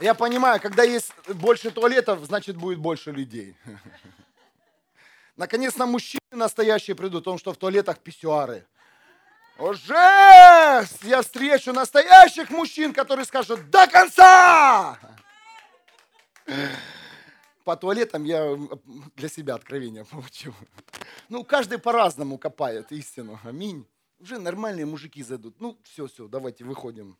Я 0.01 0.13
понимаю, 0.13 0.59
когда 0.59 0.83
есть 0.83 1.13
больше 1.27 1.71
туалетов, 1.71 2.25
значит 2.25 2.57
будет 2.57 2.79
больше 2.79 3.11
людей. 3.11 3.55
Наконец-то 5.37 5.85
мужчины 5.85 6.19
настоящие 6.31 6.97
придут, 6.97 7.23
потому 7.23 7.37
что 7.37 7.53
в 7.53 7.57
туалетах 7.57 7.99
писсуары. 7.99 8.67
Уже 9.57 9.93
я 9.93 11.21
встречу 11.21 11.71
настоящих 11.71 12.49
мужчин, 12.49 12.91
которые 12.91 13.23
скажут 13.23 13.69
до 13.69 13.87
конца. 13.87 14.99
По 17.69 17.75
туалетам 17.75 18.23
я 18.23 18.57
для 19.15 19.29
себя 19.29 19.53
откровение 19.53 20.03
получил. 20.03 20.55
Ну, 21.29 21.43
каждый 21.43 21.77
по-разному 21.77 22.39
копает 22.39 22.91
истину. 22.91 23.39
Аминь. 23.43 23.85
Уже 24.17 24.39
нормальные 24.39 24.87
мужики 24.87 25.21
зайдут. 25.21 25.61
Ну, 25.61 25.77
все, 25.83 26.07
все, 26.07 26.27
давайте 26.27 26.63
выходим. 26.63 27.15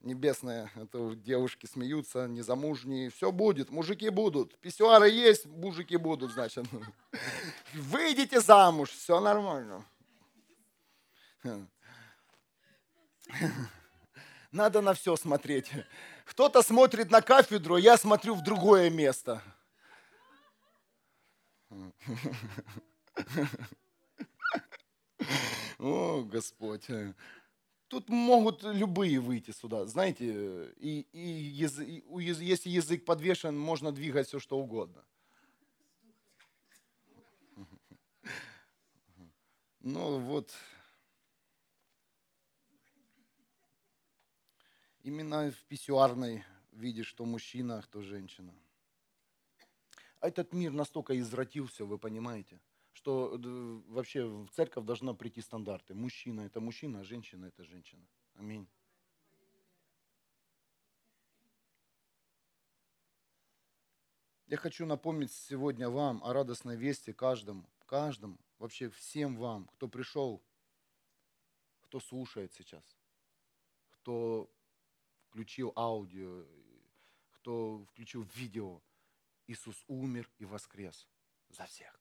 Небесная, 0.00 0.72
это 0.74 1.14
девушки 1.14 1.66
смеются, 1.66 2.26
незамужние. 2.26 3.10
Все 3.10 3.30
будет, 3.30 3.70
мужики 3.70 4.08
будут. 4.08 4.58
Писсуары 4.58 5.10
есть, 5.10 5.46
мужики 5.46 5.96
будут, 5.96 6.32
значит. 6.32 6.66
Выйдите 7.72 8.40
замуж, 8.40 8.90
все 8.90 9.20
нормально. 9.20 9.84
Надо 14.50 14.80
на 14.80 14.92
все 14.92 15.14
смотреть. 15.14 15.70
Кто-то 16.24 16.62
смотрит 16.62 17.12
на 17.12 17.22
кафедру, 17.22 17.76
я 17.76 17.96
смотрю 17.96 18.34
в 18.34 18.42
другое 18.42 18.90
место. 18.90 19.40
О, 25.78 26.22
Господь. 26.22 26.86
Тут 27.88 28.08
могут 28.10 28.62
любые 28.64 29.18
выйти 29.18 29.50
сюда, 29.50 29.86
знаете, 29.86 30.72
и, 30.76 31.06
и, 31.12 31.20
язы, 31.20 31.86
и 31.86 32.02
если 32.20 32.68
язык 32.68 33.06
подвешен, 33.06 33.58
можно 33.58 33.92
двигать 33.92 34.28
все, 34.28 34.38
что 34.38 34.58
угодно. 34.58 35.02
Ну 39.80 40.18
вот, 40.18 40.52
именно 45.02 45.50
в 45.50 45.64
писсуарной 45.64 46.44
видишь, 46.72 47.06
что 47.06 47.24
мужчина, 47.24 47.78
а 47.78 47.82
кто 47.82 48.02
женщина. 48.02 48.52
Этот 50.20 50.52
мир 50.52 50.72
настолько 50.72 51.18
извратился, 51.18 51.84
вы 51.84 51.98
понимаете, 51.98 52.60
что 52.92 53.36
э, 53.36 53.82
вообще 53.88 54.26
в 54.26 54.48
церковь 54.50 54.84
должна 54.84 55.14
прийти 55.14 55.40
стандарты. 55.40 55.94
Мужчина 55.94 56.40
это 56.40 56.60
мужчина, 56.60 57.00
а 57.00 57.04
женщина 57.04 57.46
это 57.46 57.64
женщина. 57.64 58.04
Аминь. 58.34 58.68
Я 64.46 64.56
хочу 64.56 64.86
напомнить 64.86 65.30
сегодня 65.30 65.90
вам 65.90 66.24
о 66.24 66.32
радостной 66.32 66.74
вести 66.74 67.12
каждому, 67.12 67.68
каждому, 67.84 68.38
вообще 68.58 68.88
всем 68.88 69.36
вам, 69.36 69.66
кто 69.74 69.88
пришел, 69.88 70.42
кто 71.82 72.00
слушает 72.00 72.52
сейчас, 72.54 72.82
кто 73.90 74.50
включил 75.28 75.72
аудио, 75.76 76.46
кто 77.32 77.84
включил 77.90 78.22
видео. 78.34 78.82
Иисус 79.48 79.84
умер 79.88 80.30
и 80.38 80.44
воскрес 80.44 81.08
за 81.48 81.66
всех. 81.66 82.00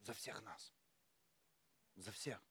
За 0.00 0.12
всех 0.12 0.42
нас. 0.42 0.74
За 1.94 2.10
всех. 2.10 2.42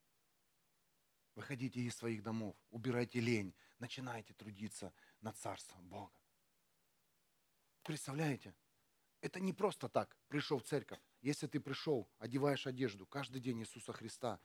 Выходите 1.36 1.82
из 1.82 1.96
своих 1.96 2.24
домов, 2.24 2.56
убирайте 2.70 3.20
лень, 3.20 3.54
начинайте 3.80 4.34
трудиться 4.34 4.94
над 5.20 5.38
Царством 5.38 5.90
Бога. 5.90 6.14
Представляете? 7.84 8.56
Это 9.20 9.40
не 9.40 9.52
просто 9.52 9.90
так, 9.90 10.18
пришел 10.28 10.60
в 10.60 10.64
церковь. 10.64 11.02
Если 11.22 11.48
ты 11.48 11.60
пришел, 11.60 12.10
одеваешь 12.18 12.68
одежду, 12.68 13.06
каждый 13.06 13.42
день 13.42 13.60
Иисуса 13.60 13.92
Христа, 13.94 14.40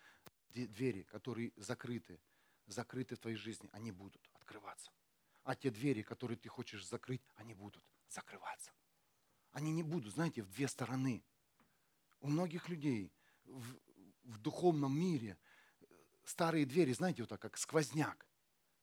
двери, 0.49 1.03
которые 1.03 1.53
закрыты, 1.57 2.20
закрыты 2.66 3.14
в 3.14 3.20
твоей 3.20 3.37
жизни, 3.37 3.68
они 3.72 3.93
будут 3.93 4.28
открываться 4.32 4.91
а 5.47 5.55
те 5.55 5.70
двери, 5.70 6.03
которые 6.03 6.37
ты 6.37 6.49
хочешь 6.49 6.84
закрыть, 6.84 7.22
они 7.37 7.55
будут 7.55 7.84
закрываться. 8.09 8.72
Они 9.57 9.73
не 9.73 9.83
будут, 9.83 10.13
знаете, 10.13 10.43
в 10.43 10.51
две 10.51 10.69
стороны. 10.69 11.25
У 12.21 12.29
многих 12.29 12.69
людей 12.69 13.11
в, 13.47 13.79
в 14.25 14.39
духовном 14.39 14.95
мире 14.95 15.39
старые 16.25 16.67
двери, 16.67 16.93
знаете, 16.93 17.23
вот 17.23 17.31
так, 17.31 17.41
как 17.41 17.57
сквозняк. 17.57 18.29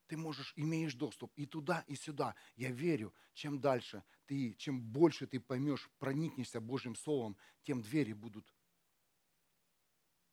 Ты 0.07 0.17
можешь, 0.17 0.51
имеешь 0.55 0.95
доступ 0.95 1.31
и 1.35 1.45
туда, 1.45 1.83
и 1.85 1.93
сюда. 1.93 2.33
Я 2.55 2.71
верю, 2.71 3.13
чем 3.33 3.61
дальше 3.61 4.03
ты, 4.25 4.55
чем 4.55 4.81
больше 4.81 5.27
ты 5.27 5.39
поймешь, 5.39 5.91
проникнешься 5.99 6.59
Божьим 6.59 6.95
Словом, 6.95 7.37
тем 7.61 7.83
двери 7.83 8.13
будут 8.13 8.51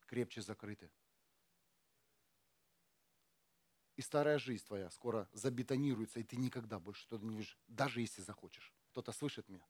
крепче 0.06 0.40
закрыты 0.40 0.90
и 3.96 4.02
старая 4.02 4.38
жизнь 4.38 4.64
твоя 4.64 4.88
скоро 4.88 5.28
забетонируется, 5.34 6.20
и 6.20 6.22
ты 6.22 6.38
никогда 6.38 6.78
больше 6.78 7.06
туда 7.06 7.26
не 7.26 7.36
видишь, 7.36 7.58
даже 7.68 8.00
если 8.00 8.22
захочешь. 8.22 8.72
Кто-то 8.92 9.12
слышит 9.12 9.46
меня? 9.50 9.66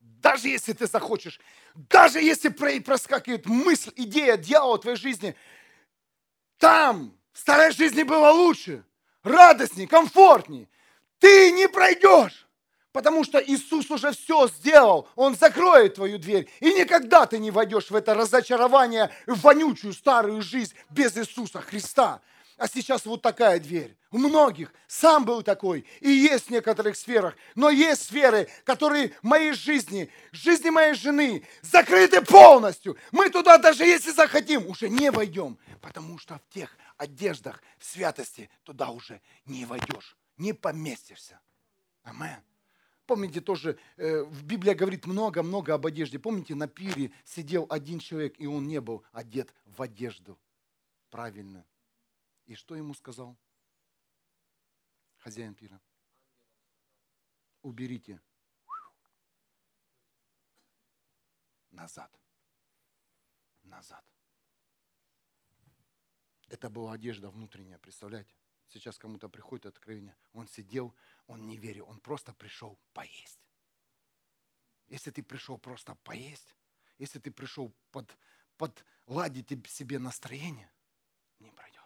Даже 0.00 0.48
если 0.48 0.72
ты 0.72 0.86
захочешь, 0.86 1.40
даже 1.74 2.20
если 2.20 2.48
проскакивает 2.48 3.46
мысль, 3.46 3.92
идея, 3.96 4.36
дьявола 4.36 4.76
в 4.76 4.80
твоей 4.80 4.96
жизни, 4.96 5.36
там 6.58 7.14
в 7.32 7.38
старой 7.38 7.72
жизни 7.72 8.02
было 8.02 8.30
лучше, 8.30 8.84
радостней, 9.22 9.86
комфортней. 9.86 10.68
Ты 11.18 11.52
не 11.52 11.68
пройдешь, 11.68 12.46
потому 12.92 13.24
что 13.24 13.38
Иисус 13.38 13.90
уже 13.90 14.12
все 14.12 14.48
сделал. 14.48 15.08
Он 15.16 15.34
закроет 15.34 15.94
твою 15.94 16.18
дверь, 16.18 16.50
и 16.60 16.72
никогда 16.74 17.26
ты 17.26 17.38
не 17.38 17.50
войдешь 17.50 17.90
в 17.90 17.94
это 17.94 18.14
разочарование, 18.14 19.10
в 19.26 19.40
вонючую 19.40 19.92
старую 19.92 20.42
жизнь 20.42 20.74
без 20.90 21.16
Иисуса 21.16 21.60
Христа. 21.60 22.20
А 22.60 22.68
сейчас 22.68 23.06
вот 23.06 23.22
такая 23.22 23.58
дверь. 23.58 23.96
У 24.10 24.18
многих. 24.18 24.70
Сам 24.86 25.24
был 25.24 25.42
такой. 25.42 25.86
И 26.00 26.10
есть 26.10 26.48
в 26.48 26.50
некоторых 26.50 26.94
сферах. 26.94 27.34
Но 27.54 27.70
есть 27.70 28.02
сферы, 28.02 28.50
которые 28.64 29.14
в 29.22 29.22
моей 29.22 29.52
жизни, 29.52 30.10
жизни 30.30 30.68
моей 30.68 30.92
жены, 30.92 31.42
закрыты 31.62 32.20
полностью. 32.20 32.98
Мы 33.12 33.30
туда 33.30 33.56
даже 33.56 33.86
если 33.86 34.10
захотим, 34.10 34.66
уже 34.66 34.90
не 34.90 35.10
войдем. 35.10 35.56
Потому 35.80 36.18
что 36.18 36.34
в 36.34 36.52
тех 36.52 36.76
одеждах 36.98 37.62
в 37.78 37.86
святости 37.86 38.50
туда 38.64 38.90
уже 38.90 39.22
не 39.46 39.64
войдешь. 39.64 40.18
Не 40.36 40.52
поместишься. 40.52 41.40
Амен. 42.02 42.42
Помните 43.06 43.40
тоже, 43.40 43.78
э, 43.96 44.22
в 44.22 44.44
Библии 44.44 44.74
говорит 44.74 45.06
много-много 45.06 45.72
об 45.72 45.86
одежде. 45.86 46.18
Помните, 46.18 46.54
на 46.54 46.68
пире 46.68 47.10
сидел 47.24 47.66
один 47.70 48.00
человек, 48.00 48.34
и 48.36 48.46
он 48.46 48.68
не 48.68 48.82
был 48.82 49.02
одет 49.12 49.54
в 49.64 49.80
одежду. 49.80 50.38
Правильно. 51.08 51.64
И 52.50 52.56
что 52.56 52.74
ему 52.74 52.94
сказал 52.94 53.38
хозяин 55.18 55.54
пира? 55.54 55.80
Уберите 57.62 58.20
назад. 61.70 62.12
Назад. 63.62 64.04
Это 66.48 66.68
была 66.68 66.94
одежда 66.94 67.30
внутренняя, 67.30 67.78
представляете? 67.78 68.34
Сейчас 68.66 68.98
кому-то 68.98 69.28
приходит 69.28 69.66
откровение. 69.66 70.16
Он 70.32 70.48
сидел, 70.48 70.92
он 71.28 71.46
не 71.46 71.56
верил, 71.56 71.88
он 71.88 72.00
просто 72.00 72.34
пришел 72.34 72.76
поесть. 72.92 73.46
Если 74.88 75.12
ты 75.12 75.22
пришел 75.22 75.56
просто 75.56 75.94
поесть, 75.94 76.56
если 76.98 77.20
ты 77.20 77.30
пришел 77.30 77.72
под, 77.92 78.18
подладить 78.56 79.70
себе 79.70 80.00
настроение, 80.00 80.72
не 81.38 81.52
пройдет. 81.52 81.80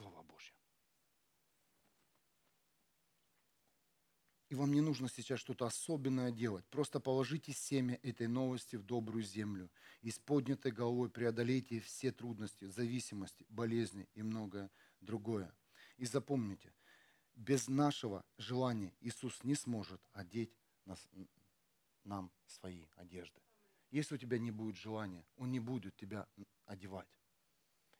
Слово 0.00 0.22
Божье. 0.22 0.54
И 4.50 4.56
вам 4.56 4.72
не 4.72 4.80
нужно 4.80 5.08
сейчас 5.08 5.38
что-то 5.38 5.64
особенное 5.64 6.32
делать. 6.32 6.66
Просто 6.70 6.98
положите 6.98 7.52
семя 7.52 8.00
этой 8.02 8.26
новости 8.26 8.74
в 8.74 8.82
добрую 8.82 9.22
землю. 9.22 9.70
И 10.02 10.10
с 10.10 10.18
поднятой 10.18 10.72
головой 10.72 11.08
преодолейте 11.08 11.78
все 11.78 12.10
трудности, 12.10 12.64
зависимости, 12.64 13.46
болезни 13.48 14.08
и 14.14 14.24
многое 14.24 14.68
другое. 15.00 15.54
И 15.98 16.04
запомните, 16.04 16.74
без 17.36 17.68
нашего 17.68 18.24
желания 18.38 18.92
Иисус 19.00 19.44
не 19.44 19.54
сможет 19.54 20.02
одеть 20.12 20.52
нас, 20.84 21.08
нам 22.02 22.32
свои 22.46 22.86
одежды. 22.96 23.40
Если 23.92 24.16
у 24.16 24.18
тебя 24.18 24.40
не 24.40 24.50
будет 24.50 24.74
желания, 24.74 25.24
Он 25.36 25.52
не 25.52 25.60
будет 25.60 25.94
тебя 25.94 26.26
одевать. 26.66 27.08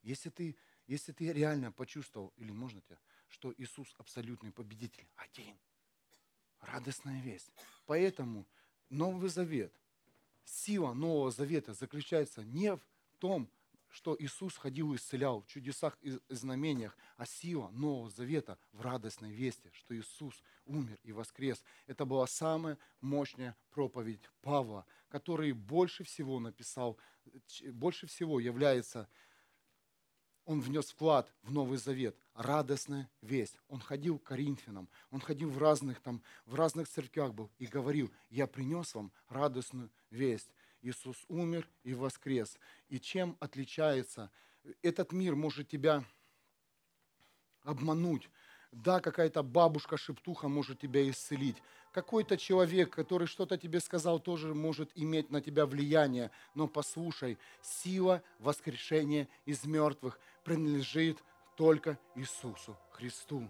Если 0.02 0.30
ты, 0.30 0.56
если 0.88 1.12
ты 1.12 1.32
реально 1.32 1.70
почувствовал, 1.70 2.32
или 2.36 2.50
можно 2.50 2.80
тебя, 2.80 2.98
что 3.28 3.54
Иисус 3.56 3.94
абсолютный 3.98 4.50
победитель, 4.50 5.08
один– 5.14 5.56
Радостная 6.60 7.20
весть. 7.20 7.50
Поэтому 7.86 8.46
Новый 8.88 9.28
Завет, 9.28 9.74
сила 10.44 10.92
Нового 10.92 11.30
Завета 11.30 11.74
заключается 11.74 12.44
не 12.44 12.74
в 12.74 12.80
том, 13.18 13.50
что 13.90 14.16
Иисус 14.18 14.56
ходил 14.56 14.92
и 14.92 14.96
исцелял 14.96 15.42
в 15.42 15.46
чудесах 15.46 15.98
и 16.00 16.18
знамениях, 16.28 16.96
а 17.16 17.26
сила 17.26 17.70
Нового 17.70 18.08
Завета 18.08 18.58
в 18.72 18.80
радостной 18.80 19.32
вести, 19.32 19.70
что 19.72 19.96
Иисус 19.98 20.42
умер 20.64 20.98
и 21.02 21.12
воскрес. 21.12 21.62
Это 21.86 22.04
была 22.04 22.26
самая 22.26 22.78
мощная 23.00 23.56
проповедь 23.70 24.20
Павла, 24.42 24.86
который 25.08 25.52
больше 25.52 26.04
всего 26.04 26.38
написал, 26.38 26.98
больше 27.72 28.06
всего 28.06 28.38
является 28.38 29.08
он 30.50 30.60
внес 30.60 30.90
вклад 30.90 31.32
в 31.44 31.52
Новый 31.52 31.78
Завет, 31.78 32.16
радостная 32.34 33.08
весть. 33.22 33.54
Он 33.68 33.78
ходил 33.78 34.18
к 34.18 34.24
Коринфянам, 34.24 34.88
он 35.12 35.20
ходил 35.20 35.48
в 35.48 35.58
разных, 35.58 36.00
там, 36.00 36.20
в 36.44 36.56
разных 36.56 36.88
церквях 36.88 37.32
был 37.32 37.52
и 37.60 37.66
говорил, 37.66 38.10
я 38.30 38.48
принес 38.48 38.92
вам 38.96 39.12
радостную 39.28 39.90
весть. 40.10 40.50
Иисус 40.82 41.24
умер 41.28 41.68
и 41.84 41.94
воскрес. 41.94 42.58
И 42.88 42.98
чем 42.98 43.36
отличается? 43.38 44.28
Этот 44.82 45.12
мир 45.12 45.36
может 45.36 45.68
тебя 45.68 46.04
обмануть, 47.62 48.28
да, 48.72 49.00
какая-то 49.00 49.42
бабушка-шептуха 49.42 50.48
может 50.48 50.80
тебя 50.80 51.08
исцелить. 51.08 51.56
Какой-то 51.92 52.36
человек, 52.36 52.90
который 52.90 53.26
что-то 53.26 53.58
тебе 53.58 53.80
сказал, 53.80 54.20
тоже 54.20 54.54
может 54.54 54.90
иметь 54.94 55.30
на 55.30 55.40
тебя 55.40 55.66
влияние. 55.66 56.30
Но 56.54 56.68
послушай, 56.68 57.36
сила 57.62 58.22
воскрешения 58.38 59.28
из 59.44 59.64
мертвых 59.64 60.20
принадлежит 60.44 61.18
только 61.56 61.98
Иисусу 62.14 62.76
Христу. 62.90 63.48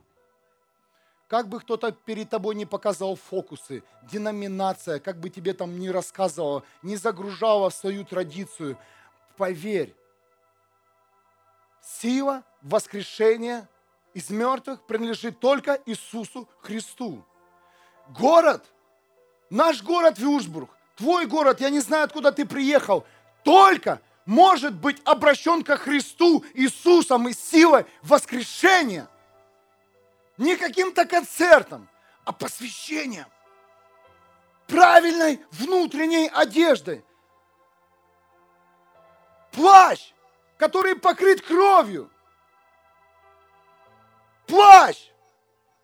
Как 1.28 1.49
бы 1.49 1.61
кто-то 1.61 1.93
перед 1.93 2.28
тобой 2.28 2.57
не 2.57 2.66
показал 2.66 3.14
фокусы, 3.14 3.84
деноминация, 4.03 4.99
как 4.99 5.20
бы 5.20 5.30
тебе 5.30 5.55
там 5.55 5.78
не 5.78 5.91
рассказывала, 5.91 6.64
не 6.82 6.97
загружала 6.97 7.70
в 7.70 7.74
свою 7.74 8.05
традицию, 8.05 8.76
поверь, 9.36 9.95
сила 11.80 12.43
воскрешения– 12.62 13.68
из 14.14 14.30
мертвых 14.30 14.82
принадлежит 14.82 15.38
только 15.38 15.80
Иисусу 15.86 16.49
Христу. 16.61 17.24
Город, 18.09 18.64
наш 19.51 19.82
город 19.82 20.18
Вюрсбург, 20.18 20.70
твой 20.97 21.26
город, 21.26 21.61
я 21.61 21.70
не 21.70 21.80
знаю, 21.80 22.05
откуда 22.05 22.32
ты 22.32 22.45
приехал, 22.45 23.05
только 23.45 24.01
может 24.27 24.75
быть 24.75 25.01
обращен 25.05 25.62
ко 25.62 25.77
Христу 25.77 26.45
Иисусом 26.55 27.29
и 27.29 27.33
силой 27.33 27.87
воскрешения. 28.03 29.09
Не 30.37 30.57
каким-то 30.57 31.05
концертом, 31.05 31.89
а 32.25 32.33
посвящением. 32.33 33.27
Правильной 34.66 35.41
внутренней 35.51 36.29
одеждой. 36.29 37.05
Плащ, 39.53 40.12
который 40.57 40.95
покрыт 40.97 41.43
кровью– 41.43 42.11
плащ, 44.51 45.11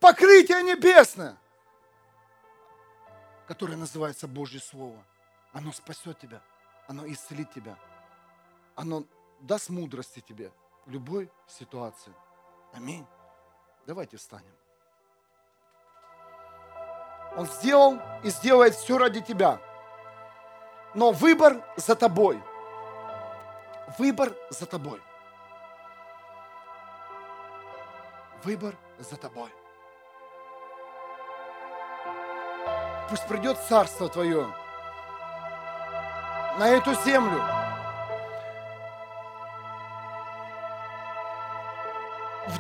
покрытие 0.01 0.63
небесное, 0.63 1.39
которое 3.47 3.77
называется 3.77 4.27
Божье 4.27 4.61
Слово. 4.61 5.03
Оно 5.53 5.73
спасет 5.73 6.19
тебя, 6.19 6.43
оно 6.89 7.07
исцелит 7.07 7.53
тебя, 7.53 7.79
оно 8.77 9.05
даст 9.41 9.71
мудрости 9.71 10.21
тебе 10.21 10.53
в 10.85 10.91
любой 10.91 11.31
ситуации. 11.49 12.13
Аминь. 12.73 13.07
Давайте 13.87 14.19
встанем. 14.19 14.55
Он 17.37 17.47
сделал 17.47 17.99
и 18.23 18.31
сделает 18.31 18.75
все 18.75 18.99
ради 18.99 19.21
тебя. 19.21 19.61
Но 20.95 21.13
выбор 21.13 21.65
за 21.77 21.97
тобой. 21.97 22.41
Выбор 23.99 24.35
за 24.51 24.67
тобой. 24.67 25.01
Выбор 28.45 28.75
за 28.99 29.17
тобой. 29.17 29.51
Пусть 33.09 33.27
придет 33.29 33.59
Царство 33.59 34.09
Твое 34.09 34.47
на 36.59 36.69
эту 36.69 36.95
землю. 37.05 37.56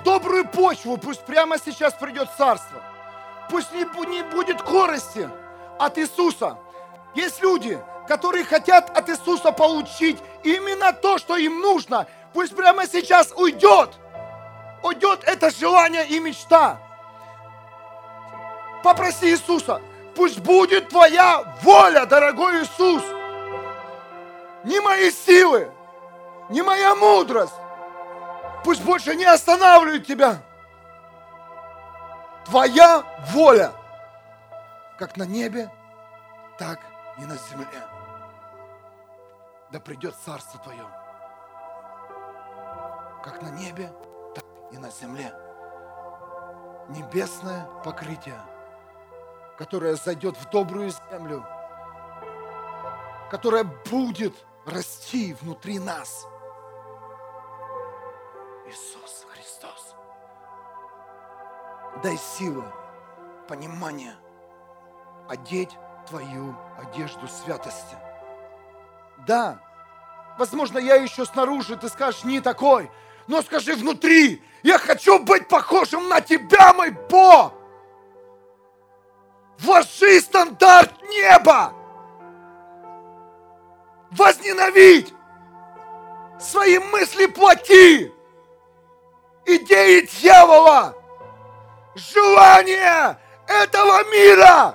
Добрую 0.06 0.46
почву 0.46 0.96
пусть 0.96 1.22
прямо 1.22 1.58
сейчас 1.58 1.92
придет 1.94 2.28
Царство. 2.38 2.80
Пусть 3.50 3.72
не, 3.72 4.22
будет 4.22 4.62
корости 4.62 5.28
от 5.78 5.98
Иисуса. 5.98 6.56
Есть 7.14 7.42
люди, 7.42 7.78
которые 8.06 8.44
хотят 8.44 8.96
от 8.96 9.10
Иисуса 9.10 9.50
получить 9.50 10.18
именно 10.44 10.92
то, 10.92 11.18
что 11.18 11.36
им 11.36 11.60
нужно. 11.60 12.06
Пусть 12.32 12.54
прямо 12.54 12.86
сейчас 12.86 13.32
уйдет– 13.36 13.90
уйдет 14.82 15.24
это 15.24 15.50
желание 15.50 16.06
и 16.06 16.20
мечта. 16.20 16.78
Попроси 18.84 19.30
Иисуса, 19.30 19.82
пусть 20.14 20.38
будет 20.38 20.88
Твоя 20.88 21.56
воля, 21.62 22.06
дорогой 22.06 22.62
Иисус. 22.62 23.02
Не 24.62 24.78
мои 24.80 25.10
силы, 25.10 25.70
не 26.48 26.62
моя 26.62 26.94
мудрость. 26.94 27.54
Пусть 28.66 28.82
больше 28.82 29.14
не 29.14 29.24
останавливает 29.24 30.08
Тебя. 30.08 30.42
Твоя 32.46 33.04
воля, 33.28 33.70
как 34.98 35.16
на 35.16 35.22
небе, 35.22 35.70
так 36.58 36.80
и 37.16 37.20
на 37.20 37.36
земле. 37.36 37.80
Да 39.70 39.78
придет 39.78 40.16
Царство 40.16 40.58
Твое, 40.58 40.84
как 43.22 43.40
на 43.40 43.50
небе, 43.50 43.92
и 44.72 44.78
на 44.78 44.90
земле. 44.90 45.32
Небесное 46.88 47.66
покрытие, 47.84 48.40
которое 49.58 49.94
зайдет 49.94 50.36
в 50.36 50.50
добрую 50.50 50.90
землю, 51.12 51.46
которое 53.30 53.62
будет 53.62 54.34
расти 54.66 55.34
внутри 55.34 55.78
нас. 55.78 56.26
Иисус 58.68 59.26
Христос. 59.32 59.94
Дай 62.02 62.16
силу, 62.16 62.64
понимание, 63.48 64.16
одеть 65.28 65.70
твою 66.08 66.54
одежду 66.78 67.28
святости. 67.28 67.96
Да, 69.26 69.60
возможно, 70.38 70.78
я 70.78 70.96
еще 70.96 71.24
снаружи, 71.24 71.76
ты 71.76 71.88
скажешь, 71.88 72.24
не 72.24 72.40
такой, 72.40 72.90
но 73.28 73.40
скажи 73.42 73.74
внутри, 73.74 74.42
я 74.62 74.78
хочу 74.78 75.18
быть 75.20 75.48
похожим 75.48 76.08
на 76.08 76.20
тебя, 76.20 76.72
мой 76.74 76.90
Бог. 76.90 77.52
Вложи 79.58 80.20
стандарт 80.20 81.00
неба. 81.02 81.72
Возненавидь 84.10 85.14
свои 86.38 86.78
мысли 86.78 87.26
плоти, 87.26 88.12
идеи 89.46 90.00
дьявола, 90.06 90.94
желания 91.94 93.18
этого 93.46 94.04
мира. 94.10 94.74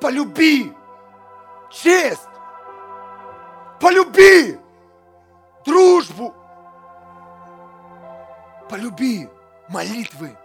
Полюби 0.00 0.72
честь, 1.70 2.28
полюби 3.80 4.58
дружбу. 5.64 6.34
Полюби 8.68 9.28
молитвы, 9.68 10.36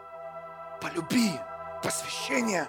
полюби 0.80 1.32
посвящение. 1.84 2.68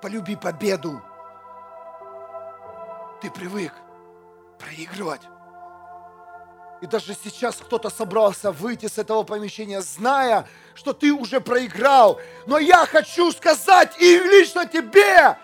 Полюби 0.00 0.36
победу. 0.36 1.02
Ты 3.24 3.30
привык 3.30 3.72
проигрывать. 4.58 5.22
И 6.82 6.86
даже 6.86 7.16
сейчас 7.24 7.56
кто-то 7.56 7.88
собрался 7.88 8.52
выйти 8.52 8.84
с 8.86 8.98
этого 8.98 9.22
помещения, 9.22 9.80
зная, 9.80 10.46
что 10.74 10.92
ты 10.92 11.10
уже 11.10 11.40
проиграл. 11.40 12.20
Но 12.46 12.58
я 12.58 12.84
хочу 12.84 13.32
сказать 13.32 13.94
и 13.98 14.18
лично 14.18 14.66
тебе, 14.66 15.38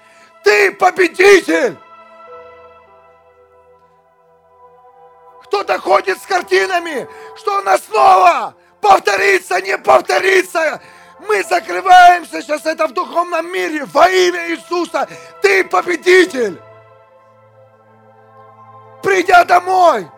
ты 0.44 0.72
победитель. 0.72 1.78
Кто-то 5.44 5.78
ходит 5.78 6.18
с 6.20 6.26
картинами, 6.26 7.08
что 7.38 7.60
она 7.60 7.78
снова 7.78 8.54
повторится, 8.82 9.58
не 9.62 9.78
повторится. 9.78 10.82
Мы 11.20 11.42
закрываемся 11.44 12.42
сейчас 12.42 12.66
это 12.66 12.88
в 12.88 12.92
духовном 12.92 13.50
мире 13.50 13.86
во 13.86 14.06
имя 14.10 14.50
Иисуса. 14.50 15.08
Ты 15.40 15.64
победитель. 15.64 16.60
Придя 19.02 19.44
домой, 19.44 20.08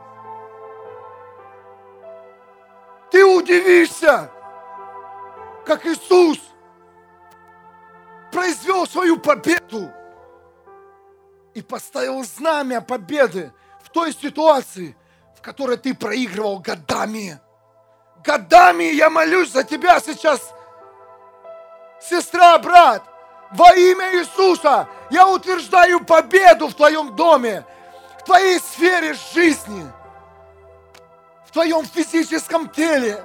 ты 3.11 3.25
удивишься, 3.25 4.31
как 5.65 5.87
Иисус 5.87 6.39
произвел 8.33 8.87
свою 8.87 9.19
победу 9.19 9.93
и 11.55 11.63
поставил 11.63 12.25
знамя 12.25 12.81
победы 12.81 13.53
в 13.83 13.91
той 13.91 14.13
ситуации, 14.13 14.97
в 15.37 15.43
которой 15.43 15.77
ты 15.77 15.95
проигрывал 15.95 16.59
годами. 16.59 17.39
Годами 18.25 18.85
я 18.85 19.11
молюсь 19.11 19.53
за 19.53 19.65
тебя 19.65 20.01
сейчас, 20.01 20.41
сестра, 22.01 22.59
брат, 22.59 23.03
во 23.51 23.75
имя 23.75 24.19
Иисуса 24.19 24.89
я 25.11 25.29
утверждаю 25.29 26.05
победу 26.05 26.69
в 26.69 26.75
твоем 26.75 27.15
доме, 27.15 27.67
в 28.23 28.25
твоей 28.25 28.61
сфере 28.61 29.15
жизни, 29.35 29.85
в 31.45 31.51
твоем 31.51 31.85
физическом 31.85 32.69
теле. 32.69 33.25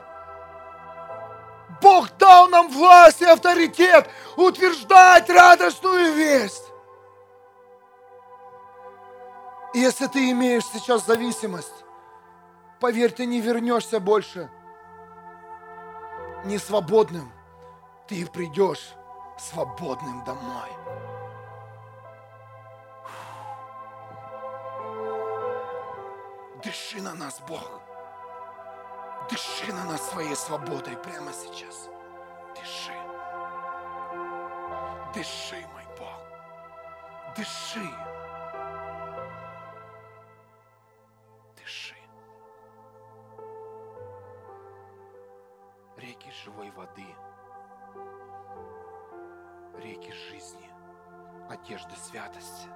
Бог 1.79 2.09
дал 2.17 2.47
нам 2.47 2.69
власть 2.69 3.21
и 3.21 3.25
авторитет 3.25 4.09
утверждать 4.35 5.29
радостную 5.29 6.13
весть. 6.13 6.63
Если 9.75 10.07
ты 10.07 10.31
имеешь 10.31 10.65
сейчас 10.65 11.05
зависимость, 11.05 11.85
поверь, 12.79 13.11
ты 13.11 13.27
не 13.27 13.39
вернешься 13.39 13.99
больше 13.99 14.49
не 16.45 16.57
свободным. 16.57 17.31
Ты 18.07 18.25
придешь 18.25 18.93
свободным 19.37 20.23
домой. 20.23 20.69
Дыши 26.67 27.01
на 27.01 27.13
нас, 27.13 27.39
Бог. 27.47 27.81
Дыши 29.29 29.71
на 29.71 29.85
нас 29.85 30.09
своей 30.09 30.35
свободой 30.35 30.97
прямо 30.97 31.31
сейчас. 31.31 31.87
Дыши. 32.53 32.91
Дыши, 35.13 35.65
мой 35.71 35.85
Бог. 35.97 36.19
Дыши. 37.37 37.89
Дыши. 41.55 41.95
Реки 45.95 46.29
живой 46.43 46.69
воды. 46.71 47.15
Реки 49.77 50.11
жизни. 50.11 50.69
Одежды 51.49 51.95
святости. 51.95 52.67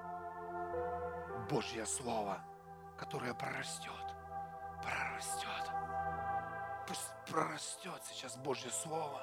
Божье 1.50 1.84
Слово, 1.84 2.42
которое 2.96 3.34
прорастет. 3.34 3.92
Прорастет 4.82 5.72
Пусть 6.86 7.12
прорастет 7.30 8.02
сейчас 8.04 8.36
Божье 8.36 8.70
Слово 8.70 9.22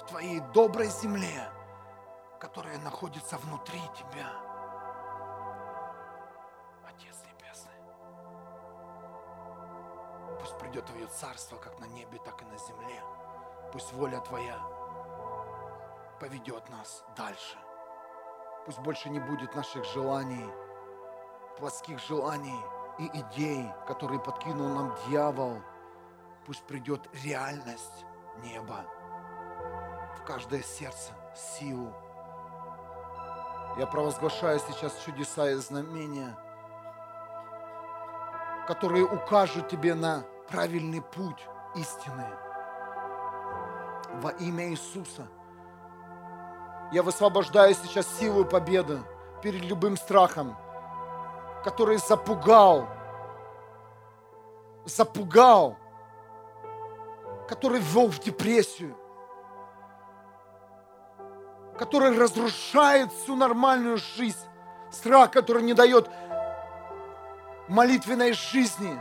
в 0.00 0.06
твоей 0.06 0.40
доброй 0.54 0.86
земле, 0.86 1.50
которая 2.40 2.78
находится 2.78 3.36
внутри 3.36 3.80
тебя. 3.96 4.28
Отец 6.86 7.16
Небесный, 7.26 7.72
пусть 10.40 10.56
придет 10.58 10.86
Твое 10.86 11.06
Царство 11.08 11.56
как 11.56 11.78
на 11.80 11.84
небе, 11.86 12.18
так 12.24 12.40
и 12.42 12.44
на 12.44 12.56
земле. 12.56 13.02
Пусть 13.72 13.92
воля 13.92 14.20
Твоя 14.20 14.58
поведет 16.20 16.68
нас 16.70 17.04
дальше. 17.16 17.58
Пусть 18.64 18.78
больше 18.78 19.10
не 19.10 19.18
будет 19.18 19.54
наших 19.56 19.84
желаний, 19.86 20.48
плотских 21.62 21.98
желаний 22.00 22.60
и 22.98 23.06
идей, 23.06 23.70
которые 23.86 24.20
подкинул 24.20 24.68
нам 24.68 24.94
дьявол– 25.08 25.62
Пусть 26.46 26.62
придет 26.64 27.00
реальность 27.24 28.04
неба 28.42 28.84
в 30.18 30.24
каждое 30.24 30.62
сердце, 30.62 31.12
силу. 31.36 31.92
Я 33.78 33.86
провозглашаю 33.86 34.58
сейчас 34.58 34.92
чудеса 35.04 35.50
и 35.50 35.54
знамения, 35.54 36.36
которые 38.66 39.04
укажут 39.04 39.68
тебе 39.68 39.94
на 39.94 40.24
правильный 40.48 41.00
путь 41.00 41.46
истины. 41.76 42.26
Во 44.14 44.30
имя 44.30 44.68
Иисуса. 44.70 45.28
Я 46.90 47.04
высвобождаю 47.04 47.74
сейчас 47.74 48.06
силу 48.18 48.44
победы 48.44 49.00
перед 49.42 49.62
любым 49.62 49.96
страхом, 49.96 50.56
который 51.64 51.98
запугал, 51.98 52.88
запугал 54.84 55.76
который 57.52 57.80
ввел 57.80 58.08
в 58.08 58.18
депрессию, 58.18 58.96
который 61.78 62.18
разрушает 62.18 63.12
всю 63.12 63.36
нормальную 63.36 63.98
жизнь, 63.98 64.46
страх, 64.90 65.30
который 65.30 65.62
не 65.62 65.74
дает 65.74 66.08
молитвенной 67.68 68.32
жизни, 68.32 68.98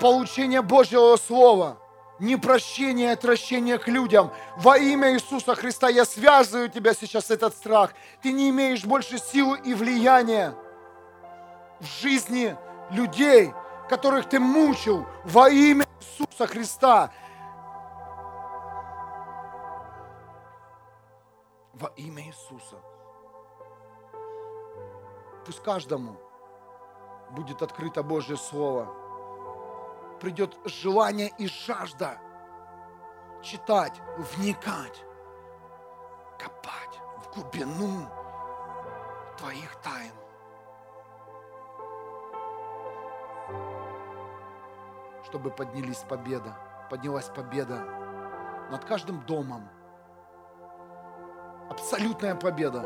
получения 0.00 0.60
Божьего 0.60 1.16
Слова, 1.16 1.78
непрощение 2.18 3.08
и 3.08 3.12
отвращение 3.12 3.78
к 3.78 3.88
людям. 3.88 4.32
Во 4.56 4.78
имя 4.78 5.12
Иисуса 5.14 5.54
Христа 5.54 5.88
я 5.88 6.04
связываю 6.04 6.68
тебя 6.68 6.94
сейчас 6.94 7.30
этот 7.30 7.54
страх. 7.54 7.92
Ты 8.22 8.32
не 8.32 8.50
имеешь 8.50 8.84
больше 8.84 9.18
силы 9.18 9.58
и 9.64 9.74
влияния 9.74 10.54
в 11.80 11.86
жизни 11.86 12.56
людей, 12.90 13.52
которых 13.88 14.28
ты 14.28 14.38
мучил 14.38 15.06
во 15.24 15.48
имя 15.50 15.86
Иисуса 16.00 16.46
Христа. 16.46 17.10
Во 21.74 21.88
имя 21.96 22.22
Иисуса. 22.24 22.76
Пусть 25.44 25.62
каждому 25.62 26.16
будет 27.30 27.60
открыто 27.60 28.02
Божье 28.02 28.36
Слово. 28.36 29.03
Придет 30.20 30.56
желание 30.64 31.30
и 31.38 31.46
жажда 31.46 32.18
читать, 33.42 34.00
вникать, 34.16 35.04
копать 36.38 37.00
в 37.22 37.34
глубину 37.34 38.08
Твоих 39.36 39.74
тайн. 39.82 40.12
чтобы 45.34 45.50
поднялись 45.50 46.04
победа, 46.08 46.56
поднялась 46.88 47.26
победа 47.26 47.84
над 48.70 48.84
каждым 48.84 49.20
домом. 49.26 49.68
Абсолютная 51.68 52.36
победа, 52.36 52.84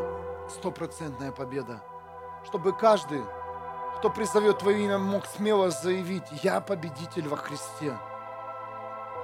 стопроцентная 0.48 1.30
победа. 1.30 1.82
Чтобы 2.46 2.72
каждый, 2.72 3.22
кто 3.98 4.10
призовет 4.10 4.58
Твое 4.58 4.84
имя, 4.84 4.96
мог 4.96 5.26
смело 5.26 5.70
заявить, 5.70 6.22
я 6.44 6.60
победитель 6.60 7.26
во 7.26 7.36
Христе. 7.36 7.98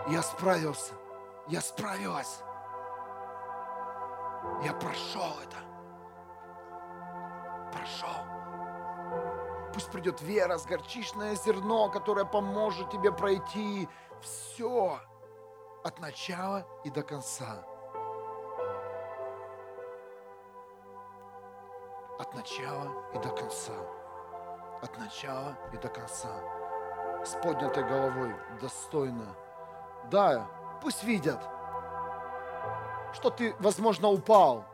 Я 0.09 0.21
справился, 0.21 0.95
я 1.47 1.61
справилась. 1.61 2.41
Я 4.65 4.73
прошел 4.75 5.33
это. 5.43 5.57
Прошел. 7.73 8.09
Пусть 9.73 9.91
придет 9.93 10.21
вера 10.23 10.59
с 10.59 10.67
горчичное 10.67 11.37
зерно, 11.37 11.89
которое 11.89 12.25
поможет 12.25 12.91
тебе 12.91 13.13
пройти 13.13 13.89
все 14.21 14.99
от 15.85 16.01
начала 16.01 16.67
и 16.83 16.91
до 16.91 17.03
конца. 17.03 17.65
От 22.19 22.35
начала 22.35 22.93
и 23.15 23.19
до 23.19 23.29
конца. 23.31 24.04
От 24.85 24.99
начала 24.99 25.57
и 25.73 25.77
до 25.79 25.89
конца. 25.89 26.29
С 27.25 27.31
поднятой 27.43 27.83
головой, 27.85 28.35
достойно. 28.61 29.35
Да, 30.11 30.47
пусть 30.83 31.03
видят, 31.03 31.41
что 33.15 33.31
ты, 33.31 33.57
возможно, 33.59 34.09
упал. 34.09 34.65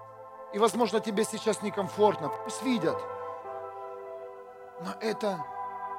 И, 0.52 0.58
возможно, 0.58 0.98
тебе 1.00 1.24
сейчас 1.24 1.62
некомфортно. 1.62 2.28
Пусть 2.44 2.62
видят– 2.62 3.00
но 4.82 4.94
это 5.00 5.44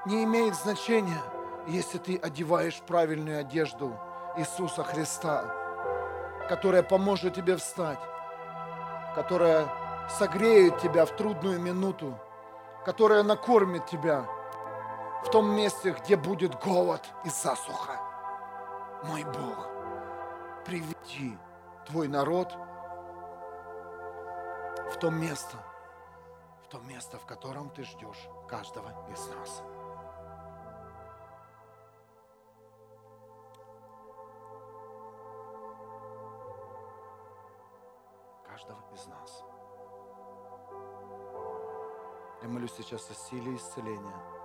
не 0.07 0.23
имеет 0.23 0.55
значения, 0.55 1.21
если 1.67 1.99
ты 1.99 2.17
одеваешь 2.17 2.81
правильную 2.87 3.41
одежду 3.41 3.95
Иисуса 4.37 4.83
Христа, 4.83 5.45
которая 6.49 6.81
поможет 6.81 7.35
тебе 7.35 7.57
встать, 7.57 7.99
которая 9.13 9.67
согреет 10.17 10.79
тебя 10.79 11.05
в 11.05 11.15
трудную 11.15 11.59
минуту, 11.59 12.17
которая 12.85 13.23
накормит 13.23 13.85
тебя 13.85 14.25
в 15.23 15.29
том 15.29 15.55
месте, 15.55 15.91
где 15.91 16.17
будет 16.17 16.59
голод 16.63 17.01
и 17.23 17.29
засуха. 17.29 17.99
Мой 19.03 19.23
Бог, 19.23 19.67
приведи 20.65 21.37
твой 21.87 22.07
народ 22.07 22.55
в 24.91 24.97
то 24.99 25.09
место, 25.09 25.57
в 26.65 26.67
то 26.69 26.79
место, 26.79 27.17
в 27.17 27.25
котором 27.25 27.69
ты 27.69 27.83
ждешь 27.83 28.27
каждого 28.47 28.91
из 29.11 29.27
нас. 29.27 29.63
Молюсь 42.51 42.73
сейчас 42.77 43.09
о 43.09 43.13
силе 43.13 43.55
исцеления 43.55 44.40